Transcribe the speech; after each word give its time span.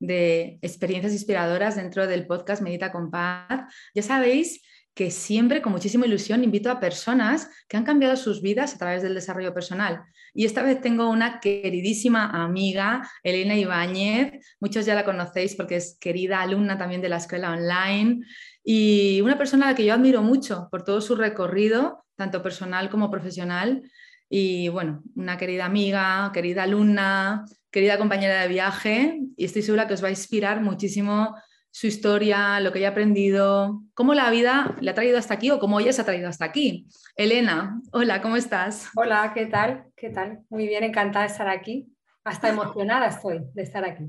de 0.00 0.58
experiencias 0.62 1.12
inspiradoras 1.12 1.76
dentro 1.76 2.06
del 2.06 2.26
podcast 2.26 2.62
Medita 2.62 2.90
con 2.90 3.10
Paz. 3.10 3.72
Ya 3.94 4.02
sabéis 4.02 4.62
que 4.94 5.10
siempre 5.10 5.62
con 5.62 5.72
muchísima 5.72 6.06
ilusión 6.06 6.42
invito 6.42 6.70
a 6.70 6.80
personas 6.80 7.48
que 7.68 7.76
han 7.76 7.84
cambiado 7.84 8.16
sus 8.16 8.42
vidas 8.42 8.74
a 8.74 8.78
través 8.78 9.02
del 9.02 9.14
desarrollo 9.14 9.54
personal. 9.54 10.02
Y 10.34 10.44
esta 10.44 10.62
vez 10.62 10.80
tengo 10.80 11.08
una 11.08 11.40
queridísima 11.40 12.26
amiga, 12.44 13.08
Elena 13.22 13.56
Ibáñez. 13.56 14.44
Muchos 14.58 14.86
ya 14.86 14.94
la 14.94 15.04
conocéis 15.04 15.54
porque 15.54 15.76
es 15.76 15.96
querida 16.00 16.40
alumna 16.42 16.76
también 16.76 17.00
de 17.00 17.08
la 17.08 17.18
escuela 17.18 17.52
online 17.52 18.20
y 18.64 19.20
una 19.22 19.38
persona 19.38 19.66
a 19.66 19.70
la 19.70 19.76
que 19.76 19.84
yo 19.84 19.94
admiro 19.94 20.22
mucho 20.22 20.68
por 20.70 20.82
todo 20.82 21.00
su 21.00 21.14
recorrido, 21.14 22.04
tanto 22.16 22.42
personal 22.42 22.90
como 22.90 23.10
profesional. 23.10 23.82
Y 24.28 24.68
bueno, 24.68 25.02
una 25.14 25.36
querida 25.36 25.64
amiga, 25.64 26.30
querida 26.32 26.64
alumna, 26.64 27.44
querida 27.70 27.98
compañera 27.98 28.42
de 28.42 28.48
viaje 28.48 29.20
y 29.36 29.44
estoy 29.44 29.62
segura 29.62 29.86
que 29.86 29.94
os 29.94 30.02
va 30.02 30.08
a 30.08 30.10
inspirar 30.10 30.60
muchísimo 30.60 31.36
su 31.72 31.86
historia, 31.86 32.58
lo 32.60 32.72
que 32.72 32.80
haya 32.80 32.88
aprendido, 32.88 33.82
cómo 33.94 34.12
la 34.14 34.28
vida 34.30 34.76
le 34.80 34.90
ha 34.90 34.94
traído 34.94 35.18
hasta 35.18 35.34
aquí 35.34 35.50
o 35.50 35.60
cómo 35.60 35.78
ella 35.78 35.92
se 35.92 36.02
ha 36.02 36.04
traído 36.04 36.28
hasta 36.28 36.44
aquí. 36.44 36.88
Elena, 37.14 37.80
hola, 37.92 38.20
¿cómo 38.20 38.36
estás? 38.36 38.88
Hola, 38.96 39.30
¿qué 39.34 39.46
tal? 39.46 39.84
¿Qué 39.96 40.10
tal? 40.10 40.40
Muy 40.48 40.66
bien, 40.66 40.82
encantada 40.82 41.26
de 41.26 41.30
estar 41.30 41.48
aquí. 41.48 41.86
Hasta 42.24 42.48
emocionada 42.50 43.06
estoy 43.06 43.42
de 43.54 43.62
estar 43.62 43.84
aquí. 43.84 44.04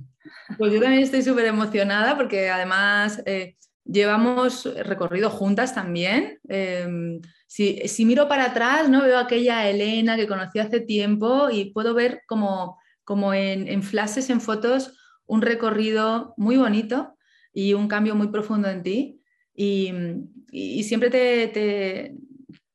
Pues 0.58 0.74
yo 0.74 0.82
también 0.82 1.04
estoy 1.04 1.22
súper 1.22 1.46
emocionada 1.46 2.18
porque 2.18 2.50
además 2.50 3.22
eh, 3.28 3.58
llevamos 3.86 4.68
recorrido 4.84 5.30
juntas 5.30 5.76
también. 5.76 6.40
Em, 6.48 7.22
si, 7.46 7.88
si, 7.88 8.06
miro 8.06 8.28
para 8.28 8.46
atrás, 8.46 8.90
¿no? 8.90 9.04
veo 9.04 9.20
aquella 9.20 9.70
Elena 9.70 10.16
que 10.16 10.28
conocí 10.28 10.58
hace 10.58 10.80
tiempo 10.80 11.50
y 11.52 11.72
puedo 11.72 11.94
ver 11.94 12.24
como 12.26 12.81
como 13.12 13.34
en, 13.34 13.68
en 13.68 13.84
flashes, 13.84 14.30
en 14.30 14.40
fotos, 14.40 14.98
un 15.26 15.42
recorrido 15.42 16.34
muy 16.38 16.56
bonito 16.56 17.18
y 17.52 17.74
un 17.74 17.90
cambio 17.90 18.16
muy 18.16 18.30
profundo 18.30 18.70
en 18.70 18.84
ti. 18.84 19.22
Y, 19.54 19.92
siempre 20.84 21.10
te, 21.10 22.16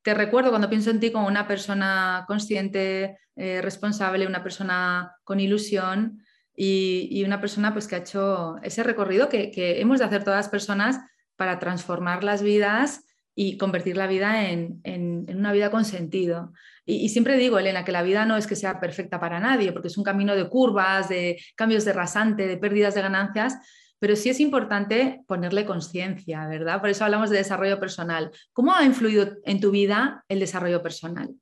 te, 0.03 0.13
recuerdo 0.13 0.51
cuando 0.51 0.69
pienso 0.69 0.91
en 0.91 0.99
ti 0.99 1.09
como 1.09 1.25
una 1.25 1.47
persona 1.47 2.23
consciente, 2.27 3.17
eh, 3.35 3.63
responsable, 3.63 4.27
una 4.27 4.43
persona 4.43 5.11
con 5.23 5.39
ilusión 5.39 6.21
y, 6.55 7.23
una 7.25 7.41
persona 7.41 7.73
pues, 7.73 7.87
que 7.87 7.95
ha 7.95 8.05
hecho 8.05 8.57
ese 8.61 8.83
recorrido 8.83 9.29
que, 9.29 9.49
que, 9.49 9.81
hemos 9.81 9.97
de 9.97 10.05
hacer 10.05 10.23
todas 10.23 10.37
las 10.37 10.49
personas 10.49 10.99
para 11.35 11.57
transformar 11.57 12.23
las 12.23 12.43
vidas 12.43 13.06
y 13.39 13.55
convertir 13.55 13.95
la 13.97 14.07
vida 14.07 14.49
en, 14.49 14.81
una 15.29 15.51
vida 15.51 15.69
con 15.69 15.85
sentido. 15.85 16.53
Y, 16.85 17.09
siempre 17.09 17.37
digo, 17.37 17.59
Elena, 17.59 17.85
que 17.85 17.91
la 17.91 18.01
vida 18.01 18.25
no 18.25 18.35
es 18.35 18.47
que 18.47 18.55
sea 18.55 18.79
perfecta 18.79 19.19
para 19.19 19.39
nadie, 19.39 19.71
porque 19.71 19.89
es 19.89 19.97
un 19.97 20.03
camino 20.03 20.35
de 20.35 20.49
curvas, 20.49 21.07
de 21.07 21.39
cambios 21.55 21.85
de 21.85 21.93
rasante, 21.93 22.47
de 22.47 22.57
pérdidas 22.57 22.95
de 22.95 23.03
ganancias, 23.03 23.59
pero 23.99 24.15
sí 24.15 24.31
es 24.31 24.39
importante 24.39 25.21
ponerle 25.27 25.67
conciencia, 25.67 26.47
¿verdad? 26.47 26.81
Por 26.81 26.89
eso 26.89 27.05
hablamos 27.05 27.29
de 27.29 27.37
desarrollo 27.37 27.79
personal. 27.79 28.31
¿Cómo 28.53 28.73
ha 28.73 28.83
influido 28.83 29.35
en 29.45 29.59
tu 29.59 29.69
vida 29.69 30.25
el 30.29 30.39
desarrollo 30.39 30.81
personal? 30.81 31.35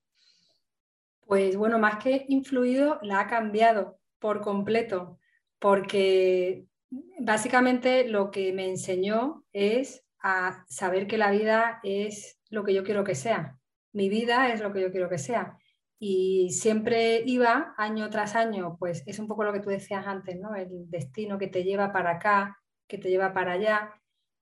Pues 1.26 1.56
bueno, 1.56 1.80
más 1.80 2.04
que 2.04 2.26
influido, 2.28 3.00
la 3.04 3.22
ha 3.22 3.28
cambiado 3.28 4.00
por 4.20 4.42
completo, 4.42 5.18
porque 5.60 6.66
básicamente 7.20 8.06
lo 8.06 8.32
que 8.32 8.52
me 8.52 8.68
enseñó 8.68 9.46
es 9.54 10.05
a 10.28 10.66
saber 10.68 11.06
que 11.06 11.20
la 11.20 11.30
vida 11.30 11.80
es 11.84 12.40
lo 12.50 12.64
que 12.64 12.74
yo 12.74 12.84
quiero 12.84 13.04
que 13.04 13.14
sea. 13.14 13.60
Mi 13.94 14.10
vida 14.10 14.52
es 14.52 14.60
lo 14.60 14.74
que 14.74 14.82
yo 14.82 14.92
quiero 14.92 15.08
que 15.08 15.20
sea. 15.20 15.56
Y 16.00 16.50
siempre 16.52 17.22
iba 17.28 17.76
año 17.78 18.10
tras 18.10 18.36
año, 18.36 18.76
pues 18.80 19.04
es 19.06 19.20
un 19.20 19.28
poco 19.28 19.44
lo 19.44 19.54
que 19.54 19.60
tú 19.60 19.70
decías 19.70 20.08
antes, 20.08 20.40
¿no? 20.40 20.56
El 20.56 20.90
destino 20.90 21.38
que 21.38 21.46
te 21.46 21.64
lleva 21.64 21.94
para 21.94 22.16
acá, 22.16 22.58
que 22.88 22.98
te 22.98 23.10
lleva 23.10 23.34
para 23.34 23.52
allá. 23.52 23.94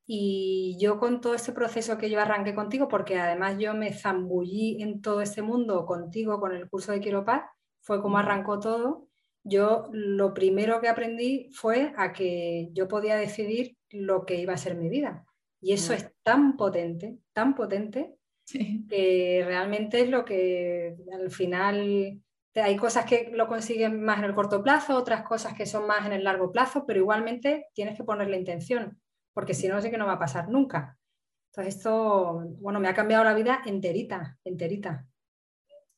Y 0.05 0.77
yo 0.79 0.99
con 0.99 1.19
todo 1.19 1.35
este 1.35 1.51
proceso 1.51 1.97
que 1.97 2.09
yo 2.09 2.21
arranqué 2.21 2.55
contigo, 2.55 2.87
porque 2.87 3.19
además 3.19 3.57
yo 3.59 3.73
me 3.73 3.91
zambullí 3.91 4.81
en 4.81 5.01
todo 5.01 5.19
este 5.21 5.41
mundo 5.41 5.85
contigo 5.85 6.39
con 6.39 6.55
el 6.55 6.69
curso 6.69 6.93
de 6.93 7.01
Quiero 7.01 7.25
Paz, 7.25 7.43
fue 7.81 8.01
como 8.01 8.19
arrancó 8.19 8.61
todo. 8.61 9.09
Yo 9.43 9.89
lo 9.91 10.33
primero 10.33 10.79
que 10.79 10.87
aprendí 10.87 11.49
fue 11.51 11.93
a 11.97 12.13
que 12.13 12.69
yo 12.71 12.87
podía 12.87 13.17
decidir 13.17 13.75
lo 13.89 14.25
que 14.25 14.35
iba 14.39 14.53
a 14.53 14.57
ser 14.57 14.75
mi 14.75 14.87
vida. 14.87 15.25
Y 15.63 15.71
eso 15.71 15.93
es 15.93 16.11
tan 16.23 16.57
potente, 16.57 17.19
tan 17.31 17.55
potente, 17.55 18.17
que 18.45 19.43
realmente 19.45 20.01
es 20.01 20.09
lo 20.09 20.25
que 20.25 20.97
al 21.11 21.31
final 21.31 22.21
hay 22.55 22.75
cosas 22.75 23.05
que 23.05 23.31
lo 23.33 23.47
consiguen 23.47 24.03
más 24.03 24.19
en 24.19 24.25
el 24.25 24.35
corto 24.35 24.61
plazo, 24.61 24.97
otras 24.97 25.23
cosas 25.23 25.53
que 25.53 25.65
son 25.65 25.87
más 25.87 26.05
en 26.05 26.11
el 26.11 26.25
largo 26.25 26.51
plazo, 26.51 26.85
pero 26.85 26.99
igualmente 26.99 27.67
tienes 27.73 27.97
que 27.97 28.03
ponerle 28.03 28.37
intención, 28.37 28.99
porque 29.33 29.53
si 29.53 29.69
no, 29.69 29.81
sé 29.81 29.89
que 29.89 29.97
no 29.97 30.05
va 30.05 30.13
a 30.13 30.19
pasar 30.19 30.49
nunca. 30.49 30.97
Entonces 31.51 31.77
esto, 31.77 32.43
bueno, 32.59 32.81
me 32.81 32.89
ha 32.89 32.93
cambiado 32.93 33.23
la 33.23 33.33
vida 33.33 33.61
enterita, 33.65 34.37
enterita. 34.43 35.07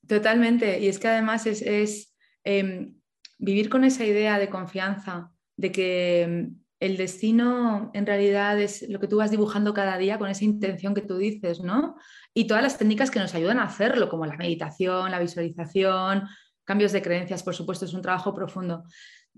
Totalmente, 0.08 0.80
y 0.80 0.90
es 0.90 1.00
que 1.00 1.08
además 1.08 1.48
es, 1.48 2.16
em, 2.44 3.02
vivir 3.40 3.68
con 3.68 3.84
esa 3.84 4.06
idea 4.06 4.38
de 4.38 4.50
confianza, 4.50 5.32
de 5.58 5.72
que 5.72 6.22
em, 6.22 6.65
el 6.80 6.98
destino 6.98 7.90
en 7.94 8.06
realidad 8.06 8.60
es 8.60 8.88
lo 8.90 9.00
que 9.00 9.08
tú 9.08 9.18
vas 9.18 9.32
dibujando 9.32 9.74
cada 9.74 9.98
día 9.98 10.20
con 10.20 10.30
esa 10.30 10.44
intención 10.44 10.94
que 10.94 11.02
tú 11.02 11.18
dices, 11.18 11.62
¿no? 11.62 11.96
Y 12.34 12.48
todas 12.48 12.64
las 12.64 12.78
técnicas 12.78 13.12
que 13.12 13.20
nos 13.20 13.34
ayudan 13.34 13.60
a 13.60 13.64
hacerlo, 13.64 14.10
como 14.10 14.26
la 14.26 14.36
meditación, 14.36 15.12
la 15.12 15.20
visualización, 15.20 16.28
cambios 16.66 16.92
de 16.92 17.02
creencias, 17.02 17.44
por 17.44 17.56
supuesto, 17.56 17.86
es 17.86 17.94
un 17.94 18.02
trabajo 18.02 18.34
profundo. 18.34 18.84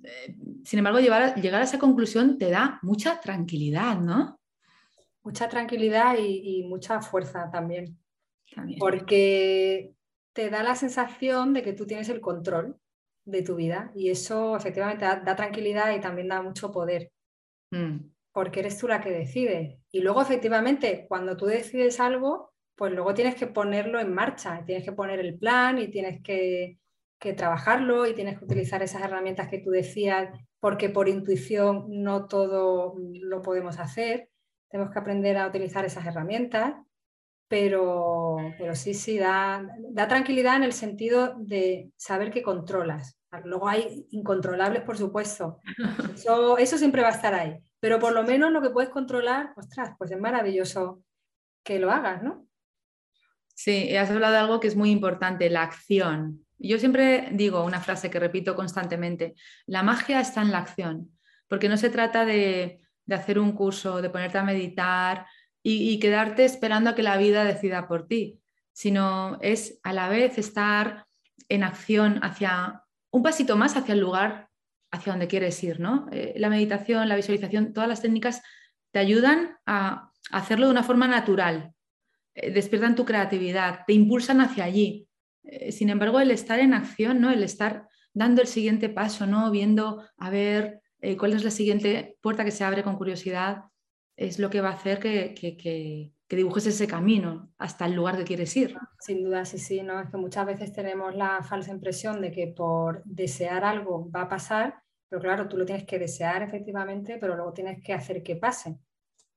Eh, 0.03 0.35
sin 0.63 0.79
embargo, 0.79 0.99
llegar 0.99 1.61
a 1.61 1.63
esa 1.63 1.79
conclusión 1.79 2.37
te 2.37 2.49
da 2.49 2.79
mucha 2.81 3.19
tranquilidad, 3.19 3.99
¿no? 3.99 4.39
Mucha 5.23 5.47
tranquilidad 5.47 6.15
y, 6.17 6.63
mucha 6.63 7.01
fuerza 7.01 7.49
también. 7.51 7.99
también. 8.55 8.79
Porque 8.79 9.93
te 10.33 10.49
da 10.49 10.63
la 10.63 10.75
sensación 10.75 11.53
de 11.53 11.62
que 11.62 11.73
tú 11.73 11.85
tienes 11.85 12.09
el 12.09 12.21
control 12.21 12.79
de 13.25 13.41
tu 13.44 13.56
vida 13.56 13.91
y 13.94 14.09
eso 14.09 14.56
efectivamente 14.56 15.06
da 15.06 15.35
tranquilidad 15.35 15.94
y 15.94 16.00
también 16.00 16.29
da 16.29 16.41
mucho 16.41 16.71
poder. 16.71 17.12
Mm. 17.71 18.11
Porque 18.31 18.59
eres 18.59 18.77
tú 18.77 18.87
la 18.87 19.01
que 19.01 19.11
decide. 19.11 19.79
Y 19.91 20.01
luego, 20.01 20.21
efectivamente, 20.21 21.05
cuando 21.07 21.35
tú 21.35 21.45
decides 21.45 21.99
algo, 21.99 22.53
pues 22.77 22.93
luego 22.93 23.13
tienes 23.15 23.35
que 23.35 23.47
ponerlo 23.47 23.99
en 23.99 24.13
marcha, 24.13 24.63
tienes 24.63 24.85
que 24.85 24.91
poner 24.91 25.19
el 25.19 25.37
plan 25.37 25.79
y 25.79 25.87
tienes 25.89 26.21
que, 26.21 26.79
trabajarlo 27.35 28.05
y 28.05 28.13
tienes 28.13 28.37
que 28.37 28.45
utilizar 28.45 28.81
esas 28.83 29.01
herramientas 29.01 29.49
que 29.49 29.57
tú 29.57 29.71
decías, 29.71 30.29
porque 30.61 30.89
por 30.89 31.09
intuición 31.09 31.85
no 31.89 32.27
todo 32.27 32.95
lo 32.97 33.41
podemos 33.41 33.79
hacer. 33.79 34.29
Tenemos 34.69 34.93
que 34.93 34.99
aprender 34.99 35.35
a 35.37 35.47
utilizar 35.47 35.83
esas 35.83 36.05
herramientas, 36.05 36.75
pero, 37.49 38.37
pero 38.57 38.75
sí, 38.75 38.93
sí, 38.93 39.17
da, 39.17 39.67
da 39.89 40.07
tranquilidad 40.07 40.57
en 40.57 40.63
el 40.63 40.73
sentido 40.73 41.35
de 41.39 41.91
saber 41.97 42.31
que 42.31 42.43
controlas. 42.43 43.16
Luego 43.44 43.68
hay 43.68 44.07
incontrolables, 44.12 44.83
por 44.83 44.97
supuesto. 44.97 45.59
Eso, 46.15 46.77
siempre 46.77 47.01
va 47.01 47.09
a 47.09 47.12
estar 47.12 47.33
ahí. 47.33 47.57
Pero 47.79 48.00
por 48.00 48.13
lo 48.13 48.24
menos 48.24 48.51
lo 48.51 48.62
que 48.62 48.69
puedes 48.69 48.89
controlar, 48.89 49.53
ostras, 49.56 49.91
pues 49.97 50.12
es 50.12 50.19
maravilloso 50.19 51.03
que 51.63 51.79
lo 51.79 51.91
hagas, 51.91 52.24
¿no? 52.24 52.47
Sí, 53.53 53.95
has 53.95 54.09
hablado 54.09 54.33
de 54.33 54.39
algo 54.39 54.59
que 54.59 54.68
es 54.68 54.75
muy 54.75 54.91
importante, 54.91 55.50
la 55.50 55.63
acción. 55.63 56.45
Yo 56.57 56.79
siempre 56.79 57.29
digo 57.33 57.63
una 57.63 57.81
frase 57.81 58.09
que 58.09 58.19
repito 58.19 58.56
constantemente, 58.56 59.35
la 59.65 59.83
magia 59.83 60.19
está 60.19 60.41
en 60.41 60.51
la 60.51 60.59
acción, 60.59 61.12
porque 61.47 61.69
no 61.69 61.77
se 61.77 61.89
trata 61.89 62.25
de, 62.25 62.81
de 63.07 63.15
hacer 63.15 63.39
un 63.39 63.53
curso, 63.53 64.01
de 64.01 64.09
ponerte 64.09 64.38
a 64.38 64.44
meditar 64.44 65.25
y, 65.63 66.00
quedarte 66.00 66.45
esperando 66.45 66.91
a 66.91 66.95
que 66.95 67.03
la 67.03 67.18
vida 67.18 67.44
decida 67.44 67.88
por 67.88 68.07
ti, 68.07 68.39
sino 68.71 69.38
es 69.41 69.79
a 69.83 69.91
la 69.91 70.07
vez 70.07 70.38
estar 70.38 71.07
en 71.50 71.63
acción 71.63 72.19
hacia 72.24 72.83
un 73.12 73.24
pasito 73.24 73.56
más 73.56 73.75
hacia 73.75 73.94
el 73.94 74.00
lugar 74.00 74.48
hacia 74.92 75.13
donde 75.13 75.27
quieres 75.27 75.62
ir, 75.63 75.80
¿no? 75.80 76.07
Eh, 76.12 76.33
la 76.38 76.50
meditación, 76.50 77.07
la 77.09 77.15
visualización, 77.15 77.74
todas 77.74 77.89
las 77.89 78.01
técnicas 78.01 78.42
te 78.92 79.00
ayudan 79.00 79.57
a 79.65 80.12
hacerlo 80.31 80.68
de 80.68 80.71
una 80.71 80.83
forma 80.83 81.07
natural, 81.07 81.74
eh, 82.33 82.51
despiertan 82.51 82.95
tu 82.95 83.06
creatividad, 83.06 83.81
te 83.86 83.94
impulsan 83.94 84.42
hacia 84.42 84.63
allí. 84.63 85.07
Eh, 85.44 85.71
sin 85.71 85.89
embargo, 85.89 86.19
el 86.19 86.31
estar 86.31 86.59
en 86.59 86.74
acción, 86.74 87.19
¿no? 87.21 87.31
El 87.31 87.44
estar 87.44 87.88
dando 88.13 88.42
el 88.42 88.48
siguiente 88.48 88.89
paso, 88.89 89.27
¿no? 89.27 89.51
Viendo 89.51 90.03
a 90.18 90.30
ver 90.30 90.81
cuál 91.19 91.33
es 91.33 91.44
la 91.44 91.51
siguiente 91.51 92.18
puerta 92.21 92.44
que 92.44 92.50
se 92.50 92.63
abre 92.63 92.81
con 92.81 92.98
curiosidad, 92.98 93.65
es 94.15 94.39
lo 94.39 94.50
que 94.50 94.62
va 94.62 94.69
a 94.69 94.74
hacer 94.74 95.00
que, 95.00 95.36
que, 95.36 96.12
dibujes 96.35 96.68
ese 96.68 96.88
camino 96.88 97.53
hasta 97.57 97.85
el 97.85 97.94
lugar 97.94 98.18
que 98.18 98.25
quieres 98.25 98.56
ir. 98.57 98.77
Sin 99.00 99.24
duda, 99.24 99.45
sí, 99.45 99.57
sí, 99.57 99.81
¿no? 99.81 100.01
Es 100.01 100.09
que 100.09 100.18
muchas 100.18 100.45
veces 100.45 100.74
tenemos 100.74 101.15
la 101.15 101.41
falsa 101.44 101.71
impresión 101.71 102.21
de 102.21 102.31
que 102.31 102.47
por 102.47 103.01
desear 103.06 103.63
algo 103.63 104.12
va 104.12 104.24
a 104.24 104.29
pasar, 104.29 104.81
pero 105.09 105.21
claro, 105.21 105.47
tú 105.47 105.57
lo 105.57 105.65
tienes 105.65 105.85
que 105.85 106.00
desear 106.00 106.44
efectivamente, 106.44 107.18
pero 107.19 107.35
luego 107.35 107.53
tienes 107.53 107.81
que 107.81 107.94
hacer 107.94 108.21
que 108.24 108.35
pase. 108.35 108.77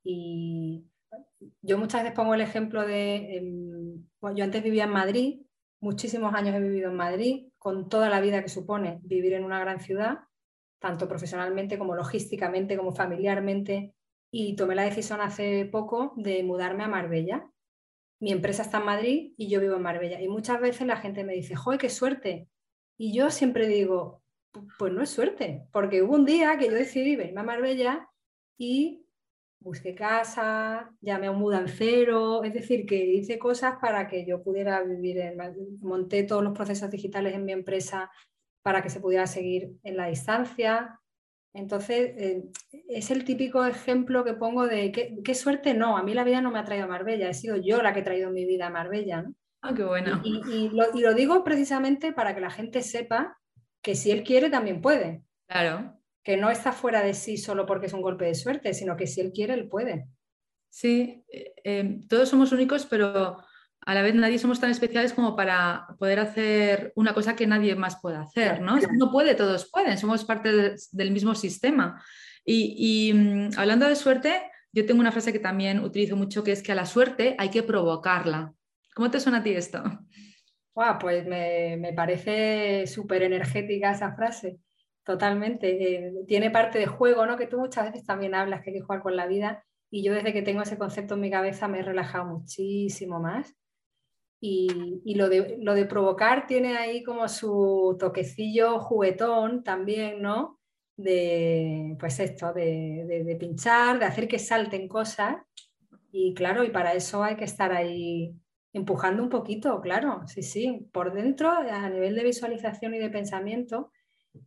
Y 0.02 0.84
yo 1.62 1.78
muchas 1.78 2.02
veces 2.02 2.16
pongo 2.16 2.34
el 2.34 2.40
ejemplo 2.40 2.86
de, 2.86 3.40
yo 4.34 4.44
antes 4.44 4.62
vivía 4.62 4.84
en 4.84 4.90
Madrid, 4.90 5.42
muchísimos 5.80 6.34
años 6.34 6.54
he 6.54 6.60
vivido 6.60 6.90
en 6.90 6.96
Madrid, 6.96 7.48
con 7.58 7.88
toda 7.88 8.08
la 8.08 8.20
vida 8.20 8.42
que 8.42 8.48
supone 8.48 9.00
vivir 9.02 9.34
en 9.34 9.44
una 9.44 9.60
gran 9.60 9.80
ciudad, 9.80 10.20
tanto 10.80 11.06
profesionalmente 11.06 11.78
como 11.78 11.94
logísticamente, 11.94 12.76
como 12.76 12.92
familiarmente, 12.92 13.94
y 14.30 14.56
tomé 14.56 14.74
la 14.74 14.84
decisión 14.84 15.20
hace 15.20 15.66
poco 15.66 16.12
de 16.16 16.42
mudarme 16.42 16.84
a 16.84 16.88
Marbella. 16.88 17.50
Mi 18.20 18.32
empresa 18.32 18.62
está 18.62 18.78
en 18.78 18.84
Madrid 18.84 19.34
y 19.36 19.48
yo 19.48 19.60
vivo 19.60 19.76
en 19.76 19.82
Marbella. 19.82 20.20
Y 20.20 20.28
muchas 20.28 20.60
veces 20.60 20.86
la 20.86 20.96
gente 20.96 21.24
me 21.24 21.34
dice, 21.34 21.56
¡joder, 21.56 21.80
qué 21.80 21.88
suerte! 21.88 22.48
Y 22.98 23.14
yo 23.14 23.30
siempre 23.30 23.66
digo, 23.66 24.22
pues 24.78 24.92
no 24.92 25.02
es 25.02 25.10
suerte, 25.10 25.66
porque 25.72 26.02
hubo 26.02 26.14
un 26.14 26.26
día 26.26 26.58
que 26.58 26.66
yo 26.66 26.74
decidí 26.74 27.16
venirme 27.16 27.40
a 27.40 27.44
Marbella 27.44 28.08
y 28.58 29.06
busqué 29.60 29.94
casa, 29.94 30.90
llamé 31.00 31.28
a 31.28 31.30
un 31.30 31.38
mudancero, 31.38 32.42
es 32.44 32.52
decir, 32.52 32.86
que 32.86 32.96
hice 32.96 33.38
cosas 33.38 33.76
para 33.80 34.08
que 34.08 34.26
yo 34.26 34.42
pudiera 34.42 34.82
vivir 34.82 35.18
en 35.18 35.38
monté 35.82 36.24
todos 36.24 36.42
los 36.42 36.54
procesos 36.54 36.90
digitales 36.90 37.34
en 37.34 37.44
mi 37.44 37.52
empresa 37.52 38.10
para 38.62 38.82
que 38.82 38.90
se 38.90 39.00
pudiera 39.00 39.26
seguir 39.26 39.72
en 39.82 39.96
la 39.96 40.06
distancia, 40.06 40.99
entonces, 41.52 42.14
eh, 42.16 42.44
es 42.88 43.10
el 43.10 43.24
típico 43.24 43.64
ejemplo 43.64 44.24
que 44.24 44.34
pongo 44.34 44.66
de 44.66 44.92
qué, 44.92 45.34
suerte 45.34 45.74
no, 45.74 45.96
a 45.96 46.02
mí 46.02 46.14
la 46.14 46.24
vida 46.24 46.40
no 46.40 46.50
me 46.50 46.58
ha 46.58 46.64
traído 46.64 46.84
a 46.84 46.88
Marbella, 46.88 47.28
he 47.28 47.34
sido 47.34 47.56
yo 47.56 47.82
la 47.82 47.92
que 47.92 48.00
he 48.00 48.04
traído 48.04 48.30
mi 48.30 48.44
vida 48.44 48.68
a 48.68 48.70
Marbella. 48.70 49.22
¿no? 49.22 49.34
Ah, 49.62 49.74
qué 49.74 49.82
bueno. 49.82 50.22
Y, 50.24 50.70
lo, 50.70 51.14
digo 51.14 51.42
precisamente 51.42 52.12
para 52.12 52.34
que 52.34 52.40
la 52.40 52.50
gente 52.50 52.82
sepa 52.82 53.36
que 53.82 53.94
si 53.94 54.10
él 54.10 54.22
quiere 54.22 54.48
también 54.48 54.80
puede. 54.80 55.22
Claro. 55.48 55.96
Que 56.22 56.36
no 56.36 56.50
está 56.50 56.72
fuera 56.72 57.02
de 57.02 57.14
sí 57.14 57.36
solo 57.36 57.66
porque 57.66 57.86
es 57.86 57.92
un 57.92 58.02
golpe 58.02 58.26
de 58.26 58.34
suerte, 58.34 58.72
sino 58.72 58.96
que 58.96 59.06
si 59.06 59.20
él 59.20 59.32
quiere, 59.32 59.54
él 59.54 59.68
puede. 59.68 60.06
Sí, 60.68 61.24
eh, 61.32 61.52
eh, 61.64 62.00
todos 62.08 62.28
somos 62.28 62.52
únicos, 62.52 62.86
pero 62.86 63.38
a 63.86 63.94
la 63.94 64.02
vez 64.02 64.14
nadie 64.14 64.38
somos 64.38 64.60
tan 64.60 64.70
especiales 64.70 65.12
como 65.12 65.34
para 65.34 65.86
poder 65.98 66.20
hacer 66.20 66.92
una 66.96 67.14
cosa 67.14 67.34
que 67.34 67.46
nadie 67.46 67.74
más 67.74 68.00
puede 68.00 68.16
hacer, 68.16 68.60
¿no? 68.60 68.78
No 68.96 69.10
puede, 69.10 69.34
todos 69.34 69.70
pueden, 69.70 69.96
somos 69.96 70.24
parte 70.24 70.76
del 70.92 71.10
mismo 71.10 71.34
sistema. 71.34 72.02
Y, 72.44 73.12
mm, 73.14 73.50
hablando 73.56 73.86
de 73.86 73.96
suerte, 73.96 74.42
yo 74.72 74.84
tengo 74.84 75.00
una 75.00 75.12
frase 75.12 75.32
que 75.32 75.38
también 75.38 75.80
utilizo 75.80 76.16
mucho, 76.16 76.44
que 76.44 76.52
es 76.52 76.62
que 76.62 76.72
a 76.72 76.74
la 76.74 76.86
suerte 76.86 77.34
hay 77.38 77.48
que 77.48 77.62
provocarla. 77.62 78.52
¿Cómo 78.94 79.10
te 79.10 79.20
suena 79.20 79.38
a 79.38 79.42
ti 79.42 79.50
esto? 79.50 79.82
pues 80.98 81.26
me, 81.26 81.92
parece 81.94 82.86
súper 82.86 83.22
energética 83.22 83.92
esa 83.92 84.14
frase, 84.14 84.58
totalmente. 85.04 85.96
Eh, 85.96 86.12
tiene 86.26 86.50
parte 86.50 86.78
de 86.78 86.86
juego, 86.86 87.26
¿no? 87.26 87.36
Que 87.36 87.46
tú 87.46 87.58
muchas 87.58 87.86
veces 87.86 88.06
también 88.06 88.34
hablas 88.34 88.62
que 88.62 88.70
hay 88.70 88.76
que 88.76 88.82
jugar 88.82 89.02
con 89.02 89.16
la 89.16 89.26
vida 89.26 89.62
y 89.90 90.02
yo 90.02 90.14
desde 90.14 90.32
que 90.32 90.42
tengo 90.42 90.62
ese 90.62 90.78
concepto 90.78 91.14
en 91.14 91.20
mi 91.20 91.30
cabeza 91.30 91.68
me 91.68 91.80
he 91.80 91.82
relajado 91.82 92.24
muchísimo 92.24 93.20
más 93.20 93.54
y, 94.42 95.14
lo, 95.14 95.28
de, 95.28 95.86
provocar 95.86 96.46
tiene 96.46 96.78
ahí 96.78 97.02
como 97.02 97.28
su 97.28 97.96
toquecillo 98.00 98.80
juguetón 98.80 99.62
también, 99.62 100.22
¿no? 100.22 100.58
De, 100.96 101.96
pues 101.98 102.20
esto, 102.20 102.52
de, 102.54 103.36
pinchar, 103.38 103.98
de 103.98 104.06
hacer 104.06 104.28
que 104.28 104.38
salten 104.38 104.88
cosas. 104.88 105.36
Y 106.10 106.32
claro, 106.34 106.64
y 106.64 106.70
para 106.70 106.94
eso 106.94 107.22
hay 107.22 107.36
que 107.36 107.44
estar 107.44 107.72
ahí 107.72 108.34
empujando 108.72 109.22
un 109.22 109.28
poquito, 109.28 109.80
claro, 109.80 110.22
sí, 110.26 110.42
sí, 110.42 110.88
por 110.92 111.12
dentro, 111.12 111.50
a 111.50 111.88
nivel 111.90 112.14
de 112.14 112.24
visualización 112.24 112.94
y 112.94 112.98
de 112.98 113.10
pensamiento 113.10 113.92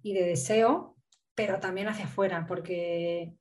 y 0.02 0.14
de 0.14 0.24
deseo, 0.24 0.96
pero 1.36 1.60
también 1.60 1.88
hacia 1.88 2.06
afuera, 2.06 2.46
porque 2.48 3.34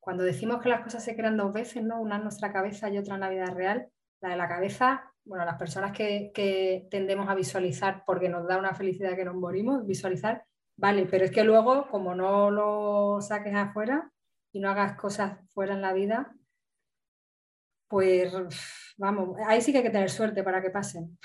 cuando 0.00 0.24
decimos 0.24 0.60
que 0.60 0.68
las 0.68 0.82
cosas 0.82 1.04
se 1.04 1.16
crean 1.16 1.36
dos 1.36 1.52
veces, 1.52 1.84
¿no? 1.84 2.00
Una 2.00 2.16
en 2.16 2.24
nuestra 2.24 2.52
cabeza 2.52 2.90
y 2.90 2.98
otra 2.98 3.14
en 3.14 3.20
la 3.20 3.30
vida 3.30 3.46
real, 3.46 3.88
la 4.20 4.30
de 4.30 4.36
la 4.36 4.48
cabeza 4.48 5.11
bueno, 5.24 5.44
las 5.44 5.58
personas 5.58 5.92
que, 5.92 6.86
tendemos 6.90 7.28
a 7.28 7.34
visualizar 7.34 8.02
porque 8.04 8.28
nos 8.28 8.46
da 8.46 8.58
una 8.58 8.74
felicidad 8.74 9.16
que 9.16 9.24
nos 9.24 9.34
morimos, 9.34 9.86
visualizar, 9.86 10.44
vale, 10.76 11.06
pero 11.06 11.24
es 11.24 11.30
que 11.30 11.44
luego, 11.44 11.88
como 11.90 12.14
no 12.14 12.50
lo 12.50 13.20
saques 13.20 13.54
afuera 13.54 14.10
y 14.52 14.60
no 14.60 14.70
hagas 14.70 14.96
cosas 14.96 15.38
fuera 15.52 15.74
en 15.74 15.82
la 15.82 15.92
vida, 15.92 16.34
pues 17.88 18.32
vamos, 18.96 19.36
ahí 19.46 19.60
sí 19.60 19.70
que 19.70 19.78
hay 19.78 19.84
que 19.84 19.90
tener 19.90 20.10
suerte 20.10 20.42
para 20.42 20.62
que 20.62 20.70
pasen. 20.70 21.18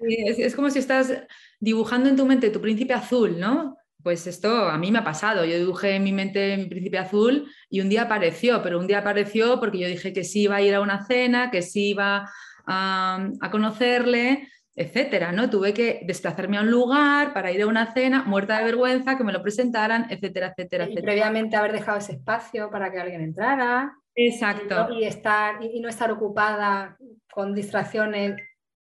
es, 0.00 0.38
es, 0.38 0.54
como 0.54 0.70
si 0.70 0.78
estás 0.78 1.12
dibujando 1.58 2.08
en 2.08 2.16
tu 2.16 2.26
mente 2.26 2.50
tu 2.50 2.60
príncipe 2.60 2.92
azul, 2.92 3.40
¿no? 3.40 3.76
Pues 4.02 4.26
esto 4.26 4.68
a 4.68 4.76
mí 4.78 4.90
me 4.90 4.98
ha 4.98 5.04
pasado. 5.04 5.44
Yo 5.44 5.56
dibujé 5.56 5.94
en 5.94 6.04
mi 6.04 6.12
mente 6.12 6.56
mi 6.56 6.66
príncipe 6.66 6.98
azul 6.98 7.48
y 7.70 7.80
un 7.80 7.88
día 7.88 8.02
apareció, 8.02 8.60
pero 8.60 8.78
un 8.78 8.86
día 8.86 8.98
apareció 8.98 9.60
porque 9.60 9.78
yo 9.78 9.86
dije 9.86 10.12
que 10.12 10.24
sí 10.24 10.42
iba 10.42 10.56
a 10.56 10.62
ir 10.62 10.74
a 10.74 10.80
una 10.80 11.06
cena, 11.06 11.50
que 11.50 11.62
sí 11.62 11.90
iba 11.90 12.28
a, 12.66 13.30
conocerle, 13.50 14.48
etcétera, 14.74 15.32
¿no? 15.32 15.50
Tuve 15.50 15.74
que 15.74 16.00
desplazarme 16.04 16.58
a 16.58 16.62
un 16.62 16.70
lugar 16.70 17.34
para 17.34 17.52
ir 17.52 17.62
a 17.62 17.66
una 17.66 17.92
cena, 17.92 18.24
muerta 18.24 18.58
de 18.58 18.64
vergüenza, 18.64 19.16
que 19.16 19.24
me 19.24 19.32
lo 19.32 19.42
presentaran, 19.42 20.06
etcétera, 20.10 20.54
etcétera, 20.56 20.88
y 20.88 21.00
previamente 21.00 21.56
haber 21.56 21.72
dejado 21.72 21.98
ese 21.98 22.12
espacio 22.12 22.70
para 22.70 22.90
que 22.90 22.98
alguien 22.98 23.22
entrara. 23.22 23.94
Exacto. 24.14 24.88
Y, 24.92 25.04
estar, 25.04 25.62
y 25.62 25.80
no 25.80 25.88
estar 25.88 26.10
ocupada 26.10 26.96
con 27.32 27.54
distracciones 27.54 28.36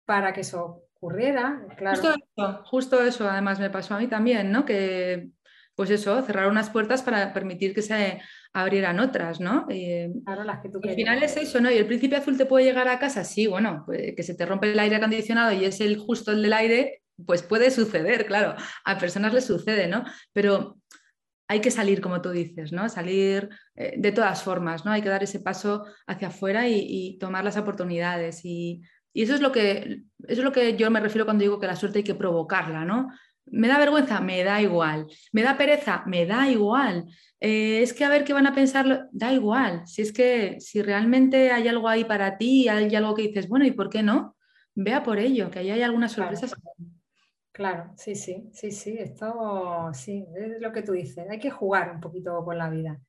para 0.04 0.32
que 0.32 0.42
eso 0.42 0.84
ocurriera, 0.96 1.66
claro. 1.76 1.96
Justo 1.96 2.14
eso, 2.37 2.62
justo 2.64 3.02
eso 3.02 3.28
además 3.28 3.58
me 3.60 3.70
pasó 3.70 3.94
a 3.94 3.99
mí 3.99 4.06
también, 4.06 4.52
¿no? 4.52 4.64
Que 4.64 5.30
pues 5.75 5.90
eso, 5.90 6.22
cerrar 6.22 6.49
unas 6.49 6.70
puertas 6.70 7.02
para 7.02 7.32
permitir 7.32 7.75
que 7.75 7.82
se 7.82 8.20
abrieran 8.54 9.00
otras, 9.00 9.40
¿no? 9.40 9.66
Eh, 9.68 10.12
claro, 10.25 10.44
las 10.44 10.61
que 10.61 10.68
tú 10.68 10.80
Al 10.82 10.94
final 10.94 11.23
es 11.23 11.37
eso, 11.37 11.61
¿no? 11.61 11.70
Y 11.70 11.76
el 11.76 11.87
príncipe 11.87 12.16
azul 12.16 12.38
te 12.38 12.46
puede 12.46 12.64
llegar 12.64 12.87
a 12.87 13.00
casa, 13.00 13.25
sí, 13.25 13.49
bueno, 13.49 13.82
pues, 13.84 14.14
que 14.16 14.23
se 14.23 14.34
te 14.34 14.46
rompe 14.46 14.70
el 14.70 14.78
aire 14.78 14.96
acondicionado 14.96 15.52
y 15.52 15.64
es 15.64 15.80
el 15.80 15.99
justo 15.99 16.30
el 16.30 16.40
del 16.40 16.52
aire, 16.52 17.02
pues 17.26 17.42
puede 17.42 17.73
suceder, 17.73 18.26
claro, 18.26 18.54
a 18.84 18.99
personas 18.99 19.34
les 19.34 19.44
sucede, 19.44 19.88
¿no? 19.88 20.04
Pero 20.32 20.78
hay 21.49 21.61
que 21.61 21.73
salir, 21.73 22.00
como 22.00 22.23
tú 22.23 22.30
dices, 22.30 22.73
¿no? 22.73 22.88
Salir 22.88 23.50
eh, 23.75 23.94
de 23.96 24.12
todas 24.12 24.42
formas, 24.44 24.84
¿no? 24.84 24.92
Hay 24.92 25.02
que 25.02 25.08
dar 25.08 25.25
ese 25.25 25.40
paso 25.40 25.84
hacia 26.06 26.28
afuera 26.28 26.68
y, 26.68 27.18
tomar 27.18 27.44
las 27.44 27.56
oportunidades. 27.56 28.44
Y, 28.44 28.82
y, 29.12 29.23
eso, 29.23 29.34
es 29.34 29.40
lo 29.40 29.50
que, 29.50 30.04
eso 30.28 30.40
es 30.40 30.44
lo 30.44 30.52
que 30.52 30.76
yo 30.76 30.90
me 30.92 31.00
refiero 31.00 31.25
cuando 31.25 31.42
digo 31.42 31.58
que 31.58 31.66
la 31.66 31.76
suerte 31.76 31.99
hay 31.99 32.04
que 32.04 32.14
provocarla, 32.14 32.84
¿no? 32.84 33.08
¿Me 33.46 33.68
da 33.68 33.78
vergüenza? 33.78 34.20
Me 34.20 34.42
da 34.42 34.60
igual. 34.60 35.06
¿Me 35.32 35.42
da 35.42 35.56
pereza? 35.56 36.02
Me 36.06 36.26
da 36.26 36.48
igual. 36.48 37.06
Eh, 37.40 37.82
es 37.82 37.92
que 37.92 38.04
a 38.04 38.08
ver 38.08 38.24
qué 38.24 38.32
van 38.32 38.46
a 38.46 38.54
pensar, 38.54 39.08
da 39.12 39.32
igual. 39.32 39.86
Si 39.86 40.02
es 40.02 40.12
que 40.12 40.60
si 40.60 40.82
realmente 40.82 41.50
hay 41.52 41.68
algo 41.68 41.88
ahí 41.88 42.04
para 42.04 42.38
ti, 42.38 42.68
hay 42.68 42.94
algo 42.94 43.14
que 43.14 43.22
dices, 43.22 43.48
bueno, 43.48 43.66
¿y 43.66 43.72
por 43.72 43.90
qué 43.90 44.02
no? 44.02 44.36
Vea 44.74 45.02
por 45.02 45.18
ello, 45.18 45.50
que 45.50 45.60
ahí 45.60 45.70
hay 45.70 45.82
algunas 45.82 46.12
sorpresas. 46.12 46.54
Claro, 47.52 47.92
sí, 47.96 48.16
sí, 48.16 48.50
sí, 48.52 48.72
sí, 48.72 48.96
esto 48.98 49.90
sí, 49.92 50.26
es 50.34 50.60
lo 50.60 50.72
que 50.72 50.82
tú 50.82 50.92
dices. 50.92 51.28
Hay 51.30 51.38
que 51.38 51.50
jugar 51.50 51.92
un 51.92 52.00
poquito 52.00 52.44
con 52.44 52.58
la 52.58 52.68
vida. 52.70 53.00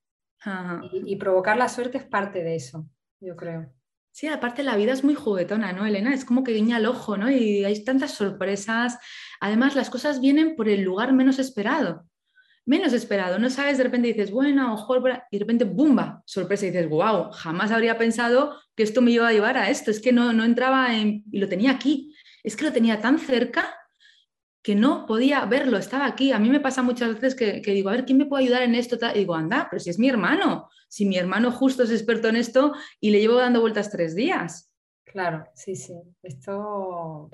y 0.92 1.16
provocar 1.16 1.58
la 1.58 1.68
suerte 1.68 1.98
es 1.98 2.06
parte 2.06 2.44
de 2.44 2.56
eso, 2.56 2.88
yo 3.20 3.36
creo. 3.36 3.74
Sí, 4.16 4.28
aparte 4.28 4.64
la 4.64 4.78
vida 4.78 4.94
es 4.94 5.04
muy 5.04 5.14
juguetona, 5.14 5.74
¿no, 5.74 5.86
Elena? 5.86 6.14
Es 6.14 6.24
como 6.24 6.42
que 6.42 6.54
guiña 6.54 6.78
el 6.78 6.86
ojo, 6.86 7.18
¿no? 7.18 7.30
Y 7.30 7.66
hay 7.66 7.84
tantas 7.84 8.12
sorpresas. 8.12 8.98
Además, 9.40 9.76
las 9.76 9.90
cosas 9.90 10.22
vienen 10.22 10.56
por 10.56 10.70
el 10.70 10.82
lugar 10.82 11.14
menos 11.14 11.40
esperado. 11.40 12.06
Menos 12.66 12.94
esperado. 12.94 13.38
No 13.38 13.50
sabes, 13.50 13.78
de 13.78 13.84
repente 13.84 14.08
dices, 14.08 14.32
bueno, 14.32 14.74
ojo, 14.74 14.98
y 14.98 15.38
de 15.38 15.40
repente, 15.40 15.66
¡bumba! 15.66 16.24
Sorpresa, 16.26 16.66
dices, 16.66 16.90
wow, 16.90 17.32
jamás 17.32 17.72
habría 17.72 17.98
pensado 17.98 18.56
que 18.76 18.84
esto 18.84 19.02
me 19.02 19.12
iba 19.12 19.28
a 19.28 19.34
llevar 19.34 19.58
a 19.58 19.70
esto. 19.70 19.92
Es 19.92 20.00
que 20.02 20.12
no, 20.12 20.34
no 20.34 20.44
entraba 20.44 20.96
en... 20.96 21.24
y 21.32 21.40
lo 21.40 21.48
tenía 21.48 21.72
aquí. 21.72 22.16
Es 22.44 22.56
que 22.56 22.66
lo 22.66 22.74
tenía 22.74 23.02
tan 23.02 23.20
cerca 23.20 23.76
que 24.66 24.74
no 24.74 25.06
podía 25.06 25.46
verlo, 25.46 25.78
estaba 25.78 26.08
aquí. 26.08 26.32
A 26.32 26.40
mí 26.40 26.50
me 26.50 26.60
pasa 26.60 26.82
muchas 26.82 27.14
veces 27.14 27.36
que, 27.36 27.62
digo, 27.72 27.90
a 27.90 27.92
ver, 27.92 28.04
¿quién 28.04 28.18
me 28.18 28.26
puede 28.26 28.46
ayudar 28.46 28.64
en 28.64 28.74
esto? 28.74 28.98
Y 29.14 29.20
digo, 29.20 29.36
anda, 29.36 29.68
pero 29.70 29.80
si 29.80 29.92
es 29.92 30.00
mi 30.00 30.10
hermano, 30.10 30.70
si 30.90 31.06
mi 31.06 31.18
hermano 31.18 31.52
justo 31.52 31.84
es 31.84 31.92
experto 31.92 32.30
en 32.30 32.36
esto 32.36 32.74
y 33.00 33.12
le 33.12 33.20
llevo 33.20 33.36
dando 33.36 33.62
vueltas 33.62 33.92
tres 33.92 34.16
días. 34.16 34.74
Claro, 35.04 35.46
sí, 35.54 35.76
sí. 35.76 35.94
Esto, 36.24 37.30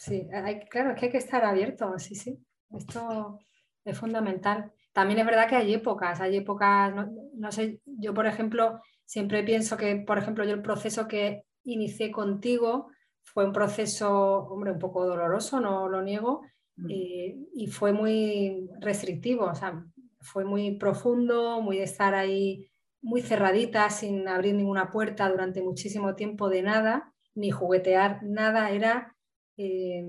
sí, 0.00 0.26
hay, 0.32 0.60
claro, 0.60 0.90
es 0.90 0.98
que 0.98 1.06
hay 1.06 1.12
que 1.12 1.18
estar 1.18 1.44
abierto, 1.44 1.98
sí, 1.98 2.14
sí. 2.14 2.38
Esto 2.70 3.38
es 3.84 3.98
fundamental. 3.98 4.72
También 4.92 5.20
es 5.20 5.26
verdad 5.26 5.46
que 5.46 5.56
hay 5.56 5.74
épocas, 5.74 6.20
hay 6.20 6.36
épocas, 6.36 6.94
no, 7.34 7.52
sé, 7.52 7.80
yo 7.84 8.14
por 8.14 8.26
ejemplo, 8.26 8.80
siempre 9.04 9.42
pienso 9.44 9.76
que, 9.76 9.96
por 9.96 10.16
ejemplo, 10.16 10.44
yo 10.44 10.54
el 10.54 10.62
proceso 10.62 11.06
que 11.06 11.44
inicié 11.64 12.10
contigo 12.10 12.88
fue 13.22 13.44
un 13.44 13.52
proceso, 13.52 14.10
hombre, 14.48 14.72
un 14.72 14.78
poco 14.78 15.04
doloroso, 15.06 15.60
no 15.60 15.88
lo 15.88 16.00
niego, 16.00 16.42
mm. 16.76 16.90
eh, 16.90 17.36
y 17.54 17.66
fue 17.66 17.92
muy 17.92 18.68
restrictivo, 18.80 19.44
o 19.44 19.54
sea, 19.54 19.84
fue 20.20 20.44
muy 20.44 20.76
profundo, 20.76 21.60
muy 21.60 21.76
de 21.76 21.84
estar 21.84 22.14
ahí 22.14 22.70
muy 23.02 23.20
cerradita, 23.20 23.90
sin 23.90 24.26
abrir 24.28 24.54
ninguna 24.54 24.90
puerta 24.90 25.28
durante 25.28 25.62
muchísimo 25.62 26.14
tiempo 26.14 26.48
de 26.48 26.62
nada, 26.62 27.12
ni 27.34 27.50
juguetear 27.50 28.22
nada, 28.22 28.70
era 28.70 29.14
eh, 29.56 30.04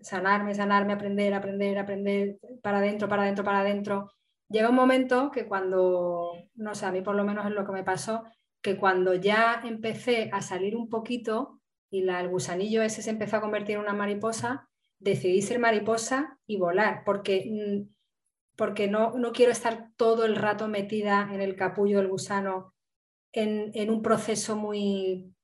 sanarme, 0.00 0.54
sanarme, 0.54 0.94
aprender, 0.94 1.34
aprender, 1.34 1.78
aprender, 1.78 2.38
para 2.62 2.78
adentro, 2.78 3.08
para 3.08 3.22
adentro, 3.22 3.44
para 3.44 3.60
adentro. 3.60 4.12
Llega 4.48 4.68
un 4.68 4.74
momento 4.74 5.30
que 5.30 5.46
cuando, 5.46 6.32
no 6.54 6.74
sé, 6.74 6.86
a 6.86 6.92
mí 6.92 7.00
por 7.02 7.14
lo 7.14 7.24
menos 7.24 7.46
es 7.46 7.52
lo 7.52 7.64
que 7.64 7.72
me 7.72 7.84
pasó, 7.84 8.24
que 8.60 8.76
cuando 8.76 9.14
ya 9.14 9.62
empecé 9.64 10.30
a 10.32 10.42
salir 10.42 10.76
un 10.76 10.88
poquito 10.88 11.60
y 11.90 12.02
la, 12.02 12.20
el 12.20 12.28
gusanillo 12.28 12.82
ese 12.82 13.02
se 13.02 13.10
empezó 13.10 13.36
a 13.36 13.40
convertir 13.40 13.76
en 13.76 13.82
una 13.82 13.92
mariposa, 13.92 14.68
decidí 14.98 15.42
ser 15.42 15.58
mariposa 15.58 16.38
y 16.46 16.58
volar, 16.58 17.02
porque, 17.04 17.44
mm, 17.50 17.94
porque 18.56 18.88
no, 18.88 19.12
no 19.18 19.32
quiero 19.32 19.52
estar 19.52 19.90
todo 19.96 20.24
el 20.24 20.36
rato 20.36 20.68
metida 20.68 21.28
en 21.32 21.40
el 21.40 21.56
capullo 21.56 21.98
del 21.98 22.08
gusano 22.08 22.72
en, 23.32 23.70
en 23.74 23.90
un 23.90 24.02
proceso 24.02 24.56
muy, 24.56 25.34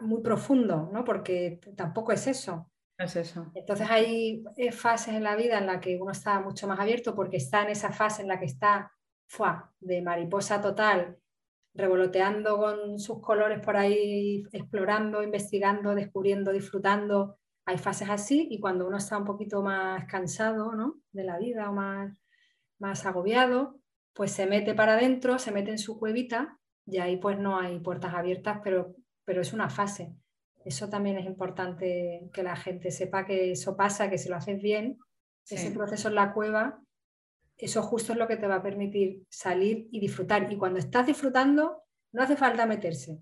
muy 0.00 0.22
profundo, 0.22 0.90
¿no? 0.92 1.04
porque 1.04 1.60
tampoco 1.76 2.12
es 2.12 2.26
eso. 2.26 2.70
Es 2.98 3.16
eso. 3.16 3.50
Entonces 3.54 3.90
hay 3.90 4.44
eh, 4.56 4.70
fases 4.70 5.14
en 5.14 5.24
la 5.24 5.34
vida 5.34 5.58
en 5.58 5.66
la 5.66 5.80
que 5.80 5.98
uno 6.00 6.12
está 6.12 6.40
mucho 6.40 6.68
más 6.68 6.78
abierto 6.78 7.14
porque 7.14 7.38
está 7.38 7.62
en 7.62 7.70
esa 7.70 7.90
fase 7.90 8.22
en 8.22 8.28
la 8.28 8.38
que 8.38 8.46
está 8.46 8.92
de 9.80 10.02
mariposa 10.02 10.60
total, 10.60 11.18
revoloteando 11.74 12.58
con 12.58 12.98
sus 12.98 13.20
colores 13.20 13.60
por 13.60 13.76
ahí, 13.76 14.44
explorando, 14.52 15.22
investigando, 15.22 15.94
descubriendo, 15.94 16.52
disfrutando. 16.52 17.38
Hay 17.64 17.78
fases 17.78 18.10
así 18.10 18.48
y 18.50 18.60
cuando 18.60 18.86
uno 18.86 18.98
está 18.98 19.16
un 19.16 19.24
poquito 19.24 19.62
más 19.62 20.04
cansado 20.06 20.72
¿no? 20.74 21.00
de 21.12 21.24
la 21.24 21.38
vida 21.38 21.70
o 21.70 21.72
más, 21.72 22.12
más 22.78 23.06
agobiado, 23.06 23.80
pues 24.12 24.32
se 24.32 24.46
mete 24.46 24.74
para 24.74 24.94
adentro, 24.94 25.38
se 25.38 25.52
mete 25.52 25.70
en 25.70 25.78
su 25.78 25.98
cuevita 25.98 26.58
y 26.84 26.98
ahí 26.98 27.16
pues 27.16 27.38
no 27.38 27.58
hay 27.58 27.78
puertas 27.80 28.12
abiertas, 28.12 28.60
pero, 28.62 28.94
pero 29.24 29.40
es 29.40 29.52
una 29.52 29.68
fase. 29.68 30.14
Eso 30.64 30.88
también 30.88 31.18
es 31.18 31.26
importante 31.26 32.30
que 32.32 32.42
la 32.42 32.56
gente 32.56 32.90
sepa 32.90 33.26
que 33.26 33.52
eso 33.52 33.76
pasa, 33.76 34.08
que 34.08 34.18
si 34.18 34.28
lo 34.28 34.36
haces 34.36 34.60
bien, 34.60 34.98
ese 35.48 35.72
proceso 35.72 36.08
en 36.08 36.14
la 36.14 36.32
cueva, 36.32 36.80
eso 37.58 37.82
justo 37.82 38.12
es 38.12 38.18
lo 38.18 38.28
que 38.28 38.36
te 38.36 38.46
va 38.46 38.56
a 38.56 38.62
permitir 38.62 39.24
salir 39.28 39.88
y 39.90 40.00
disfrutar. 40.00 40.50
Y 40.52 40.56
cuando 40.56 40.78
estás 40.78 41.06
disfrutando, 41.06 41.82
no 42.12 42.22
hace 42.22 42.36
falta 42.36 42.66
meterse. 42.66 43.18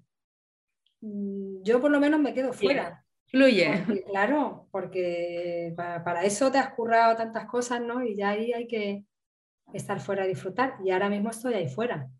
Mm, 1.00 1.62
yo 1.62 1.80
por 1.80 1.90
lo 1.90 2.00
menos 2.00 2.20
me 2.20 2.34
quedo 2.34 2.52
fuera. 2.52 3.04
Fluye. 3.26 3.84
claro, 4.10 4.68
porque 4.70 5.72
para, 5.76 6.24
eso 6.24 6.50
te 6.50 6.58
has 6.58 6.74
currado 6.74 7.16
tantas 7.16 7.46
cosas, 7.46 7.80
¿no? 7.80 8.04
Y 8.04 8.16
ya 8.16 8.30
ahí 8.30 8.52
hay 8.52 8.66
que 8.66 9.04
estar 9.72 10.00
fuera 10.00 10.24
y 10.24 10.30
disfrutar. 10.30 10.74
Y 10.84 10.90
ahora 10.90 11.08
mismo 11.08 11.30
estoy 11.30 11.54
ahí 11.54 11.68
fuera. 11.68 12.10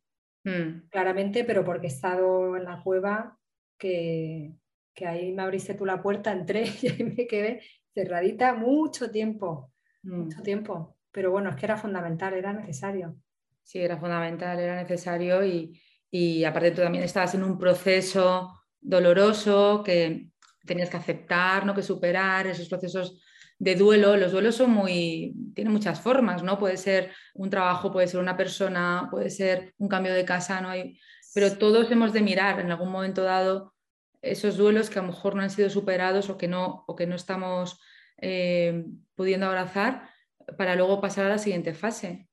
Mm. 0.45 0.89
Claramente, 0.89 1.45
pero 1.45 1.65
porque 1.65 1.89
he 1.89 1.91
estado 1.91 2.57
en 2.57 2.65
la 2.65 2.83
cueva 2.83 3.40
que, 3.81 4.53
que 4.95 5.07
ahí 5.07 5.33
me 5.33 5.43
abriste 5.43 5.75
tú 5.75 5.85
la 5.85 6.01
puerta, 6.01 6.31
entré 6.31 6.65
y 6.83 6.89
ahí 6.89 7.03
me 7.03 7.27
quedé 7.27 7.63
cerradita 7.93 8.55
mucho 8.55 9.11
tiempo, 9.11 9.73
mucho 10.03 10.39
mm. 10.39 10.43
tiempo. 10.43 10.97
Pero 11.11 11.33
bueno, 11.33 11.51
es 11.51 11.57
que 11.57 11.67
era 11.67 11.77
fundamental, 11.77 12.35
era 12.35 12.53
necesario. 12.53 13.17
Sí, 13.65 13.81
era 13.81 13.99
fundamental, 13.99 14.61
era 14.61 14.77
necesario 14.77 15.45
y, 15.45 15.81
y 16.11 16.45
aparte 16.45 16.71
tú 16.71 16.83
también 16.83 17.03
estabas 17.03 17.35
en 17.35 17.43
un 17.43 17.59
proceso 17.59 18.53
doloroso 18.81 19.83
que 19.85 20.29
tenías 20.65 20.91
que 20.91 20.97
aceptar, 20.97 21.67
¿no? 21.67 21.75
que 21.75 21.83
superar 21.83 22.47
esos 22.47 22.69
procesos 22.69 23.21
de 23.59 23.75
duelo. 23.75 24.17
Los 24.17 24.33
duelos 24.33 24.57
son 24.57 24.71
muy, 24.71 25.35
tienen 25.55 25.73
muchas 25.73 26.01
formas, 26.01 26.43
¿no? 26.43 26.59
Puede 26.59 26.77
ser 26.77 27.11
un 27.35 27.51
trabajo, 27.51 27.93
puede 27.93 28.09
ser 28.09 28.21
una 28.21 28.37
persona, 28.37 29.09
puede 29.11 29.31
ser 29.31 29.75
un 29.79 29.89
cambio 29.89 30.15
de 30.15 30.25
casa, 30.25 30.61
¿no? 30.61 30.71
Hay, 30.71 30.99
pero 31.35 31.57
todos 31.59 31.91
hemos 31.91 32.13
de 32.13 32.23
mirar 32.23 32.61
en 32.61 32.71
algún 32.71 32.91
momento 32.91 33.23
dado 33.23 33.75
esos 34.23 34.57
duelos 34.57 34.91
que 34.91 34.99
a 34.99 35.03
lo 35.03 35.09
mejor 35.09 35.35
no 35.35 35.43
han 35.43 35.51
sido 35.51 35.71
superados 35.71 36.29
o 36.29 36.37
que 36.37 36.49
no, 36.49 36.85
o 36.87 36.97
que 36.97 37.07
no 37.07 37.15
estamos 37.15 37.81
eh, 38.19 38.85
pudiendo 39.15 39.47
abrazar 39.47 40.11
para 40.59 40.75
luego 40.75 41.01
pasar 41.01 41.27
a 41.27 41.31
la 41.31 41.39
siguiente 41.39 41.75
fase. 41.75 42.29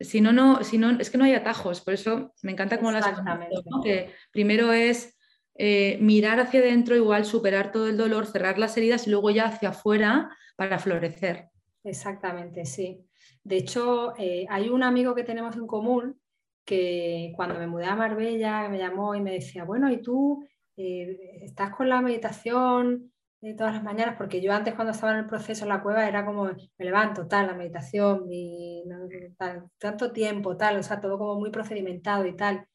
Si 0.00 0.20
no, 0.20 0.32
no, 0.32 0.64
si 0.64 0.78
no, 0.78 0.98
es 0.98 1.10
que 1.10 1.18
no 1.18 1.24
hay 1.24 1.34
atajos, 1.34 1.80
por 1.80 1.94
eso 1.94 2.32
me 2.42 2.52
encanta 2.52 2.78
cómo 2.78 2.92
las 2.92 3.06
¿no? 3.22 3.82
que 3.82 4.12
primero 4.32 4.72
es 4.72 5.16
eh, 5.54 5.98
mirar 6.00 6.40
hacia 6.40 6.60
adentro, 6.60 6.96
igual 6.96 7.24
superar 7.24 7.72
todo 7.72 7.88
el 7.88 7.96
dolor, 7.96 8.26
cerrar 8.26 8.58
las 8.58 8.76
heridas 8.76 9.06
y 9.06 9.10
luego 9.10 9.30
ya 9.30 9.46
hacia 9.46 9.70
afuera 9.70 10.30
para 10.56 10.78
florecer. 10.78 11.50
Exactamente, 11.84 12.64
sí. 12.64 13.06
De 13.44 13.58
hecho, 13.58 14.14
eh, 14.18 14.46
hay 14.48 14.68
un 14.68 14.82
amigo 14.82 15.14
que 15.14 15.22
tenemos 15.22 15.56
en 15.56 15.66
común 15.66 16.20
que 16.66 17.32
cuando 17.36 17.58
me 17.58 17.66
mudé 17.66 17.86
a 17.86 17.96
Marbella 17.96 18.68
me 18.68 18.78
llamó 18.78 19.14
y 19.14 19.22
me 19.22 19.32
decía, 19.32 19.64
bueno, 19.64 19.90
¿y 19.90 20.02
tú 20.02 20.46
eh, 20.76 21.40
estás 21.44 21.74
con 21.74 21.88
la 21.88 22.02
meditación 22.02 23.12
de 23.40 23.54
todas 23.54 23.74
las 23.74 23.84
mañanas, 23.84 24.16
porque 24.16 24.40
yo 24.40 24.52
antes 24.52 24.74
cuando 24.74 24.92
estaba 24.92 25.12
en 25.12 25.20
el 25.20 25.26
proceso 25.26 25.64
en 25.64 25.68
la 25.68 25.82
cueva 25.82 26.08
era 26.08 26.24
como, 26.24 26.44
me 26.44 26.84
levanto, 26.84 27.28
tal, 27.28 27.46
la 27.46 27.54
meditación, 27.54 28.28
tanto 29.78 30.12
tiempo, 30.12 30.56
tal, 30.56 30.78
o 30.78 30.82
sea, 30.82 31.00
todo 31.00 31.18
como 31.18 31.38
muy 31.38 31.50
procedimentado 31.50 32.26
y 32.26 32.34
tal. 32.34 32.66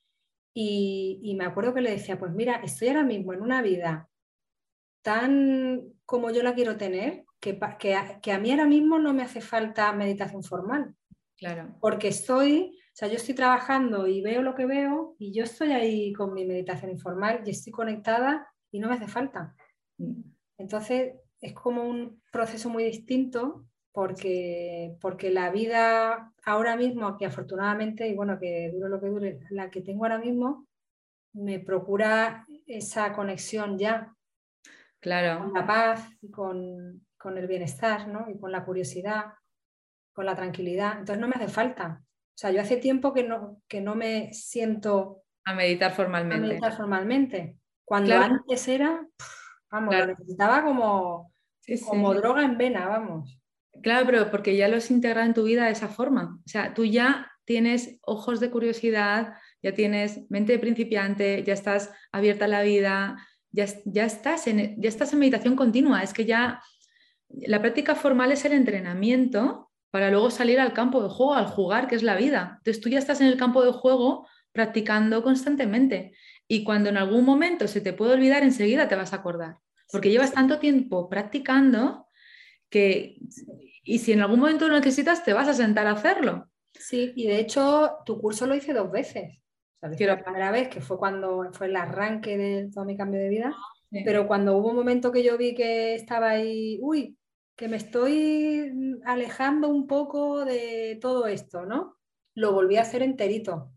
Y, 0.53 1.35
me 1.37 1.45
acuerdo 1.45 1.73
que 1.73 1.81
le 1.81 1.91
decía, 1.91 2.19
pues 2.19 2.31
mira, 2.33 2.55
estoy 2.63 2.89
ahora 2.89 3.03
mismo 3.03 3.33
en 3.33 3.41
una 3.41 3.61
vida 3.61 4.09
tan 5.01 5.93
como 6.05 6.29
yo 6.29 6.43
la 6.43 6.53
quiero 6.53 6.77
tener, 6.77 7.25
que, 7.39 7.59
que, 7.79 7.97
que 8.21 8.31
a 8.31 8.39
mí 8.39 8.51
ahora 8.51 8.65
mismo 8.65 8.99
no 8.99 9.13
me 9.13 9.23
hace 9.23 9.41
falta 9.41 9.91
meditación 9.93 10.43
formal. 10.43 10.95
Claro. 11.37 11.75
Porque 11.79 12.09
estoy 12.09 12.77
o 12.91 12.93
sea, 12.93 13.07
yo 13.07 13.15
estoy 13.15 13.35
trabajando 13.35 14.05
y 14.05 14.21
veo 14.21 14.41
lo 14.41 14.53
que 14.53 14.65
veo 14.65 15.15
y 15.17 15.31
yo 15.31 15.45
estoy 15.45 15.71
ahí 15.71 16.11
con 16.11 16.33
mi 16.33 16.45
meditación 16.45 16.91
informal 16.91 17.41
y 17.45 17.51
estoy 17.51 17.71
conectada 17.71 18.51
y 18.69 18.79
no 18.79 18.89
me 18.89 18.95
hace 18.95 19.07
falta. 19.07 19.55
Mm. 19.97 20.21
Entonces, 20.57 21.13
es 21.39 21.53
como 21.53 21.83
un 21.83 22.21
proceso 22.31 22.69
muy 22.69 22.83
distinto 22.83 23.65
porque, 23.93 24.97
porque 24.99 25.31
la 25.31 25.51
vida 25.51 26.33
ahora 26.43 26.75
mismo, 26.75 27.17
que 27.17 27.25
afortunadamente, 27.25 28.07
y 28.07 28.13
bueno, 28.13 28.37
que 28.37 28.69
dure 28.73 28.89
lo 28.89 28.99
que 28.99 29.07
dure, 29.07 29.39
la 29.49 29.69
que 29.69 29.81
tengo 29.81 30.03
ahora 30.03 30.19
mismo, 30.19 30.67
me 31.33 31.59
procura 31.59 32.45
esa 32.67 33.13
conexión 33.13 33.77
ya. 33.77 34.13
Claro. 34.99 35.45
Con 35.45 35.53
la 35.53 35.65
paz 35.65 36.09
y 36.21 36.29
con, 36.29 37.07
con 37.17 37.37
el 37.37 37.47
bienestar, 37.47 38.09
¿no? 38.09 38.29
Y 38.29 38.37
con 38.37 38.51
la 38.51 38.65
curiosidad, 38.65 39.33
con 40.13 40.25
la 40.25 40.35
tranquilidad. 40.35 40.99
Entonces 40.99 41.19
no 41.19 41.27
me 41.27 41.35
hace 41.35 41.47
falta. 41.47 42.03
O 42.41 42.43
sea, 42.43 42.49
yo 42.49 42.61
hace 42.61 42.77
tiempo 42.77 43.13
que 43.13 43.21
no, 43.21 43.61
que 43.67 43.81
no 43.81 43.93
me 43.93 44.33
siento 44.33 45.21
a 45.45 45.53
meditar 45.53 45.93
formalmente. 45.93 46.43
A 46.43 46.47
meditar 46.47 46.75
formalmente. 46.75 47.57
Cuando 47.85 48.17
antes 48.17 48.67
era, 48.67 49.05
vamos, 49.69 49.95
lo 49.95 50.07
necesitaba 50.07 50.63
como, 50.63 51.31
como 51.87 52.15
droga 52.15 52.43
en 52.43 52.57
vena, 52.57 52.87
vamos. 52.87 53.39
Claro, 53.83 54.07
pero 54.07 54.31
porque 54.31 54.57
ya 54.57 54.67
lo 54.69 54.77
has 54.77 54.89
integrado 54.89 55.27
en 55.27 55.35
tu 55.35 55.43
vida 55.43 55.65
de 55.65 55.73
esa 55.73 55.87
forma. 55.87 56.39
O 56.43 56.49
sea, 56.49 56.73
tú 56.73 56.83
ya 56.83 57.31
tienes 57.45 57.99
ojos 58.01 58.39
de 58.39 58.49
curiosidad, 58.49 59.35
ya 59.61 59.75
tienes 59.75 60.27
mente 60.31 60.53
de 60.53 60.59
principiante, 60.59 61.43
ya 61.43 61.53
estás 61.53 61.93
abierta 62.11 62.45
a 62.45 62.47
la 62.47 62.63
vida, 62.63 63.17
ya, 63.51 63.67
ya, 63.85 64.05
estás 64.05 64.47
en, 64.47 64.81
ya 64.81 64.89
estás 64.89 65.13
en 65.13 65.19
meditación 65.19 65.55
continua. 65.55 66.01
Es 66.01 66.11
que 66.11 66.25
ya 66.25 66.59
la 67.29 67.61
práctica 67.61 67.93
formal 67.93 68.31
es 68.31 68.45
el 68.45 68.53
entrenamiento 68.53 69.70
para 69.91 70.09
luego 70.09 70.31
salir 70.31 70.59
al 70.59 70.73
campo 70.73 71.03
de 71.03 71.09
juego, 71.09 71.35
al 71.35 71.45
jugar, 71.45 71.87
que 71.87 71.95
es 71.95 72.03
la 72.03 72.15
vida. 72.15 72.55
Entonces 72.57 72.81
tú 72.81 72.89
ya 72.89 72.99
estás 72.99 73.21
en 73.21 73.27
el 73.27 73.37
campo 73.37 73.63
de 73.63 73.71
juego 73.71 74.27
practicando 74.51 75.21
constantemente 75.21 76.13
y 76.47 76.63
cuando 76.63 76.89
en 76.89 76.97
algún 76.97 77.23
momento 77.23 77.67
se 77.67 77.81
te 77.81 77.93
puede 77.93 78.13
olvidar, 78.13 78.43
enseguida 78.43 78.87
te 78.87 78.95
vas 78.95 79.13
a 79.13 79.17
acordar, 79.17 79.57
porque 79.91 80.09
llevas 80.09 80.33
tanto 80.33 80.59
tiempo 80.59 81.07
practicando 81.07 82.07
que, 82.69 83.19
y 83.83 83.99
si 83.99 84.13
en 84.13 84.21
algún 84.21 84.39
momento 84.39 84.67
lo 84.67 84.75
necesitas, 84.75 85.23
te 85.23 85.33
vas 85.33 85.47
a 85.47 85.53
sentar 85.53 85.87
a 85.87 85.91
hacerlo. 85.91 86.49
Sí, 86.73 87.13
y 87.15 87.27
de 87.27 87.39
hecho 87.39 87.97
tu 88.05 88.19
curso 88.19 88.47
lo 88.47 88.55
hice 88.55 88.73
dos 88.73 88.91
veces. 88.91 89.39
la 89.81 90.23
primera 90.23 90.51
vez, 90.51 90.69
que 90.69 90.81
fue 90.81 90.97
cuando 90.97 91.49
fue 91.53 91.67
el 91.67 91.75
arranque 91.75 92.37
de 92.37 92.69
todo 92.69 92.85
mi 92.85 92.97
cambio 92.97 93.19
de 93.19 93.29
vida, 93.29 93.55
pero 94.05 94.27
cuando 94.27 94.57
hubo 94.57 94.69
un 94.69 94.75
momento 94.75 95.11
que 95.11 95.23
yo 95.23 95.37
vi 95.37 95.53
que 95.53 95.95
estaba 95.95 96.31
ahí, 96.31 96.79
uy, 96.81 97.17
que 97.61 97.67
me 97.67 97.77
estoy 97.77 98.99
alejando 99.05 99.67
un 99.67 99.85
poco 99.85 100.45
de 100.45 100.97
todo 100.99 101.27
esto, 101.27 101.63
¿no? 101.63 101.95
Lo 102.33 102.53
volví 102.53 102.77
a 102.77 102.81
hacer 102.81 103.03
enterito. 103.03 103.71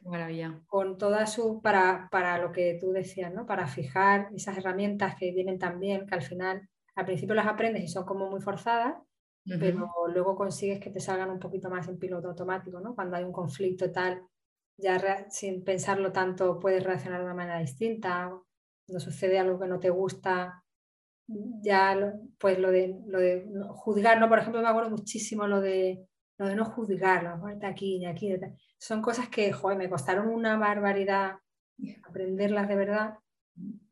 Maravilla. 0.00 0.60
Con 0.66 0.98
toda 0.98 1.24
su, 1.28 1.62
para, 1.62 2.08
para 2.10 2.38
lo 2.38 2.50
que 2.50 2.76
tú 2.80 2.90
decías, 2.90 3.32
¿no? 3.32 3.46
Para 3.46 3.68
fijar 3.68 4.30
esas 4.34 4.58
herramientas 4.58 5.14
que 5.14 5.30
vienen 5.30 5.60
también, 5.60 6.08
que 6.08 6.14
al 6.16 6.22
final, 6.22 6.68
al 6.96 7.04
principio 7.04 7.36
las 7.36 7.46
aprendes 7.46 7.84
y 7.84 7.88
son 7.88 8.04
como 8.04 8.28
muy 8.28 8.40
forzadas, 8.40 8.96
pero 9.44 9.88
luego 10.12 10.34
consigues 10.34 10.80
que 10.80 10.90
te 10.90 10.98
salgan 10.98 11.30
un 11.30 11.38
poquito 11.38 11.70
más 11.70 11.86
en 11.86 12.00
piloto 12.00 12.30
automático, 12.30 12.80
¿no? 12.80 12.96
Cuando 12.96 13.16
hay 13.16 13.22
un 13.22 13.32
conflicto 13.32 13.92
tal, 13.92 14.26
ya 14.76 15.30
sin 15.30 15.62
pensarlo 15.62 16.10
tanto 16.10 16.58
puedes 16.58 16.82
reaccionar 16.82 17.20
de 17.20 17.26
una 17.26 17.34
manera 17.34 17.60
distinta, 17.60 18.36
cuando 18.84 18.98
sucede 18.98 19.38
algo 19.38 19.60
que 19.60 19.68
no 19.68 19.78
te 19.78 19.90
gusta, 19.90 20.63
ya 21.26 21.96
pues 22.38 22.58
lo 22.58 22.70
de, 22.70 23.00
lo 23.06 23.18
de 23.18 23.46
juzgar, 23.68 24.20
¿no? 24.20 24.28
Por 24.28 24.38
ejemplo, 24.38 24.62
me 24.62 24.68
acuerdo 24.68 24.90
muchísimo 24.90 25.46
lo 25.46 25.60
de, 25.60 26.06
lo 26.38 26.46
de 26.46 26.54
no 26.54 26.64
juzgar, 26.64 27.22
la 27.22 27.40
aquí 27.68 27.96
y 27.96 28.06
aquí. 28.06 28.34
Son 28.78 29.00
cosas 29.00 29.28
que, 29.28 29.52
joder, 29.52 29.78
me 29.78 29.88
costaron 29.88 30.28
una 30.28 30.56
barbaridad 30.58 31.38
aprenderlas 32.04 32.68
de 32.68 32.76
verdad. 32.76 33.18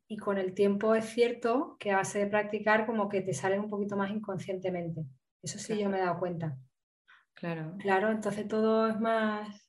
Y 0.07 0.17
con 0.19 0.37
el 0.39 0.55
tiempo 0.55 0.95
es 0.95 1.07
cierto 1.07 1.77
que 1.79 1.91
a 1.91 1.97
base 1.97 2.19
de 2.19 2.27
practicar 2.27 2.87
como 2.87 3.09
que 3.09 3.23
te 3.23 3.33
salen 3.33 3.61
un 3.61 3.71
poquito 3.71 3.97
más 3.97 4.11
inconscientemente. 4.11 5.07
Eso 5.43 5.59
sí 5.59 5.79
yo 5.79 5.89
me 5.89 5.99
he 5.99 6.03
dado 6.03 6.19
cuenta. 6.19 6.57
Claro. 7.35 7.75
Claro, 7.79 8.11
entonces 8.11 8.47
todo 8.47 8.89
es 8.89 9.01
más, 9.01 9.69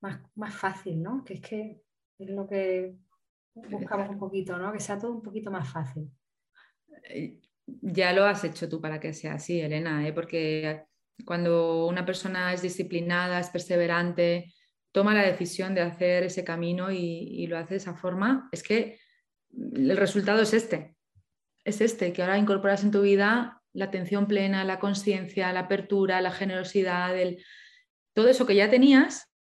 más, 0.00 0.20
más 0.34 0.54
fácil, 0.54 1.02
¿no? 1.02 1.22
Que 1.22 1.34
es 1.34 1.40
que 1.40 1.82
es 2.18 2.30
lo 2.30 2.46
que 2.48 2.96
buscamos 3.54 4.08
un 4.08 4.18
poquito, 4.18 4.56
¿no? 4.56 4.72
Que 4.72 4.80
sea 4.80 4.98
todo 4.98 5.12
un 5.12 5.22
poquito 5.22 5.50
más 5.50 5.70
fácil. 5.70 6.10
Eh, 7.04 7.38
ya 7.80 8.12
lo 8.12 8.24
has 8.24 8.44
hecho 8.44 8.68
tú 8.68 8.80
para 8.80 9.00
que 9.00 9.12
sea 9.12 9.34
así, 9.34 9.60
Elena, 9.60 10.06
¿eh? 10.06 10.12
porque 10.12 10.84
cuando 11.24 11.86
una 11.86 12.04
persona 12.04 12.52
es 12.52 12.62
disciplinada, 12.62 13.38
es 13.38 13.50
perseverante, 13.50 14.52
toma 14.92 15.14
la 15.14 15.22
decisión 15.22 15.74
de 15.74 15.82
hacer 15.82 16.24
ese 16.24 16.44
camino 16.44 16.90
y, 16.90 17.46
lo 17.46 17.56
hace 17.56 17.74
de 17.74 17.78
esa 17.78 17.94
forma, 17.94 18.48
es 18.52 18.62
que 18.62 18.98
el 19.50 19.96
resultado 19.96 20.42
es 20.42 20.52
este. 20.52 20.96
Es 21.64 21.80
este, 21.80 22.12
que 22.12 22.22
ahora 22.22 22.38
incorporas 22.38 22.82
en 22.82 22.90
tu 22.90 23.02
vida 23.02 23.62
la 23.72 23.86
atención 23.86 24.26
plena, 24.26 24.64
la 24.64 24.78
conciencia, 24.78 25.52
la 25.52 25.60
apertura, 25.60 26.20
la 26.20 26.32
generosidad, 26.32 27.14
todo 28.14 28.28
eso 28.28 28.46
que 28.46 28.56
ya 28.56 28.68
tenías, 28.68 29.32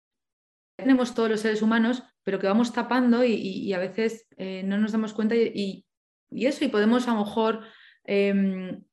tenemos 0.78 1.14
todos 1.14 1.30
los 1.30 1.42
seres 1.42 1.62
humanos, 1.62 2.04
pero 2.24 2.40
que 2.40 2.48
vamos 2.48 2.72
tapando 2.72 3.24
y, 3.24 3.74
a 3.74 3.80
veces 3.80 4.28
eh, 4.38 4.64
no 4.64 4.78
nos 4.78 4.92
damos 4.92 5.14
cuenta 5.14 5.36
y, 5.36 5.86
eso, 6.32 6.66
y 6.66 6.70
podemos 6.70 7.08
a 7.08 7.14
lo 7.14 7.26
mejor 7.26 7.62
em, 8.04 8.84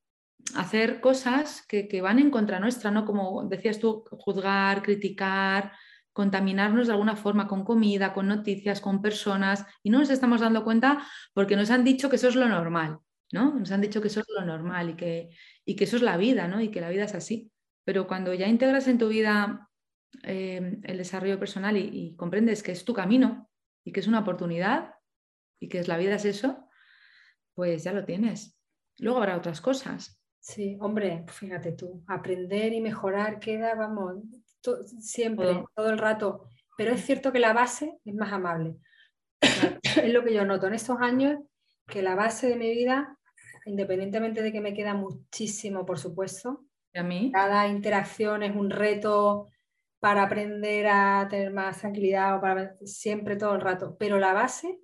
hacer 0.54 1.00
cosas 1.00 1.64
que, 1.66 2.00
van 2.02 2.18
en 2.18 2.30
contra 2.30 2.60
nuestra, 2.60 2.90
¿no? 2.90 3.04
Como 3.04 3.44
decías 3.48 3.78
tú, 3.78 4.04
juzgar, 4.10 4.82
criticar, 4.82 5.72
contaminarnos 6.12 6.86
de 6.88 6.92
alguna 6.94 7.16
forma 7.16 7.46
con 7.46 7.64
comida, 7.64 8.12
con 8.12 8.26
noticias, 8.26 8.80
con 8.80 9.00
personas, 9.00 9.64
y 9.82 9.90
no 9.90 9.98
nos 9.98 10.10
estamos 10.10 10.40
dando 10.40 10.64
cuenta 10.64 11.06
porque 11.32 11.56
nos 11.56 11.70
han 11.70 11.84
dicho 11.84 12.08
que 12.10 12.16
eso 12.16 12.28
es 12.28 12.34
lo 12.34 12.48
normal, 12.48 12.98
¿no? 13.32 13.54
Nos 13.54 13.70
han 13.70 13.80
dicho 13.80 14.00
que 14.00 14.08
eso 14.08 14.20
es 14.20 14.26
lo 14.28 14.44
normal 14.44 14.90
y 14.90 14.94
que, 14.94 15.28
y 15.64 15.76
que 15.76 15.84
eso 15.84 15.96
es 15.96 16.02
la 16.02 16.16
vida, 16.16 16.48
¿no? 16.48 16.60
Y 16.60 16.70
que 16.70 16.80
la 16.80 16.90
vida 16.90 17.04
es 17.04 17.14
así. 17.14 17.50
Pero 17.84 18.06
cuando 18.06 18.34
ya 18.34 18.48
integras 18.48 18.88
en 18.88 18.98
tu 18.98 19.08
vida 19.08 19.68
eh, 20.22 20.78
el 20.82 20.98
desarrollo 20.98 21.38
personal 21.38 21.76
y, 21.76 22.14
comprendes 22.16 22.62
que 22.62 22.72
es 22.72 22.84
tu 22.84 22.94
camino 22.94 23.48
y 23.84 23.92
que 23.92 24.00
es 24.00 24.06
una 24.06 24.20
oportunidad 24.20 24.94
y 25.60 25.68
que 25.68 25.78
es 25.78 25.88
la 25.88 25.98
vida 25.98 26.14
es 26.14 26.24
eso, 26.24 26.67
pues 27.58 27.82
ya 27.82 27.92
lo 27.92 28.04
tienes. 28.04 28.56
Luego 28.98 29.18
habrá 29.18 29.36
otras 29.36 29.60
cosas. 29.60 30.22
Sí, 30.38 30.78
hombre, 30.80 31.24
fíjate 31.26 31.72
tú, 31.72 32.04
aprender 32.06 32.72
y 32.72 32.80
mejorar 32.80 33.40
queda, 33.40 33.74
vamos, 33.74 34.22
siempre, 35.00 35.64
todo. 35.74 35.90
el 35.90 35.98
rato. 35.98 36.44
Pero 36.76 36.92
es 36.92 37.04
cierto 37.04 37.32
que 37.32 37.40
la 37.40 37.52
base 37.52 37.98
es 38.04 38.14
más 38.14 38.32
amable. 38.32 38.76
es 39.42 40.12
lo 40.12 40.22
que 40.22 40.32
yo 40.32 40.44
noto 40.44 40.68
en 40.68 40.74
estos 40.74 41.00
años, 41.00 41.40
que 41.88 42.00
la 42.00 42.14
base 42.14 42.46
de 42.46 42.54
mi 42.54 42.70
vida, 42.70 43.18
independientemente 43.64 44.40
de 44.40 44.52
que 44.52 44.60
me 44.60 44.72
queda 44.72 44.94
muchísimo, 44.94 45.84
por 45.84 45.98
supuesto, 45.98 46.64
a 46.94 47.02
mí? 47.02 47.32
cada 47.32 47.66
interacción 47.66 48.44
es 48.44 48.54
un 48.54 48.70
reto, 48.70 49.48
para 49.98 50.22
aprender 50.22 50.86
a 50.86 51.26
tener 51.28 51.52
más 51.52 51.80
tranquilidad 51.80 52.36
o 52.36 52.40
para 52.40 52.76
siempre 52.84 53.34
todo 53.34 53.56
el 53.56 53.60
rato, 53.60 53.96
pero 53.98 54.20
la 54.20 54.32
base 54.32 54.78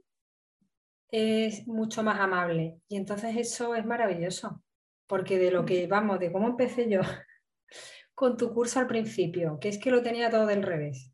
es 1.11 1.67
mucho 1.67 2.03
más 2.03 2.21
amable. 2.21 2.81
Y 2.89 2.97
entonces 2.97 3.37
eso 3.37 3.75
es 3.75 3.85
maravilloso, 3.85 4.63
porque 5.07 5.39
de 5.39 5.51
lo 5.51 5.63
mm. 5.63 5.67
que 5.67 5.87
vamos, 5.87 6.19
de 6.19 6.33
cómo 6.33 6.49
empecé 6.49 6.89
yo 6.89 7.01
con 8.15 8.37
tu 8.37 8.53
curso 8.53 8.81
al 8.81 8.87
principio, 8.87 9.59
que 9.61 9.69
es 9.69 9.79
que 9.79 9.91
lo 9.91 10.03
tenía 10.03 10.31
todo 10.31 10.47
del 10.47 10.63
revés, 10.63 11.13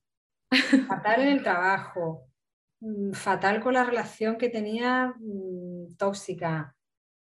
fatal 0.89 1.23
en 1.23 1.29
el 1.29 1.43
trabajo, 1.43 2.29
mm, 2.81 3.13
fatal 3.13 3.61
con 3.61 3.75
la 3.75 3.85
relación 3.85 4.37
que 4.37 4.49
tenía 4.49 5.15
mm, 5.19 5.97
tóxica, 5.97 6.75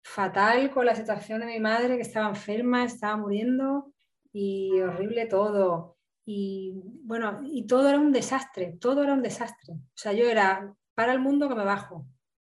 fatal 0.03 0.71
con 0.71 0.85
la 0.85 0.95
situación 0.95 1.39
de 1.41 1.47
mi 1.47 1.59
madre 1.59 1.95
que 1.95 2.01
estaba 2.01 2.29
enferma, 2.29 2.83
estaba 2.83 3.17
muriendo 3.17 3.93
y 4.31 4.79
horrible 4.81 5.25
todo. 5.27 5.97
Y 6.25 6.73
bueno, 7.03 7.41
y 7.43 7.67
todo 7.67 7.89
era 7.89 7.99
un 7.99 8.11
desastre, 8.11 8.77
todo 8.79 9.03
era 9.03 9.13
un 9.13 9.21
desastre. 9.21 9.73
O 9.73 9.95
sea, 9.95 10.13
yo 10.13 10.25
era 10.25 10.73
para 10.95 11.13
el 11.13 11.19
mundo 11.19 11.49
que 11.49 11.55
me 11.55 11.63
bajo, 11.63 12.05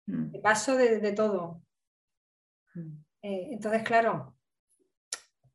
mm. 0.06 0.40
paso 0.42 0.76
de, 0.76 1.12
todo. 1.12 1.62
Mm. 2.74 2.96
Eh, 3.22 3.48
entonces, 3.52 3.82
claro, 3.82 4.36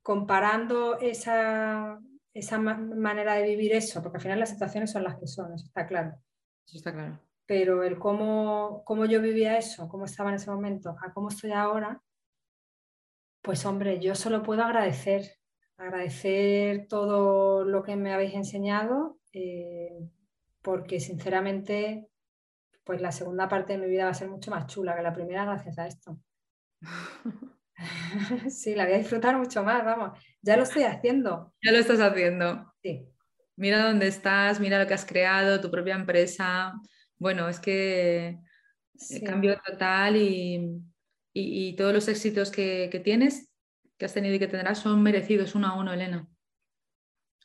comparando 0.01 0.99
esa, 0.99 1.99
esa 2.33 2.57
manera 2.59 3.35
de 3.35 3.43
vivir 3.43 3.73
eso, 3.73 4.01
porque 4.01 4.17
al 4.17 4.23
final 4.23 4.39
las 4.39 4.49
situaciones 4.49 4.91
son 4.91 5.03
las 5.03 5.17
que 5.19 5.27
son, 5.27 5.53
eso 5.53 5.65
está 5.65 5.87
claro. 5.87 6.15
Eso 6.65 6.77
está 6.77 6.93
claro. 6.93 7.19
Pero 7.45 7.83
el 7.83 7.97
cómo, 7.97 8.83
cómo 8.85 9.05
yo 9.05 9.21
vivía 9.21 9.57
eso, 9.57 9.87
cómo 9.89 10.05
estaba 10.05 10.29
en 10.29 10.35
ese 10.35 10.51
momento, 10.51 10.95
a 11.01 11.13
cómo 11.13 11.29
estoy 11.29 11.51
ahora, 11.51 12.01
pues 13.41 13.65
hombre, 13.65 13.99
yo 13.99 14.15
solo 14.15 14.43
puedo 14.43 14.63
agradecer 14.63 15.39
agradecer 15.79 16.87
todo 16.87 17.63
lo 17.63 17.83
que 17.83 17.95
me 17.95 18.13
habéis 18.13 18.33
enseñado, 18.33 19.17
eh, 19.31 20.09
porque 20.61 20.99
sinceramente, 20.99 22.08
pues 22.89 23.01
la 23.01 23.11
segunda 23.11 23.47
parte 23.47 23.73
de 23.73 23.77
mi 23.77 23.87
vida 23.87 24.05
va 24.05 24.09
a 24.09 24.15
ser 24.15 24.29
mucho 24.29 24.49
más 24.49 24.65
chula 24.65 24.95
que 24.95 25.03
la 25.03 25.13
primera 25.13 25.45
gracias 25.45 25.77
a 25.77 25.85
esto. 25.85 26.19
sí, 28.49 28.73
la 28.73 28.85
voy 28.85 28.93
a 28.95 28.97
disfrutar 28.97 29.37
mucho 29.37 29.63
más, 29.63 29.85
vamos. 29.85 30.17
Ya 30.41 30.57
lo 30.57 30.63
estoy 30.63 30.81
haciendo. 30.85 31.53
Ya 31.61 31.71
lo 31.71 31.77
estás 31.77 31.99
haciendo. 31.99 32.73
Sí. 32.81 33.07
Mira 33.57 33.85
dónde 33.85 34.07
estás, 34.07 34.59
mira 34.59 34.79
lo 34.79 34.87
que 34.87 34.95
has 34.95 35.05
creado, 35.05 35.61
tu 35.61 35.69
propia 35.69 35.93
empresa. 35.93 36.73
Bueno, 37.19 37.47
es 37.47 37.59
que 37.59 38.39
sí. 38.95 39.23
cambio 39.23 39.61
total 39.63 40.15
y, 40.15 41.75
todos 41.77 41.93
los 41.93 42.07
éxitos 42.07 42.49
que, 42.49 42.89
que 42.91 42.99
tienes 42.99 43.51
que 43.99 44.05
has 44.05 44.15
tenido 44.15 44.33
y 44.33 44.39
que 44.39 44.47
tendrás 44.47 44.79
son 44.79 45.03
merecidos 45.03 45.53
uno 45.53 45.67
a 45.67 45.77
uno, 45.77 45.93
Elena. 45.93 46.27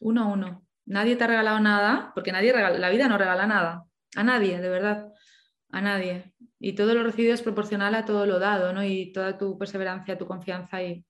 Uno 0.00 0.22
a 0.22 0.26
uno. 0.26 0.66
Nadie 0.86 1.16
te 1.16 1.24
ha 1.24 1.26
regalado 1.26 1.60
nada, 1.60 2.12
porque 2.14 2.32
nadie 2.32 2.50
regala, 2.50 2.78
la 2.78 2.88
vida 2.88 3.08
no 3.08 3.18
regala 3.18 3.46
nada. 3.46 3.84
A 4.16 4.22
nadie, 4.22 4.58
de 4.58 4.68
verdad. 4.70 5.13
A 5.74 5.80
nadie. 5.80 6.32
Y 6.60 6.76
todo 6.76 6.94
lo 6.94 7.02
recibido 7.02 7.34
es 7.34 7.42
proporcional 7.42 7.96
a 7.96 8.04
todo 8.04 8.26
lo 8.26 8.38
dado, 8.38 8.72
¿no? 8.72 8.84
Y 8.84 9.12
toda 9.12 9.36
tu 9.36 9.58
perseverancia, 9.58 10.16
tu 10.16 10.24
confianza 10.24 10.80
y, 10.84 11.04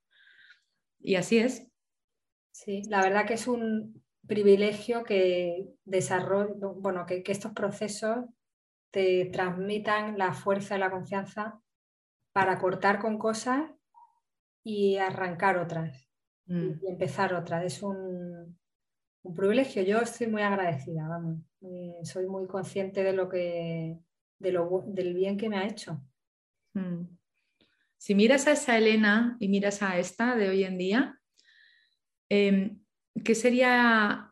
y 1.01 1.17
así 1.17 1.37
es. 1.37 1.71
Sí, 2.51 2.81
la 2.89 3.03
verdad 3.03 3.27
que 3.27 3.35
es 3.35 3.47
un 3.47 4.03
privilegio 4.27 5.05
que 5.05 5.69
desarrollo, 5.85 6.77
bueno, 6.77 7.05
que, 7.05 7.23
que 7.23 7.33
estos 7.33 7.53
procesos 7.53 8.25
te 8.91 9.27
transmitan 9.27 10.17
la 10.17 10.33
fuerza 10.33 10.77
y 10.77 10.79
la 10.79 10.91
confianza 10.91 11.61
para 12.33 12.59
cortar 12.59 12.99
con 13.01 13.19
cosas 13.19 13.71
y 14.63 14.97
arrancar 14.97 15.59
otras 15.59 16.09
mm. 16.47 16.71
y 16.81 16.89
empezar 16.89 17.35
otras. 17.35 17.65
Es 17.65 17.83
un, 17.83 18.59
privilegio. 19.37 19.83
Yo 19.83 19.99
estoy 19.99 20.29
muy 20.29 20.41
agradecida, 20.41 21.07
vamos. 21.07 21.41
soy 22.05 22.27
muy 22.29 22.47
consciente 22.47 23.03
de 23.03 23.13
lo 23.13 23.29
que, 23.29 23.99
de 24.45 24.53
lo, 24.53 24.85
del 24.87 25.15
bien 25.15 25.37
que 25.37 25.49
me 25.49 25.59
ha 25.59 25.67
hecho. 25.67 26.01
Mm. 26.75 27.07
Si 27.99 28.15
miras 28.15 28.47
a 28.47 28.53
esa 28.53 28.79
Elena 28.79 29.37
y 29.41 29.49
miras 29.49 29.83
a 29.83 29.99
esta 29.99 30.37
de 30.37 30.49
hoy 30.49 30.63
en 30.63 30.79
día, 30.79 31.19
em, 32.29 32.81
¿qué 33.25 33.35
sería, 33.35 34.31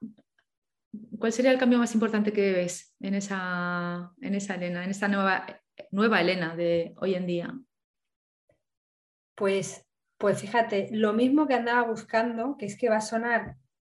¿cuál 1.18 1.32
sería 1.32 1.50
el 1.50 1.58
cambio 1.58 1.78
más 1.78 1.94
importante 1.94 2.32
que 2.32 2.52
ves 2.52 2.94
en 3.00 3.14
esa, 3.14 4.12
en 4.20 4.34
esa 4.34 4.54
Elena, 4.54 4.84
en 4.84 4.90
esta 4.90 5.08
nueva, 5.08 5.46
nueva 5.90 6.20
Elena 6.20 6.54
de 6.54 6.94
hoy 6.96 7.14
en 7.14 7.26
día? 7.26 7.58
Pues 9.34 9.84
pues 10.22 10.40
fíjate, 10.40 10.88
lo 10.92 11.12
mismo 11.14 11.48
que 11.48 11.54
andaba 11.54 11.82
buscando, 11.82 12.56
que 12.56 12.66
es 12.66 12.78
que 12.78 12.88
va 12.88 12.98
a 12.98 13.00
sonar 13.00 13.56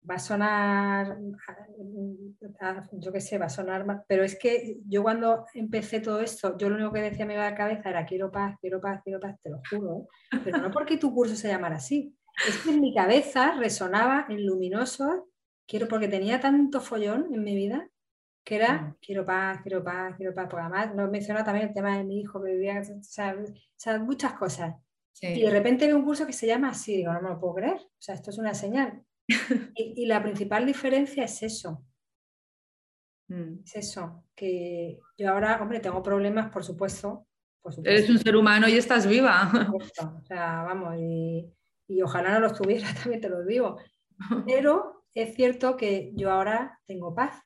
va 0.09 0.17
a 0.17 0.19
sonar, 0.19 1.19
yo 2.93 3.13
qué 3.13 3.21
sé, 3.21 3.39
va 3.39 3.47
a 3.47 3.51
sonar, 3.51 4.05
pero 4.07 4.23
es 4.23 4.39
que 4.39 4.79
yo 4.87 5.03
cuando 5.03 5.47
empecé 5.55 6.01
todo 6.01 6.21
esto, 6.21 6.57
yo 6.59 6.69
lo 6.69 6.77
único 6.77 6.93
que 6.93 7.03
decía 7.03 7.25
a 7.25 7.51
la 7.51 7.55
cabeza 7.55 7.91
era 7.91 8.05
quiero 8.05 8.31
paz, 8.31 8.57
quiero 8.61 8.81
paz, 8.81 9.01
quiero 9.03 9.21
paz, 9.21 9.37
te 9.43 9.51
lo 9.51 9.61
juro, 9.71 10.07
¿eh? 10.33 10.39
pero 10.45 10.59
no 10.59 10.71
porque 10.71 10.99
tu 10.99 11.15
curso 11.15 11.37
se 11.37 11.49
llamara 11.49 11.77
así, 11.77 12.15
es 12.47 12.59
que 12.59 12.71
en 12.71 12.81
mi 12.81 12.95
cabeza 12.95 13.53
resonaba 13.53 14.27
en 14.29 14.45
luminoso, 14.45 15.29
quiero, 15.67 15.89
porque 15.89 16.09
tenía 16.09 16.41
tanto 16.41 16.81
follón 16.81 17.29
en 17.33 17.43
mi 17.43 17.55
vida, 17.55 17.89
que 18.45 18.57
era 18.57 18.83
mm. 18.83 18.97
quiero 19.01 19.25
paz, 19.25 19.61
quiero 19.63 19.83
paz, 19.83 20.15
quiero 20.17 20.35
paz, 20.35 20.49
porque 20.51 20.67
además 20.67 20.95
nos 20.95 21.11
menciona 21.11 21.45
también 21.45 21.69
el 21.69 21.75
tema 21.75 21.97
de 21.97 22.05
mi 22.05 22.21
hijo 22.21 22.43
que 22.43 22.53
vivía, 22.53 22.81
o 22.81 23.03
sea, 23.03 23.99
muchas 23.99 24.35
cosas. 24.35 24.75
Y 25.23 25.43
de 25.43 25.51
repente 25.51 25.87
veo 25.87 25.97
un 25.97 26.05
curso 26.05 26.27
que 26.27 26.33
se 26.33 26.47
llama 26.47 26.71
así, 26.71 26.97
digo, 26.97 27.13
no 27.13 27.23
me 27.23 27.31
lo 27.31 27.41
puedo 27.41 27.55
creer, 27.55 27.77
o 27.77 28.01
sea, 28.01 28.15
esto 28.15 28.31
es 28.31 28.39
una 28.39 28.53
señal. 28.53 29.03
y, 29.75 30.07
la 30.07 30.23
principal 30.23 30.67
diferencia 30.67 31.25
es 31.25 31.43
eso. 31.43 31.85
Mm. 33.29 33.61
Es 33.65 33.77
eso, 33.77 34.25
que 34.35 34.99
yo 35.17 35.31
ahora, 35.31 35.61
hombre, 35.63 35.81
tengo 35.81 36.03
problemas, 36.03 36.51
por 36.51 36.65
supuesto. 36.65 37.27
Eres 37.83 38.11
un 38.11 38.19
ser 38.19 38.37
humano 38.37 38.69
y 38.69 38.77
estás 38.77 39.07
viva. 39.07 39.51
O 39.73 40.25
sea, 40.27 40.63
vamos, 40.63 40.97
y, 40.99 41.51
y 41.89 42.03
ojalá 42.03 42.33
no 42.33 42.41
los 42.41 42.55
tuviera, 42.55 42.87
también 43.03 43.21
te 43.21 43.29
lo 43.29 43.45
digo. 43.45 43.79
Pero 44.47 45.05
es 45.15 45.35
cierto 45.35 45.77
que 45.77 46.13
yo 46.15 46.31
ahora 46.31 46.81
tengo 46.87 47.15
paz. 47.15 47.43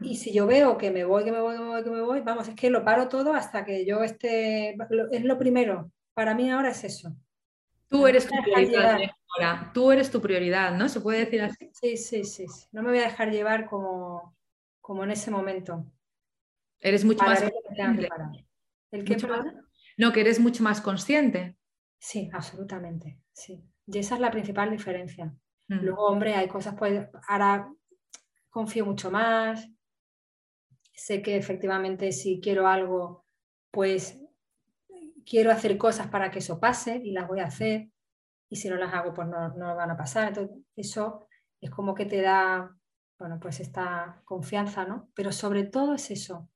Y 0.00 0.16
si 0.16 0.32
yo 0.32 0.46
veo 0.46 0.76
que 0.76 0.90
me 0.90 1.04
voy, 1.04 1.24
que 1.24 1.32
me 1.32 1.40
voy, 1.40 1.54
que 1.54 1.62
me 1.62 1.68
voy, 1.68 1.84
que 1.84 1.90
me 1.90 2.02
voy, 2.02 2.20
vamos, 2.20 2.48
es 2.48 2.54
que 2.54 2.68
lo 2.68 2.84
paro 2.84 3.08
todo 3.08 3.32
hasta 3.32 3.64
que 3.64 3.86
yo 3.86 4.02
esté. 4.02 4.76
Es 5.10 5.24
lo 5.24 5.38
primero. 5.38 5.90
Para 6.14 6.34
mí 6.34 6.50
ahora 6.50 6.70
es 6.70 6.84
eso. 6.84 7.16
Tú 7.88 8.06
eres 8.06 8.26
tu 8.26 8.34
prioridad. 8.42 8.98
Tú 9.72 9.92
eres 9.92 10.10
tu 10.10 10.20
prioridad, 10.20 10.76
¿no? 10.76 10.88
¿Se 10.88 11.00
puede 11.00 11.20
decir 11.20 11.42
así? 11.42 11.70
Sí, 11.72 11.96
sí, 11.96 12.24
sí. 12.24 12.46
No 12.72 12.82
me 12.82 12.90
voy 12.90 12.98
a 12.98 13.08
dejar 13.08 13.30
llevar 13.30 13.66
como, 13.66 14.36
como 14.80 15.04
en 15.04 15.10
ese 15.10 15.30
momento. 15.30 15.84
Eres 16.80 17.04
mucho 17.04 17.24
más 17.24 17.42
consciente. 17.42 18.08
¿El 18.90 19.04
qué, 19.04 19.16
No, 19.96 20.12
que 20.12 20.20
eres 20.20 20.40
mucho 20.40 20.62
más 20.62 20.80
consciente. 20.80 21.56
Sí, 21.98 22.30
absolutamente. 22.32 23.18
Sí. 23.32 23.62
Y 23.86 23.98
esa 23.98 24.14
es 24.14 24.20
la 24.20 24.30
principal 24.30 24.70
diferencia. 24.70 25.26
Mm. 25.68 25.80
Luego, 25.84 26.06
hombre, 26.06 26.34
hay 26.34 26.48
cosas, 26.48 26.74
pues 26.76 27.08
ahora 27.28 27.72
confío 28.50 28.86
mucho 28.86 29.10
más. 29.10 29.68
Sé 30.92 31.20
que 31.20 31.36
efectivamente 31.36 32.12
si 32.12 32.40
quiero 32.40 32.66
algo, 32.66 33.26
pues 33.70 34.18
quiero 35.26 35.50
hacer 35.50 35.76
cosas 35.76 36.08
para 36.08 36.30
que 36.30 36.38
eso 36.38 36.58
pase 36.58 37.00
y 37.04 37.12
las 37.12 37.28
voy 37.28 37.40
a 37.40 37.46
hacer 37.46 37.88
y 38.48 38.56
si 38.56 38.68
no 38.68 38.76
las 38.76 38.92
hago 38.94 39.14
pues 39.14 39.28
no, 39.28 39.48
no 39.54 39.74
van 39.76 39.90
a 39.90 39.96
pasar. 39.96 40.28
Entonces 40.28 40.56
eso 40.76 41.26
es 41.60 41.70
como 41.70 41.94
que 41.94 42.06
te 42.06 42.20
da, 42.22 42.76
bueno, 43.18 43.38
pues 43.40 43.60
esta 43.60 44.22
confianza, 44.24 44.84
¿no? 44.84 45.10
Pero 45.14 45.32
sobre 45.32 45.64
todo 45.64 45.94
es 45.94 46.10
eso, 46.10 46.48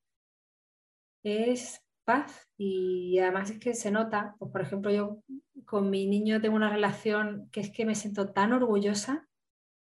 es 1.23 1.83
paz 2.05 2.49
y 2.57 3.19
además 3.19 3.51
es 3.51 3.59
que 3.59 3.75
se 3.75 3.91
nota, 3.91 4.35
pues 4.39 4.51
por 4.51 4.63
ejemplo 4.63 4.91
yo 4.91 5.23
con 5.67 5.91
mi 5.91 6.07
niño 6.07 6.41
tengo 6.41 6.57
una 6.57 6.71
relación 6.71 7.49
que 7.53 7.61
es 7.61 7.71
que 7.71 7.85
me 7.85 7.95
siento 7.95 8.33
tan 8.33 8.53
orgullosa 8.53 9.29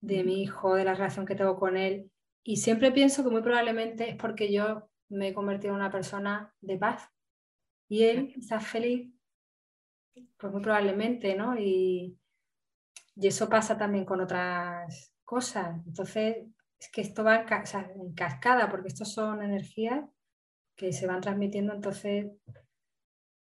de 0.01 0.25
mi 0.25 0.43
hijo, 0.43 0.75
de 0.75 0.85
la 0.85 0.95
relación 0.95 1.27
que 1.27 1.35
tengo 1.35 1.59
con 1.59 1.77
él 1.77 2.11
y 2.45 2.59
siempre 2.59 2.93
pienso 2.93 3.25
que 3.25 3.31
muy 3.31 3.43
probablemente 3.43 4.09
es 4.09 4.17
porque 4.17 4.53
yo 4.53 4.89
me 5.09 5.29
he 5.29 5.35
convertido 5.35 5.73
en 5.73 5.81
una 5.81 5.91
persona 5.91 6.55
de 6.61 6.79
paz 6.79 7.11
y 7.89 8.05
él 8.05 8.33
está 8.37 8.61
feliz, 8.61 9.13
pues 10.37 10.53
muy 10.53 10.63
probablemente, 10.63 11.35
¿no? 11.35 11.59
Y, 11.59 12.19
eso 13.17 13.49
pasa 13.49 13.79
también 13.79 14.05
con 14.05 14.21
otras 14.21 15.15
cosas. 15.25 15.81
Entonces, 15.87 16.37
es 16.79 16.91
que 16.91 17.01
esto 17.01 17.25
va 17.25 17.47
en, 17.47 18.13
cascada, 18.15 18.71
porque 18.71 18.89
estos 18.89 19.11
son 19.11 19.43
energías 19.43 20.05
que 20.75 20.93
se 20.93 21.07
van 21.07 21.23
transmitiendo, 21.23 21.73
entonces, 21.73 22.27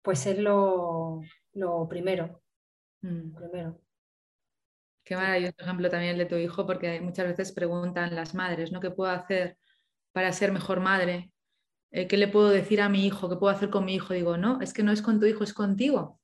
pues 0.02 0.26
es 0.26 0.38
lo, 0.38 1.20
primero. 1.88 2.42
Mm. 3.02 3.34
primero. 3.34 3.80
Qué 5.04 5.14
maravilloso 5.14 5.56
ejemplo 5.58 5.88
también 5.88 6.12
el 6.12 6.18
de 6.18 6.26
tu 6.26 6.34
hijo, 6.36 6.66
porque 6.66 7.00
muchas 7.00 7.28
veces 7.28 7.52
preguntan 7.52 8.16
las 8.16 8.34
madres, 8.34 8.72
¿no? 8.72 8.80
¿Qué 8.80 8.90
puedo 8.90 9.12
hacer 9.12 9.58
para 10.12 10.32
ser 10.32 10.50
mejor 10.50 10.80
madre? 10.80 11.32
Eh, 11.92 12.08
¿qué 12.08 12.16
le 12.16 12.26
puedo 12.26 12.48
decir 12.48 12.80
a 12.80 12.88
mi 12.88 13.06
hijo? 13.06 13.28
¿Qué 13.28 13.36
puedo 13.36 13.54
hacer 13.54 13.70
con 13.70 13.84
mi 13.84 13.94
hijo? 13.94 14.14
Digo, 14.14 14.36
no, 14.36 14.60
es 14.60 14.72
que 14.72 14.82
no 14.82 14.92
es 14.92 15.02
con 15.02 15.20
tu 15.20 15.26
hijo, 15.26 15.44
es 15.44 15.54
contigo. 15.54 16.20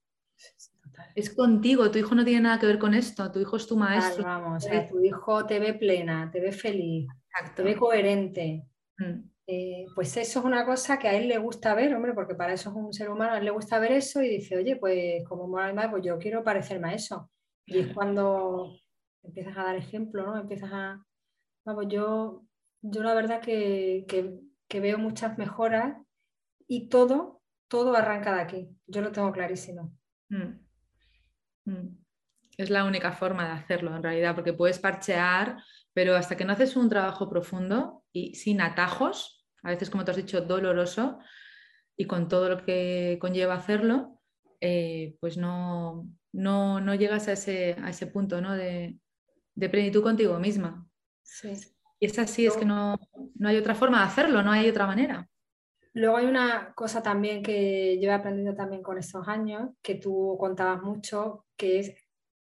Es 1.15 1.35
contigo, 1.35 1.91
tu 1.91 1.99
hijo 1.99 2.15
no 2.15 2.25
tiene 2.25 2.43
nada 2.43 2.59
que 2.59 2.67
ver 2.67 2.79
con 2.79 2.95
esto, 2.95 3.31
tu 3.31 3.41
hijo 3.41 3.57
es 3.57 3.67
tu 3.67 3.77
maestro. 3.77 4.25
vamos, 4.25 4.67
tu 4.91 5.01
hijo 5.01 5.47
te 5.47 5.59
ve 5.59 5.75
plena, 5.75 6.31
te 6.31 6.41
ve 6.41 6.53
feliz, 6.53 7.09
te 7.55 7.63
ve 7.63 7.77
coherente. 7.77 8.65
Mm. 8.99 9.29
Eh, 9.47 9.87
pues 9.95 10.17
eso 10.17 10.41
es 10.41 10.45
una 10.45 10.67
cosa 10.67 10.99
que 10.99 11.09
a 11.09 11.15
él 11.15 11.29
le 11.29 11.39
gusta 11.39 11.75
ver, 11.75 11.95
hombre, 11.95 12.13
porque 12.13 12.35
para 12.35 12.53
eso 12.53 12.71
es 12.71 12.77
un 12.77 12.93
ser 12.93 13.11
humano, 13.11 13.33
a 13.33 13.39
él 13.39 13.45
le 13.45 13.51
gusta 13.51 13.79
ver 13.79 13.93
eso 13.93 14.23
y 14.23 14.29
dice, 14.29 14.57
oye, 14.57 14.77
pues 14.77 15.25
como 15.27 15.49
moral 15.49 15.91
pues 15.91 16.05
yo 16.05 16.19
quiero 16.19 16.45
parecerme 16.45 16.91
a 16.91 16.95
eso. 16.95 17.31
Y 17.65 17.79
es 17.79 17.95
cuando 17.95 18.75
empiezas 19.23 19.57
a 19.57 19.65
dar 19.65 19.77
ejemplo, 19.77 20.27
¿no? 20.27 20.39
Empiezas 20.39 20.71
a, 20.73 21.03
vamos, 21.65 21.87
yo, 21.89 22.45
yo 22.83 23.03
la 23.03 23.15
verdad 23.15 23.41
que 23.41 24.05
que 24.69 24.81
veo 24.81 24.99
muchas 24.99 25.39
mejoras 25.39 25.97
y 26.69 26.89
todo, 26.89 27.41
todo 27.69 27.97
arranca 27.97 28.35
de 28.35 28.43
aquí. 28.43 28.77
Yo 28.87 29.01
lo 29.01 29.11
tengo 29.11 29.33
clarísimo. 29.33 29.98
Mm. 30.29 30.61
Mm. 31.65 31.99
Es 32.57 32.71
la 32.71 32.85
única 32.85 33.13
forma 33.13 33.47
de 33.47 33.53
hacerlo 33.53 33.95
en 33.95 34.03
realidad, 34.03 34.35
porque 34.35 34.53
puedes 34.53 34.79
parchear, 34.79 35.63
pero 35.93 36.17
hasta 36.17 36.37
que 36.37 36.45
no 36.45 36.53
haces 36.53 36.77
un 36.77 36.89
trabajo 36.89 37.29
profundo 37.31 38.05
y 38.13 38.35
sin 38.35 38.61
atajos, 38.61 39.47
a 39.63 39.71
veces 39.71 39.91
como 39.91 40.05
te 40.05 40.11
has 40.11 40.17
dicho, 40.17 40.41
doloroso, 40.41 41.19
y 41.97 42.07
con 42.07 42.29
todo 42.29 42.49
lo 42.49 42.65
que 42.65 43.19
conlleva 43.21 43.55
hacerlo, 43.55 44.21
eh, 44.61 45.17
pues 45.21 45.37
no, 45.37 46.09
no, 46.33 46.95
llegas 46.95 47.29
a 47.29 47.33
ese, 47.33 47.77
a 47.83 47.91
ese 47.91 48.07
punto 48.07 48.41
¿no? 48.41 48.55
de, 48.55 48.99
de 49.55 49.69
plenitud 49.69 50.03
contigo 50.03 50.39
misma. 50.39 50.89
Sí. 51.23 51.53
Y 52.01 52.07
es 52.07 52.19
así, 52.19 52.47
es 52.47 52.57
que 52.57 52.65
no, 52.65 52.97
hay 53.45 53.57
otra 53.57 53.75
forma 53.75 53.99
de 53.99 54.05
hacerlo, 54.05 54.43
no 54.43 54.53
hay 54.53 54.69
otra 54.69 54.87
manera. 54.87 55.29
Luego 55.99 56.19
hay 56.19 56.27
una 56.27 56.73
cosa 56.75 57.03
también 57.03 57.43
que 57.43 57.99
yo 58.01 58.11
he 58.11 58.13
aprendido 58.13 58.55
también 58.55 58.85
con 58.85 58.99
estos 58.99 59.27
años, 59.27 59.71
que 59.83 59.97
tú 59.97 60.37
contabas 60.39 60.81
mucho, 60.81 61.45
que 61.57 61.81
es 61.81 61.95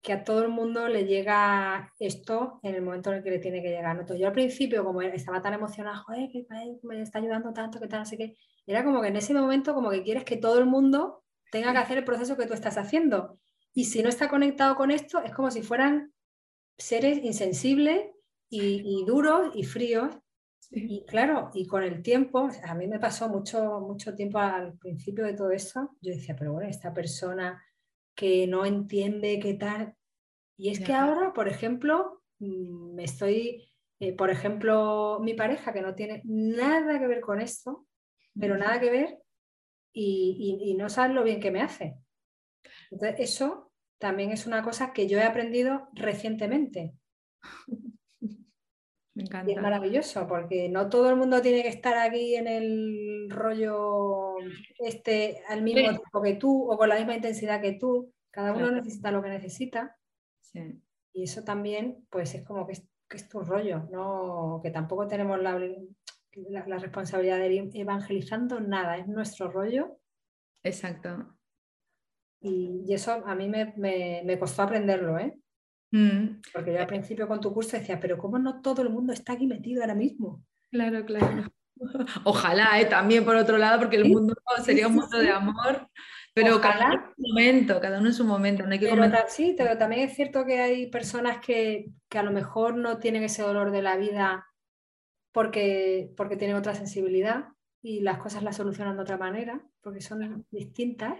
que 0.02 0.12
a 0.12 0.24
todo 0.24 0.42
el 0.42 0.50
mundo 0.50 0.88
le 0.88 1.06
llega 1.06 1.90
esto 1.98 2.60
en 2.62 2.74
el 2.74 2.82
momento 2.82 3.10
en 3.10 3.16
el 3.16 3.24
que 3.24 3.30
le 3.30 3.38
tiene 3.38 3.62
que 3.62 3.70
llegar. 3.70 3.96
Entonces 3.96 4.20
yo 4.20 4.26
al 4.26 4.34
principio, 4.34 4.84
como 4.84 5.00
estaba 5.00 5.40
tan 5.40 5.54
emocionada, 5.54 5.96
joder, 5.96 6.28
que 6.30 6.46
me 6.82 7.00
está 7.00 7.18
ayudando 7.18 7.54
tanto, 7.54 7.80
que 7.80 7.88
tal, 7.88 8.00
no 8.00 8.04
sé 8.04 8.18
qué, 8.18 8.36
era 8.66 8.84
como 8.84 9.00
que 9.00 9.08
en 9.08 9.16
ese 9.16 9.32
momento 9.32 9.72
como 9.72 9.88
que 9.88 10.02
quieres 10.02 10.24
que 10.24 10.36
todo 10.36 10.58
el 10.58 10.66
mundo 10.66 11.24
tenga 11.50 11.72
que 11.72 11.78
hacer 11.78 11.96
el 11.96 12.04
proceso 12.04 12.36
que 12.36 12.44
tú 12.44 12.52
estás 12.52 12.76
haciendo. 12.76 13.38
Y 13.72 13.86
si 13.86 14.02
no 14.02 14.10
está 14.10 14.28
conectado 14.28 14.76
con 14.76 14.90
esto, 14.90 15.22
es 15.22 15.32
como 15.32 15.50
si 15.50 15.62
fueran 15.62 16.12
seres 16.76 17.24
insensibles 17.24 18.10
y, 18.50 19.02
duros 19.06 19.50
y 19.54 19.64
fríos. 19.64 20.14
Y 20.70 21.04
claro, 21.06 21.50
y 21.54 21.66
con 21.66 21.82
el 21.82 22.02
tiempo, 22.02 22.48
a 22.64 22.74
mí 22.74 22.86
me 22.86 22.98
pasó 22.98 23.28
mucho, 23.28 23.80
mucho 23.80 24.14
tiempo 24.14 24.38
al 24.38 24.76
principio 24.78 25.24
de 25.24 25.34
todo 25.34 25.50
eso, 25.50 25.96
yo 26.00 26.12
decía, 26.12 26.34
pero 26.36 26.52
bueno, 26.52 26.68
esta 26.68 26.92
persona 26.92 27.62
que 28.14 28.46
no 28.46 28.64
entiende 28.64 29.38
qué 29.38 29.54
tal. 29.54 29.94
Y 30.56 30.70
es 30.70 30.80
que 30.80 30.92
ahora, 30.92 31.32
por 31.32 31.48
ejemplo, 31.48 32.22
mm, 32.38 32.94
me 32.94 33.04
estoy, 33.04 33.68
eh, 34.00 34.12
por 34.14 34.30
ejemplo, 34.30 35.20
mi 35.22 35.34
pareja 35.34 35.72
que 35.72 35.82
no 35.82 35.94
tiene 35.94 36.22
nada 36.24 36.98
que 36.98 37.06
ver 37.06 37.20
con 37.20 37.40
esto, 37.40 37.86
pero 38.38 38.56
nada 38.58 38.80
que 38.80 38.90
ver, 38.90 39.18
y, 39.92 40.58
y, 40.62 40.70
y 40.70 40.74
no 40.74 40.88
sabe 40.88 41.14
lo 41.14 41.22
bien 41.24 41.40
que 41.40 41.50
me 41.50 41.62
hace. 41.62 41.96
Entonces, 42.90 43.16
eso 43.20 43.72
también 43.98 44.30
es 44.30 44.46
una 44.46 44.62
cosa 44.62 44.92
que 44.92 45.06
yo 45.06 45.18
he 45.18 45.22
aprendido 45.22 45.88
recientemente. 45.94 46.94
Y 49.16 49.52
es 49.52 49.62
maravilloso 49.62 50.26
porque 50.26 50.68
no 50.68 50.90
todo 50.90 51.08
el 51.08 51.16
mundo 51.16 51.40
tiene 51.40 51.62
que 51.62 51.70
estar 51.70 51.96
aquí 51.96 52.34
en 52.34 52.46
el 52.46 53.30
rollo 53.30 54.36
este 54.78 55.42
al 55.48 55.62
mismo 55.62 55.88
tiempo 55.88 56.22
que 56.22 56.34
tú 56.34 56.70
o 56.70 56.76
con 56.76 56.90
la 56.90 56.96
misma 56.96 57.14
intensidad 57.14 57.62
que 57.62 57.72
tú. 57.72 58.12
Cada 58.30 58.52
uno 58.52 58.70
necesita 58.70 59.10
lo 59.10 59.22
que 59.22 59.30
necesita. 59.30 59.96
Y 61.14 61.22
eso 61.22 61.44
también, 61.44 62.06
pues 62.10 62.34
es 62.34 62.44
como 62.44 62.66
que 62.66 62.74
es, 62.74 63.28
tu 63.30 63.40
rollo, 63.40 63.88
¿no? 63.90 64.60
que 64.62 64.70
tampoco 64.70 65.06
tenemos 65.06 65.40
la, 65.40 65.58
la, 66.34 66.78
responsabilidad 66.78 67.38
de 67.38 67.54
ir 67.54 67.70
evangelizando 67.72 68.60
nada, 68.60 68.98
es 68.98 69.06
nuestro 69.06 69.50
rollo. 69.50 69.98
Exacto. 70.62 71.34
Y, 72.40 72.92
eso 72.92 73.22
a 73.24 73.34
mí 73.34 73.48
me, 73.48 73.72
me, 73.78 74.22
me 74.26 74.38
costó 74.38 74.62
aprenderlo, 74.62 75.18
¿eh? 75.18 75.38
Mm. 75.90 76.40
Porque 76.52 76.72
yo 76.72 76.80
al 76.80 76.86
principio 76.86 77.28
con 77.28 77.40
tu 77.40 77.52
curso 77.52 77.76
decía, 77.76 78.00
pero 78.00 78.18
¿cómo 78.18 78.38
no 78.38 78.60
todo 78.60 78.82
el 78.82 78.90
mundo 78.90 79.12
está 79.12 79.34
aquí 79.34 79.46
metido 79.46 79.82
ahora 79.82 79.94
mismo? 79.94 80.44
Claro, 80.70 81.04
claro. 81.04 81.48
Ojalá, 82.24 82.80
¿eh? 82.80 82.86
también 82.86 83.24
por 83.24 83.36
otro 83.36 83.58
lado, 83.58 83.78
porque 83.78 83.96
el 83.96 84.06
mundo 84.06 84.34
sería 84.64 84.88
un 84.88 84.94
mundo 84.94 85.18
de 85.18 85.30
amor 85.30 85.88
Pero 86.32 86.60
cada 86.60 86.86
uno 86.86 86.94
en 86.94 87.14
su 87.14 87.22
momento, 87.28 87.80
cada 87.80 87.98
uno 87.98 88.08
en 88.08 88.14
su 88.14 88.24
momento. 88.24 88.64
No 88.64 88.72
hay 88.72 88.78
que 88.78 88.88
pero, 88.88 89.12
sí, 89.28 89.54
pero 89.56 89.76
también 89.76 90.08
es 90.08 90.14
cierto 90.14 90.44
que 90.44 90.60
hay 90.60 90.90
personas 90.90 91.38
que, 91.38 91.86
que, 92.08 92.18
a 92.18 92.22
lo 92.22 92.32
mejor 92.32 92.76
no 92.76 92.98
tienen 92.98 93.22
ese 93.24 93.42
dolor 93.42 93.70
de 93.70 93.82
la 93.82 93.96
vida 93.96 94.46
porque, 95.32 96.12
porque 96.16 96.36
tienen 96.36 96.56
otra 96.56 96.74
sensibilidad 96.74 97.48
y 97.82 98.00
las 98.00 98.18
cosas 98.18 98.42
las 98.42 98.56
solucionan 98.56 98.96
de 98.96 99.02
otra 99.02 99.18
manera, 99.18 99.60
porque 99.80 100.00
son 100.00 100.46
distintas. 100.50 101.18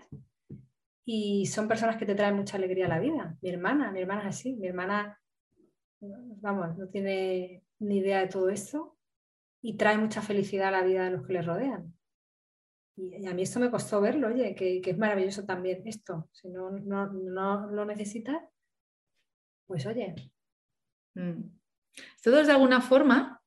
Y 1.09 1.47
son 1.47 1.69
personas 1.69 1.97
que 1.97 2.05
te 2.05 2.17
traen 2.17 2.35
mucha 2.35 2.57
alegría 2.57 2.87
a 2.87 2.89
la 2.89 2.99
vida. 2.99 3.39
Mi 3.41 3.51
hermana, 3.51 3.93
mi 3.93 4.01
hermana 4.01 4.23
es 4.23 4.27
así. 4.27 4.57
Mi 4.57 4.67
hermana, 4.67 5.19
vamos, 6.01 6.77
no 6.77 6.89
tiene 6.89 7.63
ni 7.79 7.99
idea 7.99 8.21
de 8.21 8.27
todo 8.27 8.51
esto 8.51 8.97
y 9.63 9.77
trae 9.77 9.99
mucha 9.99 10.21
felicidad 10.21 10.69
a 10.69 10.81
la 10.81 10.83
vida 10.83 11.05
de 11.05 11.11
los 11.11 11.27
que 11.27 11.33
le 11.33 11.43
rodean. 11.43 11.95
Y, 12.97 13.27
a 13.27 13.35
mí 13.35 13.43
esto 13.43 13.61
me 13.61 13.71
costó 13.71 14.01
verlo, 14.01 14.29
oye, 14.29 14.55
que, 14.55 14.81
es 14.85 14.99
maravilloso 14.99 15.45
también 15.45 15.83
esto. 15.87 16.29
Si 16.33 16.49
no, 16.49 16.71
no, 16.71 17.71
lo 17.71 17.85
necesitas, 17.85 18.43
pues 19.67 19.87
oye. 19.87 20.15
Mm. 21.15 21.51
Todos 22.23 22.47
de 22.47 22.53
alguna 22.53 22.81
forma 22.81 23.43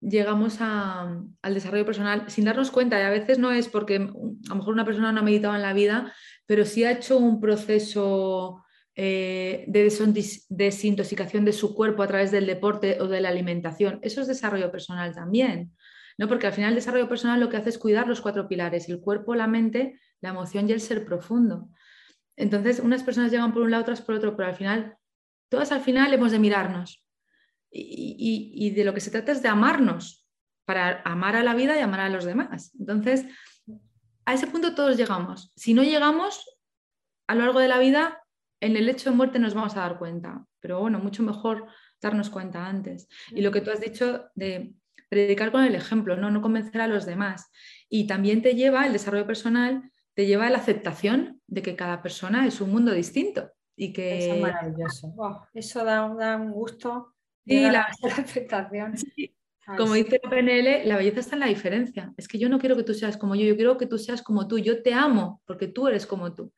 llegamos 0.00 0.58
al 0.60 1.54
desarrollo 1.54 1.86
personal 1.86 2.28
sin 2.28 2.44
darnos 2.44 2.70
cuenta 2.70 3.00
y 3.00 3.02
a 3.02 3.10
veces 3.10 3.38
no 3.38 3.50
es 3.50 3.68
porque 3.68 3.96
a 3.96 3.98
lo 3.98 4.54
mejor 4.54 4.74
una 4.74 4.84
persona 4.84 5.10
no 5.10 5.20
ha 5.20 5.24
meditado 5.24 5.54
en 5.54 5.62
la 5.62 5.72
vida, 5.72 6.12
pero 6.46 6.64
sí 6.64 6.84
ha 6.84 6.92
hecho 6.92 7.18
un 7.18 7.40
proceso 7.40 8.64
eh, 8.94 9.64
de 9.66 9.90
desintoxicación 10.48 11.44
de 11.44 11.52
su 11.52 11.74
cuerpo 11.74 12.02
a 12.02 12.06
través 12.06 12.30
del 12.30 12.46
deporte 12.46 13.00
o 13.00 13.08
de 13.08 13.20
la 13.20 13.28
alimentación. 13.28 13.98
Eso 14.02 14.20
es 14.20 14.26
desarrollo 14.26 14.70
personal 14.70 15.14
también. 15.14 15.72
¿no? 16.18 16.28
Porque 16.28 16.46
al 16.46 16.52
final 16.52 16.70
el 16.70 16.76
desarrollo 16.76 17.08
personal 17.08 17.40
lo 17.40 17.48
que 17.48 17.56
hace 17.56 17.70
es 17.70 17.78
cuidar 17.78 18.08
los 18.08 18.20
cuatro 18.20 18.48
pilares, 18.48 18.88
el 18.88 19.00
cuerpo, 19.00 19.34
la 19.34 19.46
mente, 19.46 20.00
la 20.20 20.30
emoción 20.30 20.68
y 20.68 20.72
el 20.72 20.80
ser 20.80 21.04
profundo. 21.04 21.68
Entonces, 22.36 22.80
unas 22.80 23.02
personas 23.02 23.30
llegan 23.30 23.52
por 23.52 23.62
un 23.62 23.70
lado, 23.70 23.82
otras 23.82 24.02
por 24.02 24.14
otro, 24.14 24.36
pero 24.36 24.48
al 24.48 24.54
final, 24.54 24.96
todas 25.48 25.72
al 25.72 25.80
final 25.80 26.12
hemos 26.12 26.32
de 26.32 26.38
mirarnos. 26.38 27.02
Y, 27.70 28.70
de 28.70 28.84
lo 28.84 28.94
que 28.94 29.00
se 29.00 29.10
trata 29.10 29.32
es 29.32 29.42
de 29.42 29.48
amarnos, 29.48 30.26
para 30.64 31.02
amar 31.04 31.36
a 31.36 31.44
la 31.44 31.54
vida 31.54 31.76
y 31.76 31.80
amar 31.80 32.00
a 32.00 32.08
los 32.08 32.24
demás. 32.24 32.72
Entonces, 32.78 33.26
a 34.26 34.34
ese 34.34 34.48
punto 34.48 34.74
todos 34.74 34.96
llegamos. 34.96 35.52
Si 35.56 35.72
no 35.72 35.82
llegamos, 35.82 36.44
a 37.28 37.34
lo 37.34 37.44
largo 37.44 37.60
de 37.60 37.68
la 37.68 37.78
vida, 37.78 38.22
en 38.60 38.76
el 38.76 38.88
hecho 38.88 39.10
de 39.10 39.16
muerte 39.16 39.38
nos 39.38 39.54
vamos 39.54 39.76
a 39.76 39.80
dar 39.80 39.98
cuenta. 39.98 40.44
Pero 40.60 40.80
bueno, 40.80 40.98
mucho 40.98 41.22
mejor 41.22 41.66
darnos 42.02 42.28
cuenta 42.28 42.66
antes. 42.66 43.08
Y 43.30 43.40
lo 43.40 43.52
que 43.52 43.60
tú 43.60 43.70
has 43.70 43.80
dicho 43.80 44.26
de 44.34 44.74
predicar 45.08 45.52
con 45.52 45.62
el 45.62 45.74
ejemplo, 45.74 46.16
¿no? 46.16 46.30
no 46.30 46.42
convencer 46.42 46.80
a 46.80 46.88
los 46.88 47.06
demás. 47.06 47.50
Y 47.88 48.06
también 48.06 48.42
te 48.42 48.54
lleva, 48.54 48.86
el 48.86 48.92
desarrollo 48.92 49.26
personal, 49.26 49.90
te 50.14 50.26
lleva 50.26 50.48
a 50.48 50.50
la 50.50 50.58
aceptación 50.58 51.40
de 51.46 51.62
que 51.62 51.76
cada 51.76 52.02
persona 52.02 52.46
es 52.46 52.60
un 52.60 52.72
mundo 52.72 52.92
distinto. 52.92 53.52
Y 53.76 53.92
que... 53.92 54.18
Eso 54.18 54.34
es 54.34 54.40
maravilloso. 54.40 55.48
eso 55.54 55.84
da, 55.84 56.36
un 56.36 56.50
gusto. 56.50 57.14
Sí, 57.46 57.60
la... 57.60 57.82
aceptación. 58.18 58.94
Como 59.76 59.94
dice 59.94 60.20
PNL, 60.20 60.86
la 60.86 60.96
belleza 60.96 61.20
está 61.20 61.34
en 61.34 61.40
la 61.40 61.46
diferencia. 61.46 62.14
Es 62.16 62.28
que 62.28 62.38
yo 62.38 62.48
no 62.48 62.60
quiero 62.60 62.76
que 62.76 62.84
tú 62.84 62.94
seas 62.94 63.16
como 63.16 63.34
yo, 63.34 63.44
yo 63.44 63.56
quiero 63.56 63.76
que 63.76 63.86
tú 63.86 63.98
seas 63.98 64.22
como 64.22 64.46
tú. 64.46 64.58
Yo 64.58 64.82
te 64.82 64.94
amo 64.94 65.42
porque 65.44 65.66
tú 65.66 65.88
eres 65.88 66.06
como 66.06 66.32
tú. 66.34 66.52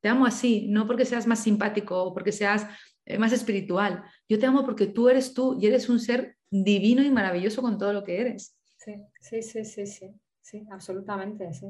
Te 0.00 0.08
amo 0.08 0.24
así, 0.24 0.66
no 0.68 0.86
porque 0.86 1.04
seas 1.04 1.26
más 1.26 1.42
simpático 1.42 2.02
o 2.02 2.14
porque 2.14 2.32
seas 2.32 2.66
eh, 3.04 3.18
más 3.18 3.32
espiritual. 3.32 4.02
Yo 4.26 4.38
te 4.38 4.46
amo 4.46 4.64
porque 4.64 4.86
tú 4.86 5.10
eres 5.10 5.34
tú 5.34 5.58
y 5.60 5.66
eres 5.66 5.90
un 5.90 6.00
ser 6.00 6.38
divino 6.48 7.02
y 7.02 7.10
maravilloso 7.10 7.60
con 7.60 7.76
todo 7.76 7.92
lo 7.92 8.04
que 8.04 8.20
eres. 8.20 8.56
Sí, 8.78 8.94
sí, 9.20 9.42
sí, 9.42 9.64
sí, 9.64 9.86
sí, 9.86 10.10
sí 10.40 10.66
absolutamente, 10.70 11.52
sí. 11.52 11.66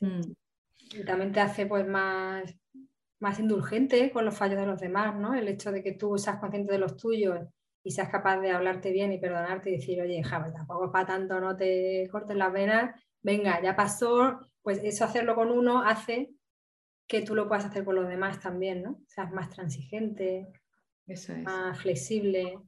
Mm. 0.00 0.34
Y 0.92 1.04
también 1.04 1.32
te 1.32 1.40
hace 1.40 1.64
pues 1.64 1.86
más, 1.86 2.54
más 3.20 3.38
indulgente 3.38 4.10
con 4.10 4.26
los 4.26 4.36
fallos 4.36 4.60
de 4.60 4.66
los 4.66 4.80
demás, 4.80 5.18
¿no? 5.18 5.32
El 5.34 5.48
hecho 5.48 5.72
de 5.72 5.82
que 5.82 5.92
tú 5.92 6.18
seas 6.18 6.38
consciente 6.38 6.72
de 6.72 6.78
los 6.78 6.96
tuyos 6.98 7.48
y 7.82 7.90
seas 7.90 8.08
capaz 8.08 8.38
de 8.40 8.50
hablarte 8.50 8.92
bien 8.92 9.12
y 9.12 9.18
perdonarte 9.18 9.70
y 9.70 9.76
decir, 9.76 10.00
oye, 10.00 10.22
Javi, 10.22 10.52
tampoco 10.52 10.86
es 10.86 10.90
para 10.90 11.06
tanto, 11.06 11.40
no 11.40 11.56
te 11.56 12.08
cortes 12.10 12.36
las 12.36 12.52
venas, 12.52 12.94
venga, 13.22 13.60
ya 13.62 13.74
pasó, 13.74 14.40
pues 14.62 14.82
eso 14.84 15.04
hacerlo 15.04 15.34
con 15.34 15.50
uno 15.50 15.82
hace 15.82 16.30
que 17.06 17.22
tú 17.22 17.34
lo 17.34 17.48
puedas 17.48 17.64
hacer 17.64 17.84
con 17.84 17.96
los 17.96 18.08
demás 18.08 18.40
también, 18.40 18.82
¿no? 18.82 19.02
Seas 19.08 19.32
más 19.32 19.50
transigente, 19.50 20.46
más 21.42 21.78
flexible. 21.80 22.58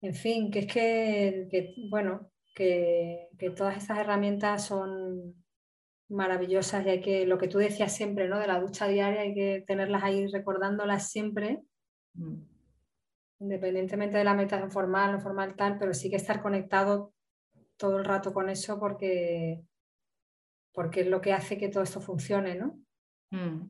En 0.00 0.14
fin, 0.14 0.50
que 0.50 0.60
es 0.60 0.66
que, 0.66 1.74
bueno, 1.90 2.30
que, 2.54 3.28
todas 3.54 3.76
estas 3.76 3.98
herramientas 3.98 4.66
son 4.66 5.34
maravillosas 6.08 6.86
y 6.86 6.90
hay 6.90 7.00
que, 7.02 7.26
lo 7.26 7.36
que 7.36 7.48
tú 7.48 7.58
decías 7.58 7.94
siempre, 7.94 8.28
¿no? 8.28 8.38
De 8.38 8.46
la 8.46 8.60
ducha 8.60 8.88
diaria, 8.88 9.22
hay 9.22 9.34
que 9.34 9.64
tenerlas 9.66 10.02
ahí 10.02 10.26
recordándolas 10.26 11.10
siempre, 11.10 11.60
mm. 12.14 12.53
Independientemente 13.38 14.18
de 14.18 14.24
la 14.24 14.34
meditación 14.34 14.70
formal, 14.70 15.12
no 15.12 15.20
formal 15.20 15.54
tal, 15.56 15.78
pero 15.78 15.94
sí 15.94 16.10
que 16.10 16.16
estar 16.16 16.42
conectado 16.42 17.12
todo 17.76 17.98
el 17.98 18.04
rato 18.04 18.32
con 18.32 18.48
eso 18.48 18.78
porque, 18.78 19.62
porque 20.72 21.00
es 21.02 21.06
lo 21.08 21.20
que 21.20 21.32
hace 21.32 21.58
que 21.58 21.68
todo 21.68 21.82
esto 21.82 22.00
funcione, 22.00 22.54
¿no? 22.54 22.78
Mm. 23.30 23.68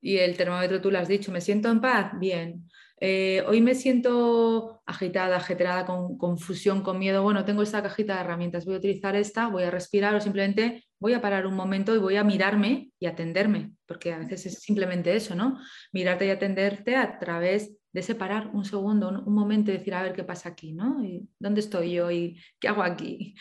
Y 0.00 0.18
el 0.18 0.36
termómetro 0.36 0.80
tú 0.80 0.90
lo 0.90 0.98
has 0.98 1.08
dicho, 1.08 1.32
¿me 1.32 1.40
siento 1.40 1.68
en 1.68 1.80
paz? 1.80 2.12
Bien. 2.18 2.68
Eh, 2.98 3.42
hoy 3.46 3.60
me 3.60 3.74
siento 3.74 4.82
agitada, 4.86 5.36
ajeterada, 5.36 5.84
con 5.84 6.16
confusión, 6.16 6.82
con 6.82 6.98
miedo. 6.98 7.22
Bueno, 7.22 7.44
tengo 7.44 7.62
esta 7.62 7.82
cajita 7.82 8.14
de 8.14 8.20
herramientas, 8.20 8.64
voy 8.64 8.76
a 8.76 8.78
utilizar 8.78 9.16
esta, 9.16 9.48
voy 9.48 9.64
a 9.64 9.70
respirar 9.70 10.14
o 10.14 10.20
simplemente 10.20 10.84
voy 10.98 11.12
a 11.12 11.20
parar 11.20 11.46
un 11.46 11.54
momento 11.54 11.94
y 11.94 11.98
voy 11.98 12.16
a 12.16 12.24
mirarme 12.24 12.90
y 12.98 13.06
atenderme, 13.06 13.72
porque 13.84 14.12
a 14.12 14.18
veces 14.18 14.46
es 14.46 14.60
simplemente 14.60 15.14
eso, 15.14 15.34
¿no? 15.34 15.58
Mirarte 15.92 16.26
y 16.26 16.30
atenderte 16.30 16.96
a 16.96 17.18
través 17.18 17.76
de 17.96 18.02
separar 18.02 18.50
un 18.52 18.66
segundo, 18.66 19.08
un, 19.08 19.34
momento 19.34 19.70
y 19.70 19.78
decir, 19.78 19.94
a 19.94 20.02
ver 20.02 20.12
qué 20.12 20.22
pasa 20.22 20.50
aquí, 20.50 20.74
¿no? 20.74 21.02
¿Y 21.02 21.26
¿Dónde 21.38 21.60
estoy 21.60 21.94
yo 21.94 22.10
y 22.10 22.38
qué 22.60 22.68
hago 22.68 22.82
aquí? 22.82 23.34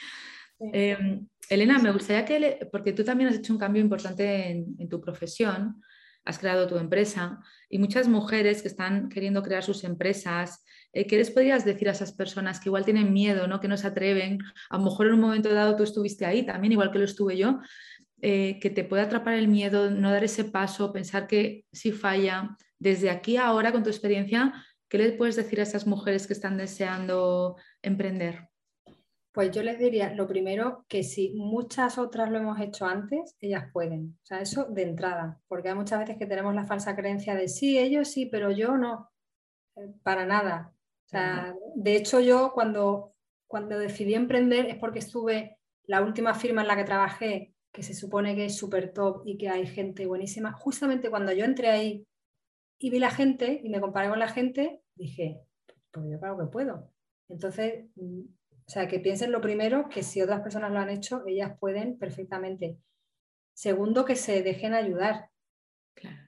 Em, 0.71 1.27
Elena, 1.49 1.77
me 1.77 1.91
gustaría 1.91 2.23
que, 2.23 2.69
porque 2.71 2.93
tú 2.93 3.03
también 3.03 3.29
has 3.29 3.35
hecho 3.35 3.51
un 3.51 3.59
cambio 3.59 3.81
importante 3.81 4.51
en 4.51 4.87
tu 4.87 5.01
profesión, 5.01 5.81
has 6.23 6.39
creado 6.39 6.67
tu 6.67 6.77
empresa 6.77 7.37
y 7.69 7.79
muchas 7.79 8.07
mujeres 8.07 8.61
que 8.61 8.69
están 8.69 9.09
queriendo 9.09 9.43
crear 9.43 9.61
sus 9.61 9.83
empresas, 9.83 10.63
eh, 10.93 11.05
¿qué 11.05 11.17
les 11.17 11.31
podrías 11.31 11.65
decir 11.65 11.89
a 11.89 11.91
esas 11.91 12.13
personas 12.13 12.61
que 12.61 12.69
igual 12.69 12.85
tienen 12.85 13.11
miedo, 13.11 13.47
¿no? 13.47 13.59
que 13.59 13.67
no 13.67 13.75
se 13.75 13.87
atreven? 13.87 14.39
A 14.69 14.77
lo 14.77 14.85
mejor 14.85 15.07
en 15.07 15.15
un 15.15 15.19
momento 15.19 15.53
dado 15.53 15.75
tú 15.75 15.83
estuviste 15.83 16.25
ahí 16.25 16.45
también, 16.45 16.71
igual 16.71 16.91
que 16.91 16.99
lo 16.99 17.03
estuve 17.03 17.35
yo, 17.35 17.59
eh, 18.21 18.57
que 18.61 18.69
te 18.69 18.85
puede 18.85 19.03
atrapar 19.03 19.33
el 19.33 19.49
miedo, 19.49 19.91
no 19.91 20.11
dar 20.11 20.23
ese 20.23 20.45
paso, 20.45 20.93
pensar 20.93 21.27
que 21.27 21.65
si 21.73 21.91
falla, 21.91 22.55
desde 22.85 23.09
aquí 23.09 23.35
ahora 23.35 23.71
con 23.71 23.81
tu 23.81 23.89
experiencia, 23.89 24.53
¿qué 24.87 24.99
les 24.99 25.13
puedes 25.13 25.35
decir 25.35 25.59
a 25.59 25.63
esas 25.63 25.87
mujeres 25.87 26.27
que 26.27 26.33
están 26.33 26.55
deseando 26.55 27.57
emprender? 27.81 28.47
Pues 29.31 29.49
yo 29.49 29.63
les 29.63 29.79
diría, 29.79 30.13
lo 30.13 30.27
primero, 30.27 30.85
que 30.87 31.01
si 31.01 31.33
muchas 31.33 31.97
otras 31.97 32.29
lo 32.29 32.37
hemos 32.37 32.59
hecho 32.61 32.85
antes, 32.85 33.35
ellas 33.41 33.65
pueden. 33.73 34.19
O 34.21 34.25
sea, 34.25 34.39
eso 34.39 34.65
de 34.65 34.83
entrada, 34.83 35.41
porque 35.47 35.69
hay 35.69 35.75
muchas 35.75 35.99
veces 35.99 36.17
que 36.17 36.27
tenemos 36.27 36.53
la 36.53 36.65
falsa 36.65 36.95
creencia 36.95 37.33
de 37.33 37.47
sí, 37.47 37.79
ellos 37.79 38.07
sí, 38.07 38.27
pero 38.27 38.51
yo 38.51 38.77
no, 38.77 39.09
eh, 39.77 39.91
para 40.03 40.27
nada. 40.27 40.71
O 41.07 41.09
sea, 41.09 41.55
de 41.75 41.95
hecho 41.95 42.19
yo 42.19 42.51
cuando, 42.53 43.15
cuando 43.47 43.79
decidí 43.79 44.13
emprender 44.13 44.67
es 44.67 44.77
porque 44.77 44.99
estuve, 44.99 45.57
la 45.87 46.03
última 46.03 46.35
firma 46.35 46.61
en 46.61 46.67
la 46.67 46.75
que 46.75 46.83
trabajé, 46.83 47.53
que 47.71 47.81
se 47.81 47.95
supone 47.95 48.35
que 48.35 48.45
es 48.45 48.55
súper 48.55 48.93
top 48.93 49.23
y 49.25 49.37
que 49.37 49.49
hay 49.49 49.65
gente 49.65 50.05
buenísima, 50.05 50.51
justamente 50.53 51.09
cuando 51.09 51.31
yo 51.31 51.45
entré 51.45 51.69
ahí 51.69 52.07
y 52.77 52.89
vi 52.89 52.99
la 52.99 53.11
gente 53.11 53.61
y 53.63 53.69
me 53.69 53.81
comparé 53.81 54.09
con 54.09 54.19
la 54.19 54.27
gente, 54.27 54.81
dije, 54.95 55.41
pues 55.91 56.05
yo 56.09 56.19
claro 56.19 56.37
que 56.37 56.51
puedo. 56.51 56.91
Entonces, 57.29 57.85
o 57.97 58.69
sea, 58.69 58.87
que 58.87 58.99
piensen 58.99 59.31
lo 59.31 59.41
primero, 59.41 59.89
que 59.89 60.03
si 60.03 60.21
otras 60.21 60.41
personas 60.41 60.71
lo 60.71 60.79
han 60.79 60.89
hecho, 60.89 61.23
ellas 61.25 61.57
pueden 61.59 61.97
perfectamente. 61.97 62.77
Segundo, 63.53 64.05
que 64.05 64.15
se 64.15 64.43
dejen 64.43 64.73
ayudar, 64.73 65.29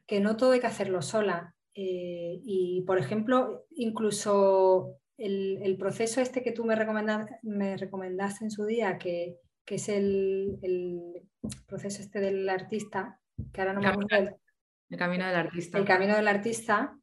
que 0.05 0.19
no 0.19 0.37
todo 0.37 0.51
hay 0.51 0.59
que 0.59 0.67
hacerlo 0.67 1.01
sola. 1.01 1.55
Eh, 1.75 2.39
y, 2.43 2.83
por 2.87 2.97
ejemplo, 2.97 3.65
incluso 3.71 4.97
el, 5.17 5.75
proceso 5.77 6.21
este 6.21 6.41
que 6.41 6.51
tú 6.51 6.63
me, 6.63 6.75
me 7.43 7.77
recomendaste 7.77 8.45
en 8.45 8.51
su 8.51 8.65
día, 8.65 8.97
que, 8.97 9.37
es 9.65 9.89
el, 9.89 10.57
proceso 11.67 12.01
este 12.01 12.19
del 12.19 12.47
artista, 12.49 13.19
que 13.51 13.61
ahora 13.61 13.73
no 13.73 13.81
me 13.81 13.87
acuerdo. 13.87 14.39
El, 14.89 14.97
camino 14.97 15.25
del 15.27 15.35
artista. 15.35 15.77
El 15.77 15.85
camino 15.85 16.15
del 16.15 16.27
artista, 16.27 16.97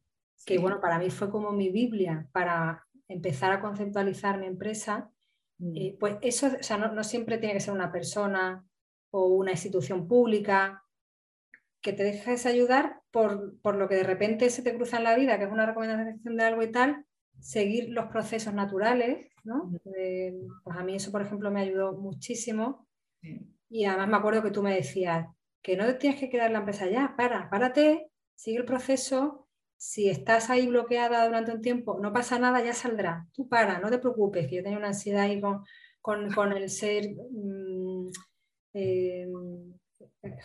que 0.45 0.57
bueno, 0.57 0.79
para 0.81 0.99
mí 0.99 1.09
fue 1.09 1.29
como 1.29 1.51
mi 1.51 1.69
Biblia 1.69 2.27
para 2.31 2.85
empezar 3.07 3.51
a 3.51 3.61
conceptualizar 3.61 4.39
mi 4.39 4.47
empresa 4.47 5.11
Mm. 5.57 5.75
Eh, 5.75 5.97
pues 5.99 6.17
eso, 6.21 6.47
o 6.47 6.63
sea, 6.63 6.77
no, 6.77 7.03
siempre 7.03 7.37
tiene 7.37 7.53
que 7.53 7.59
ser 7.59 7.73
una 7.73 7.91
persona 7.91 8.65
o 9.11 9.27
una 9.27 9.51
institución 9.51 10.07
pública 10.07 10.83
que 11.81 11.93
te 11.93 12.03
dejes 12.03 12.45
ayudar 12.45 13.01
por, 13.11 13.59
lo 13.63 13.87
que 13.87 13.95
de 13.95 14.03
repente 14.03 14.49
se 14.49 14.63
te 14.63 14.75
cruza 14.75 14.97
en 14.97 15.03
la 15.03 15.15
vida, 15.15 15.37
que 15.37 15.45
es 15.45 15.51
una 15.51 15.67
recomendación 15.67 16.35
de 16.35 16.43
algo 16.43 16.63
y 16.63 16.71
tal, 16.71 17.05
seguir 17.39 17.89
los 17.89 18.07
procesos 18.07 18.53
naturales, 18.53 19.29
¿no? 19.43 19.71
Eh, 19.97 20.33
pues 20.63 20.77
a 20.77 20.83
mí 20.83 20.95
eso, 20.95 21.11
por 21.11 21.21
ejemplo, 21.21 21.51
me 21.51 21.61
ayudó 21.61 21.93
muchísimo. 21.93 22.87
Y 23.69 23.85
además 23.85 24.09
me 24.09 24.17
acuerdo 24.17 24.41
que 24.41 24.51
tú 24.51 24.63
me 24.63 24.73
decías, 24.73 25.27
que 25.65 25.75
no 25.75 25.87
te 25.87 25.95
tienes 25.95 26.19
que 26.19 26.29
quedar 26.29 26.45
en 26.45 26.53
la 26.53 26.59
empresa 26.59 26.87
ya, 26.87 27.15
para, 27.17 27.49
párate, 27.49 28.11
sigue 28.35 28.59
el 28.59 28.65
proceso. 28.65 29.47
Si 29.75 30.09
estás 30.09 30.51
ahí 30.51 30.67
bloqueada 30.67 31.25
durante 31.25 31.51
un 31.53 31.61
tiempo, 31.63 31.97
no 31.99 32.13
pasa 32.13 32.37
nada, 32.37 32.63
ya 32.63 32.75
saldrá. 32.75 33.27
Tú 33.33 33.49
para, 33.49 33.79
no 33.79 33.89
te 33.89 33.97
preocupes, 33.97 34.47
que 34.47 34.57
yo 34.57 34.63
tengo 34.63 34.77
una 34.77 34.89
ansiedad 34.89 35.23
ahí 35.23 35.41
con, 36.01 36.53
el 36.53 36.69
ser... 36.69 37.15
Mm, 37.31 38.09
eh, 38.75 39.27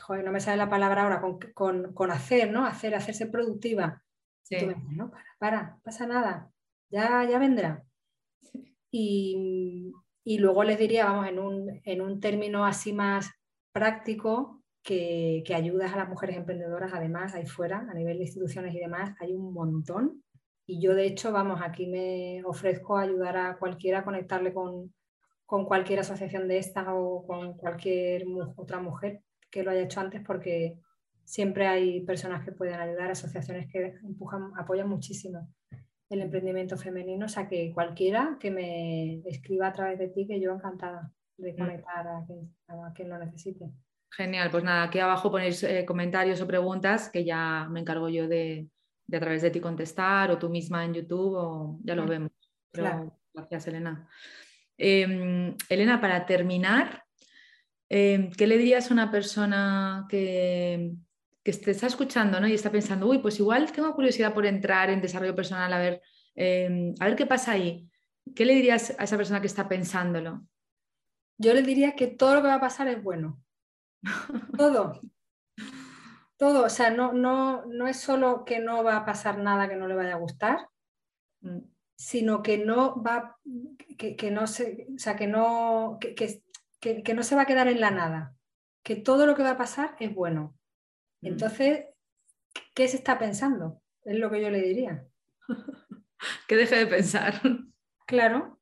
joder, 0.00 0.24
no 0.24 0.32
me 0.32 0.40
sale 0.40 0.56
la 0.56 0.70
palabra 0.70 1.02
ahora, 1.02 1.20
con, 1.52 2.10
hacer, 2.10 2.50
¿no? 2.50 2.64
Hacer, 2.64 2.94
hacerse 2.94 3.26
productiva. 3.26 4.02
no, 4.96 5.10
para, 5.10 5.24
para, 5.38 5.80
pasa 5.84 6.06
nada, 6.06 6.50
ya, 6.88 7.24
ya 7.28 7.38
vendrá. 7.38 7.84
Y, 8.90 9.92
luego 10.24 10.64
les 10.64 10.78
diría, 10.78 11.04
vamos, 11.04 11.28
en 11.28 11.38
un, 11.38 11.80
en 11.84 12.00
un 12.00 12.20
término 12.20 12.64
así 12.64 12.94
más 12.94 13.30
práctico, 13.72 14.59
que, 14.82 15.42
que, 15.46 15.54
ayudas 15.54 15.92
a 15.92 15.96
las 15.96 16.08
mujeres 16.08 16.36
emprendedoras, 16.36 16.92
además, 16.94 17.34
ahí 17.34 17.46
fuera, 17.46 17.86
a 17.88 17.94
nivel 17.94 18.18
de 18.18 18.24
instituciones 18.24 18.74
y 18.74 18.78
demás, 18.78 19.14
hay 19.20 19.34
un 19.34 19.52
montón. 19.52 20.22
Y 20.66 20.80
yo, 20.80 20.94
de 20.94 21.06
hecho, 21.06 21.32
vamos, 21.32 21.60
aquí 21.62 21.86
me 21.86 22.42
ofrezco 22.44 22.96
a 22.96 23.02
ayudar 23.02 23.36
a 23.36 23.58
cualquiera 23.58 24.00
a 24.00 24.04
conectarle 24.04 24.52
con, 24.52 24.94
con 25.46 25.64
cualquier 25.64 26.00
asociación 26.00 26.48
de 26.48 26.58
estas 26.58 26.86
o 26.88 27.24
con 27.26 27.54
cualquier 27.56 28.24
otra 28.56 28.80
mujer 28.80 29.22
que 29.50 29.62
lo 29.62 29.70
haya 29.70 29.82
hecho 29.82 30.00
antes, 30.00 30.22
porque 30.24 30.78
siempre 31.24 31.66
hay 31.66 32.00
personas 32.02 32.44
que 32.44 32.52
pueden 32.52 32.80
ayudar, 32.80 33.10
asociaciones 33.10 33.70
que 33.70 33.94
empujan, 34.04 34.52
apoyan 34.56 34.88
muchísimo 34.88 35.48
el 36.10 36.22
emprendimiento 36.22 36.76
femenino, 36.76 37.26
o 37.26 37.28
sea 37.28 37.48
que 37.48 37.72
cualquiera 37.72 38.36
que 38.40 38.50
me 38.50 39.20
escriba 39.28 39.68
a 39.68 39.72
través 39.72 39.98
de 39.98 40.08
ti, 40.08 40.26
que 40.26 40.40
yo 40.40 40.52
encantada 40.52 41.12
de 41.36 41.52
mm. 41.52 41.56
conectar 41.56 42.06
a 42.08 42.26
quien, 42.94 43.08
lo 43.08 43.18
necesite. 43.18 43.70
Genial, 44.10 44.50
pues 44.50 44.64
nada, 44.64 44.84
aquí 44.84 44.98
abajo 44.98 45.30
ponéis 45.30 45.62
eh, 45.62 45.84
comentarios 45.86 46.40
o 46.40 46.46
preguntas 46.46 47.08
que 47.08 47.24
ya 47.24 47.68
me 47.70 47.80
encargo 47.80 48.08
yo 48.08 48.26
de, 48.26 48.68
a 49.12 49.20
través 49.20 49.42
de 49.42 49.50
ti 49.50 49.60
contestar 49.60 50.30
o 50.30 50.38
tú 50.38 50.48
misma 50.48 50.84
en 50.84 50.94
YouTube 50.94 51.34
o 51.36 51.78
ya 51.84 51.94
lo 51.94 52.06
vemos. 52.06 52.32
Gracias, 52.72 53.68
Elena. 53.68 54.08
Em, 54.76 55.54
Elena, 55.68 56.00
para 56.00 56.26
terminar, 56.26 57.04
em, 57.88 58.30
¿qué 58.32 58.46
le 58.46 58.58
dirías 58.58 58.90
a 58.90 58.94
una 58.94 59.10
persona 59.10 60.06
que, 60.08 60.92
que 61.44 61.52
te 61.52 61.70
está 61.70 61.86
escuchando 61.86 62.40
¿no? 62.40 62.48
y 62.48 62.54
está 62.54 62.70
pensando, 62.70 63.06
uy, 63.06 63.18
pues 63.18 63.38
igual 63.38 63.70
tengo 63.70 63.94
curiosidad 63.94 64.34
por 64.34 64.46
entrar 64.46 64.90
en 64.90 65.00
desarrollo 65.00 65.34
personal, 65.36 65.72
a 65.72 65.78
ver, 65.78 66.02
em, 66.34 66.94
a 66.98 67.06
ver 67.06 67.16
qué 67.16 67.26
pasa 67.26 67.52
ahí. 67.52 67.88
¿Qué 68.34 68.44
le 68.44 68.54
dirías 68.54 68.94
a 68.98 69.04
esa 69.04 69.16
persona 69.16 69.40
que 69.40 69.46
está 69.46 69.68
pensándolo? 69.68 70.46
Yo 71.38 71.54
le 71.54 71.62
diría 71.62 71.94
que 71.94 72.06
todo 72.06 72.34
lo 72.34 72.42
que 72.42 72.48
va 72.48 72.54
a 72.54 72.60
pasar 72.60 72.88
es 72.88 73.02
bueno. 73.02 73.40
Todo. 74.56 75.00
Todo. 76.36 76.64
O 76.64 76.68
sea, 76.68 76.90
no, 76.90 77.12
no, 77.12 77.64
no 77.66 77.86
es 77.86 77.98
solo 77.98 78.44
que 78.44 78.60
no 78.60 78.82
va 78.82 78.96
a 78.96 79.04
pasar 79.04 79.38
nada 79.38 79.68
que 79.68 79.76
no 79.76 79.86
le 79.86 79.94
vaya 79.94 80.14
a 80.14 80.18
gustar, 80.18 80.68
mm. 81.40 81.58
sino 81.96 82.42
que 82.42 82.58
no 82.58 83.02
va, 83.02 83.38
que, 83.98 84.30
no 84.30 84.46
se, 84.46 84.86
o 84.94 84.98
sea, 84.98 85.16
que 85.16 85.26
no, 85.26 85.98
que 86.00 87.14
no 87.14 87.22
se 87.22 87.36
va 87.36 87.42
a 87.42 87.46
quedar 87.46 87.68
en 87.68 87.80
la 87.80 87.90
nada. 87.90 88.34
Que 88.82 88.96
todo 88.96 89.26
lo 89.26 89.34
que 89.34 89.42
va 89.42 89.50
a 89.50 89.58
pasar 89.58 89.96
es 90.00 90.14
bueno. 90.14 90.56
Mm. 91.20 91.26
Entonces, 91.26 91.84
¿qué 92.74 92.88
se 92.88 92.96
está 92.96 93.18
pensando? 93.18 93.82
Es 94.04 94.18
lo 94.18 94.30
que 94.30 94.40
yo 94.40 94.50
le 94.50 94.62
diría. 94.62 95.06
que 96.48 96.56
deje 96.56 96.76
de 96.76 96.86
pensar. 96.86 97.40
Claro, 98.06 98.58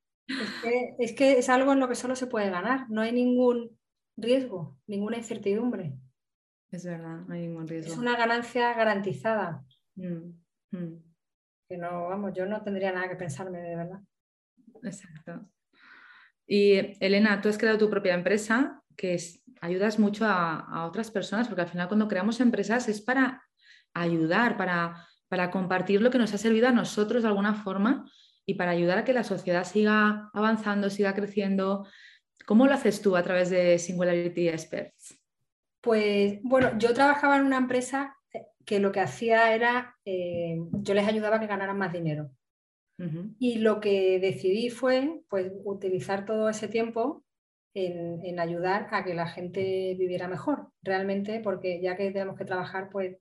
es 0.98 1.14
que, 1.14 1.38
es 1.38 1.48
algo 1.48 1.72
en 1.72 1.81
lo 1.81 1.88
que 1.88 1.94
solo 1.94 2.14
se 2.16 2.27
puede 2.27 2.51
ganar. 2.51 2.90
No 2.90 3.01
hay 3.01 3.12
ningún 3.12 3.77
riesgo, 4.18 4.78
ninguna 4.87 5.16
incertidumbre. 5.16 5.94
Es 6.70 6.85
verdad, 6.85 7.22
no 7.26 7.35
hay 7.35 7.40
ningún 7.42 7.66
riesgo. 7.66 7.92
Es 7.92 7.98
una 7.98 8.16
ganancia 8.16 8.74
garantizada. 8.74 9.64
Mm, 9.94 10.35
mm. 10.72 11.02
Que 11.68 11.78
no, 11.78 12.09
vamos, 12.09 12.33
yo 12.35 12.46
no 12.46 12.62
tendría 12.62 12.92
nada 12.92 13.09
que 13.09 13.16
pensarme 13.16 13.61
de 13.61 13.76
verdad. 13.76 14.00
Exacto. 14.83 15.48
Y 16.46 16.96
Elena, 17.04 17.40
tú 17.40 17.48
has 17.48 17.59
creado 17.59 17.78
tu 17.78 17.90
propia 17.90 18.14
empresa 18.14 18.83
que 18.98 19.14
es, 19.14 19.42
ayudas 19.62 19.98
mucho 19.98 20.26
a, 20.26 20.85
otras 20.87 21.11
personas, 21.11 21.46
porque 21.46 21.62
al 21.62 21.68
final 21.68 21.88
cuando 21.88 22.09
creamos 22.09 22.40
empresas 22.40 22.88
es 22.88 23.00
para 23.00 23.42
ayudar, 23.94 24.57
para, 24.59 25.07
para 25.28 25.50
compartir 25.50 26.02
lo 26.02 26.11
que 26.11 26.18
nos 26.18 26.35
ha 26.35 26.38
servido 26.38 26.68
a 26.68 26.72
nosotros 26.72 27.22
de 27.22 27.28
alguna 27.28 27.54
forma 27.54 28.11
y 28.44 28.54
para 28.54 28.72
ayudar 28.72 28.98
a 28.98 29.04
que 29.04 29.12
la 29.12 29.24
sociedad 29.24 29.64
siga 29.64 30.31
avanzando, 30.35 30.90
siga 30.90 31.14
creciendo. 31.14 31.87
¿Cómo 32.48 32.66
lo 32.66 32.72
haces 32.72 33.02
tú 33.02 33.14
a 33.14 33.22
través 33.22 33.50
de 33.50 33.78
Singularity 33.78 34.48
Experts? 34.48 35.20
Pues 35.82 36.38
bueno, 36.42 36.78
yo 36.78 36.94
trabajaba 36.94 37.37
en 37.37 37.44
una 37.44 37.58
empresa 37.58 38.16
que 38.64 38.78
lo 38.80 38.90
que 38.90 39.00
hacía 39.00 39.54
era, 39.54 39.98
eh, 40.06 40.56
yo 40.80 40.94
les 40.94 41.06
ayudaba 41.06 41.37
a 41.37 41.40
que 41.40 41.46
ganaran 41.46 41.76
más 41.76 41.92
dinero. 41.92 42.30
Y 43.38 43.58
lo 43.58 43.80
que 43.80 44.18
decidí 44.18 44.70
fue 44.70 45.20
pues, 45.28 45.52
utilizar 45.62 46.24
todo 46.24 46.48
ese 46.48 46.68
tiempo 46.68 47.22
en, 47.74 48.40
ayudar 48.40 48.88
a 48.92 49.04
que 49.04 49.12
la 49.12 49.26
gente 49.26 49.94
viviera 49.98 50.26
mejor, 50.26 50.70
realmente, 50.80 51.40
porque 51.40 51.82
ya 51.82 51.98
que 51.98 52.11
tenemos 52.12 52.38
que 52.38 52.46
trabajar, 52.46 52.88
pues... 52.90 53.18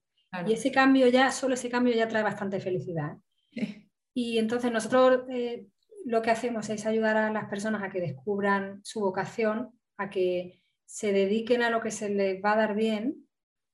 Y 0.47 0.53
ese 0.53 0.71
cambio 0.71 1.09
ya, 1.09 1.31
solo 1.31 1.55
ese 1.55 1.69
cambio 1.69 1.93
ya 1.93 2.07
trae 2.07 2.23
bastante 2.23 2.61
felicidad. 2.61 3.17
Y 4.13 4.39
entonces 4.39 4.71
nosotros 4.71 5.25
eh, 5.29 5.67
lo 6.07 6.21
que 6.21 6.31
hacemos 6.31 6.69
es 6.69 6.85
ayudar 6.85 7.17
a 7.17 7.33
las 7.33 7.49
personas 7.49 7.83
a 7.83 7.89
que 7.89 7.99
descubran 7.99 8.79
su 8.85 9.01
vocación, 9.01 9.77
a 9.97 10.09
que 10.09 10.63
se 10.85 11.11
dediquen 11.11 11.61
a 11.61 11.69
lo 11.69 11.81
que 11.81 11.91
se 11.91 12.07
les 12.07 12.41
va 12.41 12.53
a 12.53 12.57
dar 12.57 12.75
bien 12.75 13.27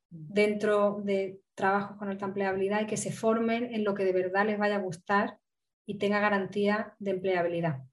dentro 0.10 1.00
de 1.04 1.41
trabajos 1.54 1.96
con 1.98 2.10
alta 2.10 2.26
empleabilidad 2.26 2.82
y 2.82 2.88
que 2.88 2.98
se 2.98 3.12
formen 3.12 3.72
en 3.72 3.84
lo 3.84 3.93
que 3.93 4.04
de 4.04 4.13
verdad 4.13 4.48
les 4.48 4.58
vaya 4.58 4.78
a 4.78 4.82
gustar 4.82 5.38
y 5.86 6.00
tenga 6.00 6.19
garantía 6.19 6.96
de 6.98 7.12
empleabilidad. 7.12 7.84